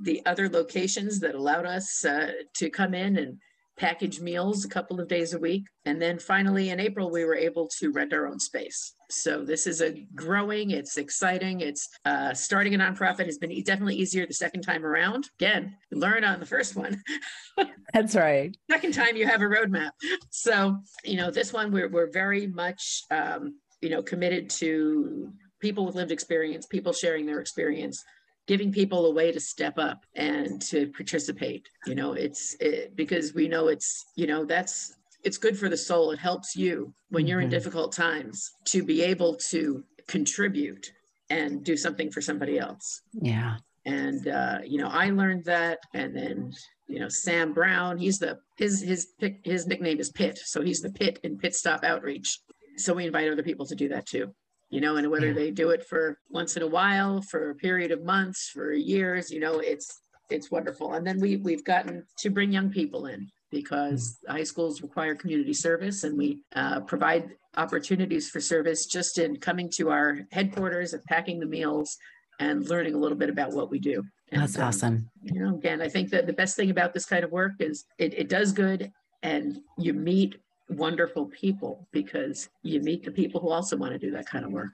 the 0.00 0.24
other 0.24 0.48
locations 0.48 1.18
that 1.20 1.34
allowed 1.34 1.66
us 1.66 2.04
uh, 2.04 2.30
to 2.54 2.70
come 2.70 2.94
in 2.94 3.16
and 3.16 3.38
package 3.78 4.20
meals 4.20 4.64
a 4.64 4.68
couple 4.68 5.00
of 5.00 5.08
days 5.08 5.34
a 5.34 5.38
week. 5.38 5.66
And 5.84 6.00
then 6.00 6.18
finally 6.18 6.70
in 6.70 6.80
April, 6.80 7.10
we 7.10 7.24
were 7.24 7.36
able 7.36 7.68
to 7.78 7.92
rent 7.92 8.12
our 8.12 8.26
own 8.26 8.40
space. 8.40 8.94
So 9.10 9.44
this 9.44 9.66
is 9.66 9.82
a 9.82 10.06
growing, 10.14 10.70
it's 10.70 10.96
exciting. 10.96 11.60
It's 11.60 11.88
uh, 12.04 12.34
starting 12.34 12.74
a 12.74 12.78
nonprofit 12.78 13.26
has 13.26 13.38
been 13.38 13.50
definitely 13.62 13.96
easier 13.96 14.26
the 14.26 14.34
second 14.34 14.62
time 14.62 14.84
around. 14.84 15.28
Again, 15.38 15.76
learn 15.92 16.24
on 16.24 16.40
the 16.40 16.46
first 16.46 16.74
one. 16.76 17.02
That's 17.92 18.16
right. 18.16 18.56
second 18.70 18.94
time 18.94 19.16
you 19.16 19.26
have 19.26 19.42
a 19.42 19.44
roadmap. 19.44 19.90
So, 20.30 20.78
you 21.04 21.16
know, 21.16 21.30
this 21.30 21.52
one 21.52 21.70
we're, 21.70 21.88
we're 21.88 22.10
very 22.10 22.46
much, 22.46 23.02
um, 23.10 23.58
you 23.80 23.90
know, 23.90 24.02
committed 24.02 24.50
to 24.50 25.32
people 25.60 25.86
with 25.86 25.94
lived 25.94 26.10
experience, 26.12 26.66
people 26.66 26.92
sharing 26.92 27.26
their 27.26 27.40
experience, 27.40 28.02
giving 28.46 28.72
people 28.72 29.06
a 29.06 29.12
way 29.12 29.32
to 29.32 29.40
step 29.40 29.78
up 29.78 30.06
and 30.14 30.62
to 30.62 30.88
participate 30.88 31.68
you 31.86 31.94
know 31.94 32.12
it's 32.12 32.56
it, 32.60 32.94
because 32.96 33.34
we 33.34 33.48
know 33.48 33.68
it's 33.68 34.06
you 34.14 34.26
know 34.26 34.44
that's 34.44 34.96
it's 35.26 35.38
good 35.38 35.58
for 35.58 35.68
the 35.68 35.76
soul. 35.76 36.12
It 36.12 36.20
helps 36.20 36.54
you 36.54 36.94
when 37.10 37.26
you're 37.26 37.40
in 37.40 37.46
mm-hmm. 37.46 37.56
difficult 37.56 37.92
times 37.92 38.52
to 38.66 38.84
be 38.84 39.02
able 39.02 39.34
to 39.50 39.82
contribute 40.06 40.92
and 41.30 41.64
do 41.64 41.76
something 41.76 42.12
for 42.12 42.20
somebody 42.20 42.60
else. 42.60 43.02
Yeah. 43.12 43.56
And 43.84 44.26
uh, 44.28 44.58
you 44.64 44.78
know 44.78 44.88
i 44.88 45.10
learned 45.10 45.44
that 45.44 45.78
and 45.94 46.16
then 46.16 46.52
you 46.88 46.98
know 46.98 47.08
sam 47.08 47.52
brown 47.52 47.98
he's 47.98 48.18
the 48.18 48.38
his 48.56 48.82
his 48.82 49.08
his 49.44 49.66
nickname 49.66 50.00
is 50.00 50.10
pit 50.10 50.40
so 50.44 50.60
he's 50.60 50.80
the 50.80 50.90
pit 50.90 51.20
in 51.24 51.36
pit 51.38 51.54
stop 51.54 51.84
outreach. 51.84 52.40
So 52.76 52.94
we 52.94 53.06
invite 53.06 53.30
other 53.30 53.42
people 53.42 53.66
to 53.66 53.74
do 53.74 53.88
that 53.88 54.06
too 54.06 54.32
you 54.70 54.80
know, 54.80 54.96
and 54.96 55.10
whether 55.10 55.32
they 55.32 55.50
do 55.50 55.70
it 55.70 55.86
for 55.86 56.18
once 56.30 56.56
in 56.56 56.62
a 56.62 56.66
while, 56.66 57.22
for 57.22 57.50
a 57.50 57.54
period 57.54 57.92
of 57.92 58.04
months, 58.04 58.50
for 58.52 58.72
years, 58.72 59.30
you 59.30 59.40
know, 59.40 59.60
it's 59.60 60.02
it's 60.28 60.50
wonderful. 60.50 60.94
And 60.94 61.06
then 61.06 61.20
we 61.20 61.36
we've 61.36 61.64
gotten 61.64 62.04
to 62.18 62.30
bring 62.30 62.52
young 62.52 62.70
people 62.70 63.06
in 63.06 63.28
because 63.50 64.18
mm. 64.28 64.32
high 64.32 64.42
schools 64.42 64.82
require 64.82 65.14
community 65.14 65.54
service, 65.54 66.04
and 66.04 66.18
we 66.18 66.40
uh, 66.54 66.80
provide 66.80 67.30
opportunities 67.56 68.28
for 68.28 68.40
service 68.40 68.86
just 68.86 69.18
in 69.18 69.36
coming 69.36 69.70
to 69.76 69.90
our 69.90 70.20
headquarters 70.32 70.92
and 70.92 71.02
packing 71.04 71.40
the 71.40 71.46
meals 71.46 71.96
and 72.38 72.68
learning 72.68 72.94
a 72.94 72.98
little 72.98 73.16
bit 73.16 73.30
about 73.30 73.52
what 73.52 73.70
we 73.70 73.78
do. 73.78 74.02
And, 74.30 74.42
That's 74.42 74.58
um, 74.58 74.64
awesome. 74.64 75.10
you 75.22 75.40
know, 75.40 75.54
again, 75.54 75.80
I 75.80 75.88
think 75.88 76.10
that 76.10 76.26
the 76.26 76.32
best 76.32 76.56
thing 76.56 76.70
about 76.70 76.92
this 76.92 77.06
kind 77.06 77.24
of 77.24 77.30
work 77.30 77.52
is 77.60 77.84
it, 77.98 78.12
it 78.12 78.28
does 78.28 78.52
good 78.52 78.92
and 79.22 79.58
you 79.78 79.94
meet 79.94 80.36
wonderful 80.68 81.26
people 81.26 81.86
because 81.92 82.48
you 82.62 82.80
meet 82.80 83.04
the 83.04 83.10
people 83.10 83.40
who 83.40 83.50
also 83.50 83.76
want 83.76 83.92
to 83.92 83.98
do 83.98 84.10
that 84.10 84.26
kind 84.26 84.44
of 84.44 84.52
work. 84.52 84.72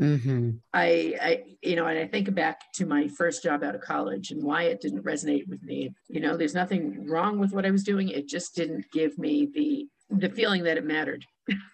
Mm-hmm. 0.00 0.50
I, 0.72 1.14
I, 1.20 1.42
you 1.60 1.76
know, 1.76 1.86
and 1.86 1.98
I 1.98 2.06
think 2.06 2.34
back 2.34 2.72
to 2.74 2.86
my 2.86 3.08
first 3.08 3.42
job 3.42 3.62
out 3.62 3.74
of 3.74 3.82
college 3.82 4.30
and 4.30 4.42
why 4.42 4.64
it 4.64 4.80
didn't 4.80 5.04
resonate 5.04 5.46
with 5.48 5.62
me. 5.62 5.92
You 6.08 6.20
know, 6.20 6.36
there's 6.36 6.54
nothing 6.54 7.06
wrong 7.06 7.38
with 7.38 7.52
what 7.52 7.66
I 7.66 7.70
was 7.70 7.84
doing. 7.84 8.08
It 8.08 8.28
just 8.28 8.54
didn't 8.54 8.90
give 8.90 9.18
me 9.18 9.48
the 9.52 9.86
the 10.10 10.28
feeling 10.28 10.62
that 10.64 10.76
it 10.76 10.84
mattered. 10.84 11.24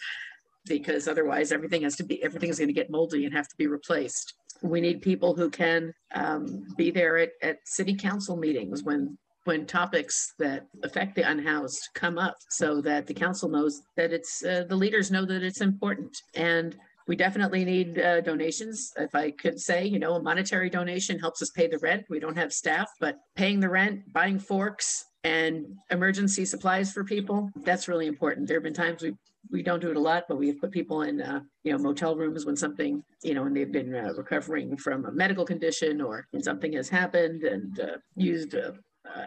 because 0.68 1.08
otherwise 1.08 1.52
everything 1.52 1.84
has 1.84 1.96
to 1.96 2.04
be 2.04 2.22
everything 2.24 2.50
is 2.50 2.60
going 2.60 2.68
to 2.68 2.74
get 2.74 2.90
moldy 2.90 3.26
and 3.26 3.34
have 3.34 3.48
to 3.48 3.56
be 3.58 3.68
replaced 3.68 4.34
we 4.62 4.82
need 4.82 5.02
people 5.02 5.36
who 5.36 5.50
can 5.50 5.94
um, 6.16 6.66
be 6.76 6.92
there 6.92 7.18
at, 7.18 7.30
at 7.42 7.58
city 7.66 7.96
council 7.96 8.36
meetings 8.36 8.84
when 8.84 9.18
when 9.46 9.66
topics 9.66 10.34
that 10.40 10.68
affect 10.84 11.16
the 11.16 11.22
unhoused 11.22 11.88
come 11.96 12.18
up 12.18 12.36
so 12.50 12.82
that 12.82 13.08
the 13.08 13.14
council 13.14 13.48
knows 13.48 13.82
that 13.96 14.12
it's 14.12 14.44
uh, 14.44 14.66
the 14.68 14.76
leaders 14.76 15.10
know 15.10 15.26
that 15.26 15.42
it's 15.42 15.62
important 15.62 16.16
and 16.36 16.76
we 17.08 17.16
definitely 17.16 17.64
need 17.64 18.00
uh, 18.00 18.22
donations. 18.22 18.92
If 18.98 19.16
I 19.16 19.32
could 19.32 19.60
say, 19.60 19.86
you 19.86 20.00
know, 20.00 20.16
a 20.16 20.22
monetary 20.22 20.70
donation 20.70 21.18
helps 21.20 21.42
us 21.42 21.50
pay 21.50 21.68
the 21.68 21.78
rent. 21.80 22.06
We 22.10 22.20
don't 22.20 22.38
have 22.38 22.52
staff, 22.52 22.90
but 23.00 23.18
paying 23.36 23.60
the 23.60 23.70
rent, 23.70 24.12
buying 24.14 24.40
forks, 24.40 25.06
and 25.24 25.66
emergency 25.90 26.46
supplies 26.46 26.92
for 26.92 27.04
people, 27.04 27.50
that's 27.64 27.88
really 27.88 28.08
important. 28.08 28.48
There 28.48 28.58
have 28.58 28.64
been 28.64 28.74
times 28.74 29.02
we 29.02 29.14
we 29.50 29.64
don't 29.64 29.80
do 29.80 29.90
it 29.90 29.96
a 29.96 30.00
lot, 30.00 30.26
but 30.28 30.38
we 30.38 30.48
have 30.48 30.60
put 30.60 30.72
people 30.72 31.04
in, 31.04 31.22
uh, 31.22 31.40
you 31.64 31.72
know, 31.72 31.78
motel 31.78 32.18
rooms 32.18 32.46
when 32.46 32.58
something, 32.58 33.02
you 33.24 33.34
know, 33.34 33.44
when 33.44 33.54
they've 33.54 33.72
been 33.72 33.96
uh, 33.96 34.14
recovering 34.18 34.76
from 34.76 35.06
a 35.06 35.12
medical 35.12 35.46
condition 35.46 36.02
or 36.02 36.28
something 36.42 36.74
has 36.74 36.90
happened 36.90 37.44
and 37.44 37.80
uh, 37.80 37.98
used 38.16 38.56
uh, 38.56 38.72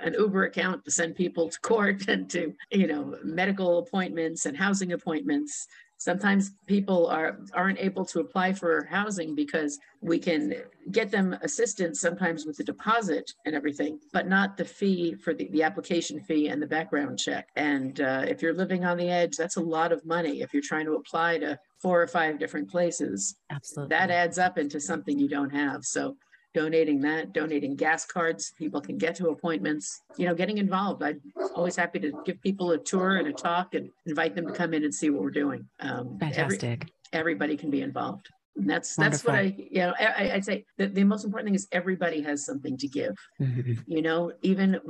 an 0.03 0.14
Uber 0.19 0.45
account 0.45 0.85
to 0.85 0.90
send 0.90 1.14
people 1.16 1.49
to 1.49 1.59
court 1.61 2.03
and 2.09 2.29
to, 2.31 2.53
you 2.71 2.87
know, 2.87 3.16
medical 3.25 3.79
appointments 3.79 4.47
and 4.47 4.57
housing 4.57 4.93
appointments 4.93 5.66
sometimes 6.01 6.53
people 6.67 7.07
are 7.07 7.39
aren't 7.53 7.79
able 7.79 8.05
to 8.07 8.21
apply 8.21 8.53
for 8.53 8.85
housing 8.91 9.35
because 9.35 9.79
we 10.01 10.19
can 10.19 10.55
get 10.91 11.11
them 11.11 11.37
assistance 11.43 12.01
sometimes 12.01 12.47
with 12.47 12.57
the 12.57 12.65
deposit 12.65 13.31
and 13.45 13.55
everything 13.55 14.01
but 14.13 14.27
not 14.27 14.57
the 14.57 14.65
fee 14.65 15.15
for 15.15 15.33
the, 15.35 15.47
the 15.53 15.63
application 15.63 16.19
fee 16.21 16.49
and 16.49 16.61
the 16.61 16.67
background 16.67 17.19
check. 17.19 17.49
And 17.55 18.01
uh, 18.01 18.25
if 18.27 18.43
you're 18.43 18.55
living 18.55 18.85
on 18.85 18.97
the 18.97 19.11
edge 19.11 19.37
that's 19.37 19.57
a 19.57 19.63
lot 19.63 19.93
of 19.93 20.05
money 20.05 20.41
if 20.41 20.53
you're 20.53 20.63
trying 20.63 20.87
to 20.87 20.95
apply 20.95 21.39
to 21.39 21.59
four 21.81 22.03
or 22.03 22.07
five 22.07 22.39
different 22.39 22.71
places. 22.71 23.37
Absolutely. 23.51 23.95
That 23.97 24.11
adds 24.11 24.39
up 24.39 24.59
into 24.59 24.81
something 24.81 25.19
you 25.19 25.29
don't 25.29 25.51
have. 25.51 25.85
So 25.85 26.17
donating 26.55 27.01
that, 27.03 27.33
donating 27.33 27.77
gas 27.77 28.05
cards. 28.05 28.53
People 28.59 28.81
can 28.81 28.99
get 28.99 29.15
to 29.17 29.29
appointments, 29.29 30.03
you 30.17 30.27
know, 30.27 30.35
getting 30.35 30.59
involved. 30.59 31.03
I'm 31.03 31.21
always 31.55 31.77
happy 31.77 31.99
to 32.01 32.13
give 32.25 32.41
people 32.43 32.73
a 32.73 32.79
tour 32.79 33.17
and 33.17 33.29
a 33.29 33.33
talk 33.33 33.75
and 33.75 33.91
invite 34.07 34.35
them 34.35 34.47
to 34.47 34.53
come 34.53 34.75
in 34.75 34.85
and 34.85 34.95
see 34.95 35.11
what 35.11 35.23
we're 35.23 35.31
doing. 35.31 35.69
Um, 35.81 36.19
Fantastic. 36.19 36.65
Every, 36.65 37.21
everybody 37.21 37.57
can 37.57 37.71
be 37.71 37.83
involved. 37.83 38.29
And 38.57 38.69
that's 38.69 38.99
Wonderful. 38.99 39.11
that's 39.11 39.25
what 39.25 39.35
I 39.37 39.55
you 39.71 39.79
know 39.79 39.95
I, 39.99 40.33
would 40.35 40.45
say 40.45 40.65
the, 40.77 40.87
the 40.89 41.05
most 41.05 41.25
important 41.25 41.47
thing 41.47 41.55
is 41.55 41.69
everybody 41.73 42.21
has 42.23 42.45
something 42.45 42.77
to 42.79 42.89
give. 42.89 43.17
Mm-hmm. 43.41 43.75
You 43.87 44.03
know, 44.03 44.33
even 44.43 44.81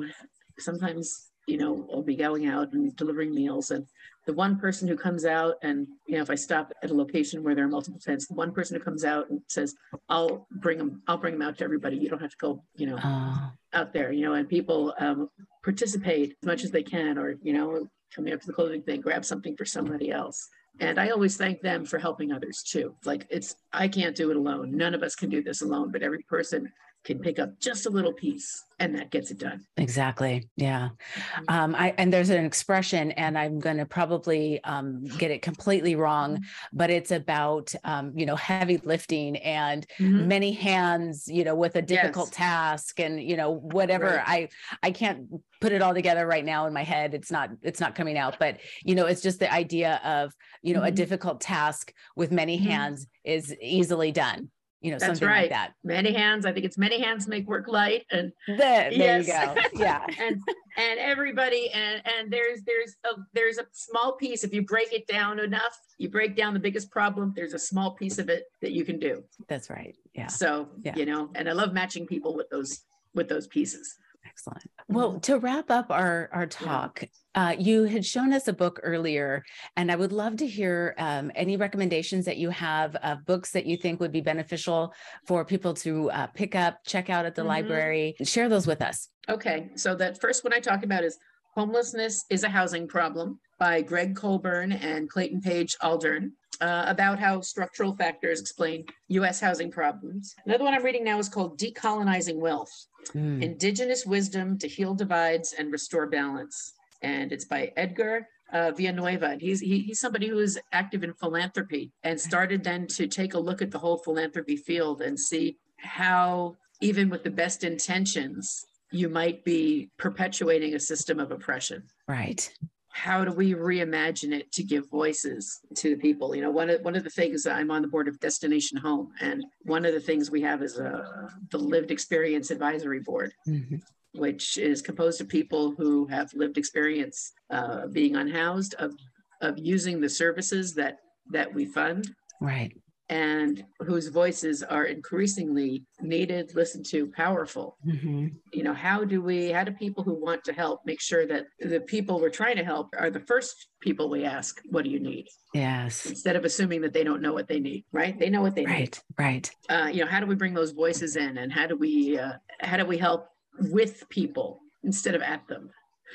sometimes 0.58 1.30
you 1.50 1.58
know 1.58 1.86
I'll 1.92 2.02
be 2.02 2.16
going 2.16 2.46
out 2.46 2.72
and 2.72 2.94
delivering 2.96 3.34
meals. 3.34 3.70
And 3.70 3.86
the 4.26 4.32
one 4.32 4.58
person 4.58 4.86
who 4.86 4.96
comes 4.96 5.24
out 5.24 5.56
and 5.62 5.88
you 6.06 6.16
know 6.16 6.22
if 6.22 6.30
i 6.30 6.34
stop 6.34 6.72
at 6.82 6.90
a 6.90 6.94
location 6.94 7.42
where 7.42 7.54
there 7.54 7.64
are 7.64 7.68
multiple 7.68 7.98
tents 7.98 8.28
the 8.28 8.34
one 8.34 8.52
person 8.52 8.76
who 8.76 8.84
comes 8.84 9.04
out 9.04 9.28
and 9.30 9.40
says 9.48 9.74
i'll 10.08 10.46
bring 10.52 10.78
them 10.78 11.02
i'll 11.08 11.16
bring 11.16 11.34
them 11.34 11.42
out 11.42 11.58
to 11.58 11.64
everybody. 11.64 11.96
You 11.96 12.08
don't 12.08 12.20
have 12.20 12.30
to 12.30 12.36
go 12.40 12.62
you 12.76 12.86
know 12.86 12.98
oh. 13.02 13.50
out 13.72 13.92
there 13.92 14.12
you 14.12 14.24
know 14.24 14.34
and 14.34 14.48
people 14.48 14.94
um, 14.98 15.28
participate 15.64 16.36
as 16.42 16.46
much 16.46 16.64
as 16.64 16.70
they 16.70 16.82
can 16.82 17.18
or 17.18 17.36
you 17.42 17.52
know 17.52 17.88
coming 18.14 18.32
up 18.32 18.40
to 18.40 18.46
the 18.46 18.52
clothing 18.52 18.82
thing 18.82 19.00
grab 19.00 19.24
something 19.24 19.56
for 19.56 19.64
somebody 19.64 20.10
else. 20.10 20.48
And 20.78 21.00
i 21.00 21.10
always 21.10 21.36
thank 21.36 21.60
them 21.60 21.84
for 21.84 21.98
helping 21.98 22.32
others 22.32 22.62
too. 22.62 22.94
Like 23.04 23.26
it's 23.30 23.56
i 23.72 23.88
can't 23.88 24.14
do 24.14 24.30
it 24.30 24.36
alone. 24.36 24.76
None 24.76 24.94
of 24.94 25.02
us 25.02 25.14
can 25.14 25.30
do 25.30 25.42
this 25.42 25.62
alone 25.62 25.90
but 25.90 26.02
every 26.02 26.22
person 26.28 26.70
can 27.04 27.18
pick 27.18 27.38
up 27.38 27.58
just 27.58 27.86
a 27.86 27.90
little 27.90 28.12
piece 28.12 28.62
and 28.78 28.94
that 28.94 29.10
gets 29.10 29.30
it 29.30 29.38
done. 29.38 29.64
Exactly. 29.76 30.48
Yeah. 30.56 30.90
Mm-hmm. 31.14 31.44
Um, 31.48 31.74
I 31.74 31.94
and 31.98 32.12
there's 32.12 32.30
an 32.30 32.44
expression, 32.44 33.10
and 33.12 33.36
I'm 33.38 33.58
going 33.58 33.76
to 33.76 33.84
probably 33.86 34.62
um, 34.64 35.04
get 35.18 35.30
it 35.30 35.42
completely 35.42 35.94
wrong, 35.96 36.36
Mm-hmm. 36.36 36.76
but 36.76 36.90
it's 36.90 37.10
about 37.10 37.72
um, 37.84 38.12
you 38.16 38.24
know 38.26 38.36
heavy 38.36 38.78
lifting 38.78 39.36
and 39.38 39.86
Mhm. 39.98 40.26
many 40.26 40.52
hands, 40.52 41.26
you 41.28 41.44
know, 41.44 41.54
with 41.54 41.76
a 41.76 41.82
difficult 41.82 42.28
Yes. 42.28 42.36
task, 42.36 43.00
and 43.00 43.22
you 43.22 43.36
know 43.36 43.50
whatever. 43.50 44.22
Right. 44.26 44.48
I 44.82 44.88
I 44.88 44.90
can't 44.90 45.26
put 45.60 45.72
it 45.72 45.82
all 45.82 45.92
together 45.94 46.26
right 46.26 46.44
now 46.44 46.66
in 46.66 46.72
my 46.72 46.84
head. 46.84 47.12
It's 47.14 47.30
not 47.30 47.50
it's 47.62 47.80
not 47.80 47.94
coming 47.94 48.16
out, 48.16 48.38
but 48.38 48.58
you 48.82 48.94
know, 48.94 49.06
it's 49.06 49.20
just 49.20 49.40
the 49.40 49.52
idea 49.52 50.00
of 50.04 50.32
you 50.62 50.72
know 50.74 50.82
a 50.82 50.90
Mhm. 50.90 50.94
difficult 50.96 51.40
task 51.42 51.92
with 52.16 52.30
many 52.32 52.58
Mhm. 52.58 52.62
hands 52.62 53.06
is 53.24 53.54
easily 53.60 54.10
done. 54.12 54.50
You 54.80 54.92
know, 54.92 54.98
That's 54.98 55.18
something 55.18 55.28
right. 55.28 55.42
like 55.42 55.50
that. 55.50 55.74
Many 55.84 56.12
hands. 56.14 56.46
I 56.46 56.52
think 56.52 56.64
it's 56.64 56.78
many 56.78 57.00
hands 57.02 57.28
make 57.28 57.46
work 57.46 57.68
light 57.68 58.06
and 58.10 58.32
There, 58.48 58.56
there 58.56 58.92
Yes. 58.92 59.26
you 59.26 59.32
go. 59.78 59.78
Yeah. 59.84 60.06
and 60.20 60.40
and 60.78 60.98
everybody 60.98 61.68
and 61.70 62.00
and 62.06 62.32
there's 62.32 62.62
there's 62.62 62.96
a 63.04 63.18
there's 63.34 63.58
a 63.58 63.66
small 63.72 64.16
piece 64.16 64.42
if 64.42 64.54
you 64.54 64.62
break 64.62 64.92
it 64.92 65.06
down 65.06 65.38
enough 65.38 65.78
you 65.98 66.08
break 66.08 66.34
down 66.36 66.54
the 66.54 66.60
biggest 66.60 66.90
problem 66.90 67.32
there's 67.36 67.52
a 67.54 67.58
small 67.58 67.90
piece 67.94 68.18
of 68.18 68.28
it 68.30 68.44
that 68.62 68.72
you 68.72 68.84
can 68.84 68.98
do 68.98 69.22
That's 69.48 69.68
right. 69.68 69.94
Yeah. 70.14 70.28
so 70.28 70.68
Yeah. 70.82 70.96
you 70.96 71.04
know 71.06 71.28
and 71.34 71.48
i 71.48 71.52
love 71.52 71.72
matching 71.74 72.06
people 72.06 72.34
with 72.36 72.48
those 72.50 72.80
with 73.14 73.28
those 73.28 73.46
pieces 73.48 73.94
Excellent. 74.26 74.62
Well, 74.88 75.20
to 75.20 75.38
wrap 75.38 75.70
up 75.70 75.86
our 75.90 76.28
our 76.32 76.46
talk, 76.46 77.04
uh, 77.34 77.54
you 77.58 77.84
had 77.84 78.04
shown 78.04 78.32
us 78.32 78.48
a 78.48 78.52
book 78.52 78.80
earlier, 78.82 79.44
and 79.76 79.90
I 79.90 79.96
would 79.96 80.12
love 80.12 80.36
to 80.38 80.46
hear 80.46 80.94
um, 80.98 81.30
any 81.34 81.56
recommendations 81.56 82.24
that 82.26 82.36
you 82.36 82.50
have 82.50 82.94
of 82.96 83.24
books 83.24 83.50
that 83.52 83.66
you 83.66 83.76
think 83.76 84.00
would 84.00 84.12
be 84.12 84.20
beneficial 84.20 84.92
for 85.26 85.44
people 85.44 85.74
to 85.74 86.10
uh, 86.10 86.26
pick 86.28 86.54
up, 86.54 86.78
check 86.86 87.08
out 87.10 87.24
at 87.26 87.34
the 87.34 87.42
Mhm. 87.42 87.46
library. 87.46 88.14
Share 88.22 88.48
those 88.48 88.66
with 88.66 88.82
us. 88.82 89.08
okay 89.28 89.68
so 89.76 89.94
that 89.94 90.18
first 90.20 90.42
one 90.44 90.52
i 90.52 90.58
talked 90.58 90.82
about 90.84 91.04
is 91.04 91.16
homelessness 91.54 92.24
is 92.30 92.42
a 92.42 92.48
housing 92.48 92.88
problem 92.88 93.38
by 93.58 93.82
Gregg 93.82 94.16
Colburn 94.16 94.72
and 94.72 95.08
clayton 95.10 95.40
page 95.42 95.76
aldern 95.82 96.30
uh, 96.62 96.84
about 96.86 97.18
how 97.18 97.40
structural 97.42 97.94
factors 97.96 98.40
explain 98.40 98.84
us 99.10 99.38
housing 99.38 99.70
problems 99.70 100.34
another 100.46 100.64
one 100.64 100.74
i'm 100.74 100.82
reading 100.82 101.04
now 101.04 101.18
is 101.18 101.28
called 101.28 101.58
decolonizing 101.60 102.36
wealth 102.36 102.72
Mm, 103.14 103.42
Indigenous 103.42 104.06
Wisdom 104.06 104.58
to 104.58 104.68
Heal 104.68 104.94
Divides 104.94 105.54
and 105.58 105.72
Restore 105.72 106.06
Balance. 106.06 106.74
And 107.02 107.32
it's 107.32 107.44
by 107.44 107.72
Edgar 107.76 108.28
uh, 108.52 108.72
Villanueva. 108.72 109.26
And 109.26 109.40
he's, 109.40 109.60
he, 109.60 109.80
he's 109.80 110.00
somebody 110.00 110.28
who 110.28 110.38
is 110.38 110.58
active 110.72 111.02
in 111.02 111.14
philanthropy 111.14 111.92
and 112.02 112.20
started 112.20 112.64
then 112.64 112.86
to 112.88 113.06
take 113.06 113.34
a 113.34 113.38
look 113.38 113.62
at 113.62 113.70
the 113.70 113.78
whole 113.78 113.98
philanthropy 113.98 114.56
field 114.56 115.00
and 115.00 115.18
see 115.18 115.56
how, 115.78 116.56
even 116.80 117.08
with 117.08 117.24
the 117.24 117.30
best 117.30 117.64
intentions, 117.64 118.64
you 118.90 119.08
might 119.08 119.44
be 119.44 119.90
perpetuating 119.98 120.74
a 120.74 120.80
system 120.80 121.20
of 121.20 121.30
oppression 121.30 121.82
right. 122.08 122.52
How 122.92 123.24
do 123.24 123.32
we 123.32 123.54
reimagine 123.54 124.32
it 124.32 124.50
to 124.52 124.62
give 124.62 124.88
voices 124.90 125.60
to 125.76 125.90
the 125.90 125.96
people 126.00 126.34
you 126.34 126.42
know 126.42 126.50
one 126.50 126.68
of 126.70 126.80
one 126.82 126.96
of 126.96 127.04
the 127.04 127.10
things 127.10 127.46
i'm 127.46 127.70
on 127.70 127.82
the 127.82 127.88
board 127.88 128.08
of 128.08 128.18
destination 128.20 128.76
home 128.76 129.12
and 129.20 129.44
one 129.62 129.84
of 129.84 129.94
the 129.94 130.00
things 130.00 130.30
we 130.30 130.40
have 130.42 130.62
is 130.62 130.78
a 130.78 131.04
the 131.50 131.58
lived 131.58 131.90
experience 131.90 132.50
advisory 132.50 133.00
board 133.00 133.32
Mhm. 133.46 133.80
which 134.12 134.58
is 134.58 134.82
composed 134.82 135.20
of 135.20 135.28
people 135.28 135.72
who 135.76 136.06
have 136.06 136.32
lived 136.34 136.58
experience 136.58 137.32
uh, 137.50 137.86
being 137.86 138.16
unhoused 138.16 138.74
of 138.74 138.92
of 139.40 139.56
using 139.58 140.00
the 140.00 140.08
services 140.08 140.74
that 140.74 140.98
that 141.30 141.52
we 141.54 141.64
fund 141.66 142.12
Right. 142.40 142.72
And 143.10 143.64
whose 143.80 144.06
voices 144.06 144.62
are 144.62 144.84
increasingly 144.84 145.84
needed 146.00 146.54
listened 146.54 146.86
to 146.86 147.08
powerful 147.08 147.76
Mhm. 147.84 148.32
you 148.52 148.62
know 148.62 148.72
how 148.72 149.04
do 149.04 149.20
we 149.20 149.50
how 149.50 149.64
do 149.64 149.72
people 149.72 150.02
who 150.04 150.14
want 150.14 150.44
to 150.44 150.52
help 150.52 150.86
make 150.86 151.00
sure 151.00 151.26
that 151.26 151.46
the 151.58 151.80
people 151.80 152.20
we're 152.20 152.30
trying 152.42 152.56
to 152.56 152.64
help 152.64 152.86
are 152.96 153.10
the 153.10 153.20
first 153.32 153.56
people 153.80 154.08
we 154.08 154.24
ask 154.24 154.60
what 154.70 154.84
do 154.84 154.90
you 154.90 155.00
need 155.00 155.26
Yes. 155.52 156.06
instead 156.06 156.36
of 156.36 156.44
assuming 156.44 156.80
that 156.82 156.92
they 156.92 157.02
don't 157.04 157.20
know 157.20 157.32
what 157.32 157.48
they 157.48 157.60
need 157.60 157.84
right 157.92 158.16
they 158.18 158.30
know 158.30 158.42
what 158.42 158.54
they 158.54 158.64
need 158.64 158.70
Right. 158.72 159.00
Right. 159.18 159.50
uh, 159.68 159.90
you 159.92 160.00
know 160.04 160.10
how 160.10 160.20
do 160.20 160.26
we 160.26 160.36
bring 160.36 160.54
those 160.54 160.70
voices 160.70 161.16
in 161.16 161.36
and 161.38 161.52
how 161.52 161.66
do 161.66 161.76
we 161.76 162.16
uh, 162.18 162.34
how 162.60 162.76
do 162.76 162.86
we 162.86 162.96
help 162.96 163.26
with 163.58 164.08
people 164.08 164.60
instead 164.84 165.14
of 165.16 165.22
at 165.22 165.46
them 165.48 165.70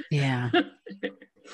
Yeah. 0.09 0.49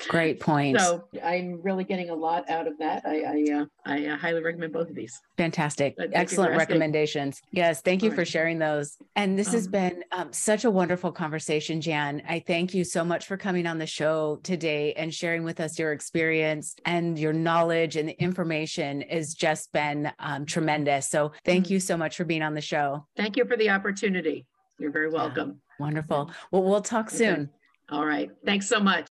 Great 0.08 0.40
point. 0.40 0.78
so 0.80 1.04
i'm 1.22 1.60
really 1.62 1.84
getting 1.84 2.10
a 2.10 2.14
lot 2.14 2.48
out 2.50 2.66
of 2.66 2.78
that 2.78 3.02
i 3.06 3.22
i, 3.22 3.52
uh, 3.60 3.64
I 3.86 4.06
uh, 4.06 4.16
highly 4.16 4.42
recommend 4.42 4.72
both 4.72 4.88
of 4.88 4.94
these 4.94 5.20
Fantastic. 5.36 5.94
Thank 5.96 6.10
you 6.10 6.14
for 6.14 6.18
Excellent 6.20 6.56
recommendations. 6.56 7.40
Yes. 7.50 7.80
Thank 7.80 8.02
you 8.04 8.12
for 8.12 8.24
sharing 8.24 8.58
those. 8.60 8.96
And 9.16 9.36
this 9.36 9.50
has 9.52 9.66
Um, 9.66 9.72
been 9.72 10.04
um, 10.12 10.32
such 10.32 10.64
a 10.64 10.70
wonderful 10.70 11.10
conversation, 11.10 11.80
Jan. 11.80 12.22
I 12.28 12.38
thank 12.46 12.74
you 12.74 12.84
so 12.84 13.04
much 13.04 13.26
for 13.26 13.36
coming 13.36 13.66
on 13.66 13.78
the 13.78 13.86
show 13.86 14.38
today 14.44 14.92
and 14.94 15.12
sharing 15.12 15.42
with 15.42 15.58
us 15.58 15.78
your 15.80 15.92
experience 15.92 16.76
and 16.84 17.18
your 17.18 17.32
knowledge 17.32 17.96
and 17.96 18.08
the 18.08 18.22
information 18.22 19.00
has 19.10 19.34
just 19.34 19.72
been 19.72 20.12
um, 20.20 20.46
tremendous. 20.46 21.08
So 21.08 21.32
thank 21.44 21.66
Mhm. 21.66 21.70
you 21.70 21.80
so 21.80 21.96
much 21.96 22.16
for 22.16 22.24
being 22.24 22.42
on 22.42 22.54
the 22.54 22.60
show. 22.60 23.04
thank 23.16 23.36
you 23.36 23.44
for 23.44 23.56
the 23.56 23.70
opportunity 23.70 24.46
you're 24.78 24.92
very 24.92 25.10
welcome 25.10 25.60
Wonderful. 25.80 26.30
Well, 26.52 26.62
we'll 26.62 26.82
talk 26.82 27.06
Okay. 27.08 27.16
soon. 27.16 27.50
all 27.90 28.06
right 28.06 28.30
thanks 28.46 28.68
so 28.68 28.78
much 28.78 29.06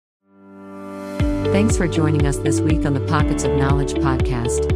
Thanks 1.52 1.76
for 1.76 1.86
joining 1.86 2.24
us 2.24 2.38
this 2.38 2.62
week 2.62 2.86
on 2.86 2.94
the 2.94 3.00
Pockets 3.00 3.44
of 3.44 3.50
Knowledge 3.58 3.92
podcast. 3.92 4.66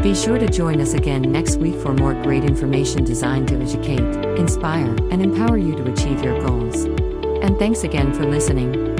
Be 0.00 0.14
sure 0.14 0.38
to 0.38 0.46
join 0.46 0.80
us 0.80 0.94
again 0.94 1.22
next 1.22 1.56
week 1.56 1.74
for 1.80 1.92
more 1.92 2.14
great 2.22 2.44
information 2.44 3.02
designed 3.02 3.48
to 3.48 3.56
educate, 3.60 3.98
inspire, 4.38 4.94
and 5.10 5.22
empower 5.22 5.58
you 5.58 5.74
to 5.74 5.90
achieve 5.90 6.22
your 6.22 6.40
goals. 6.46 6.84
And 7.42 7.58
thanks 7.58 7.82
again 7.82 8.12
for 8.14 8.26
listening. 8.26 8.99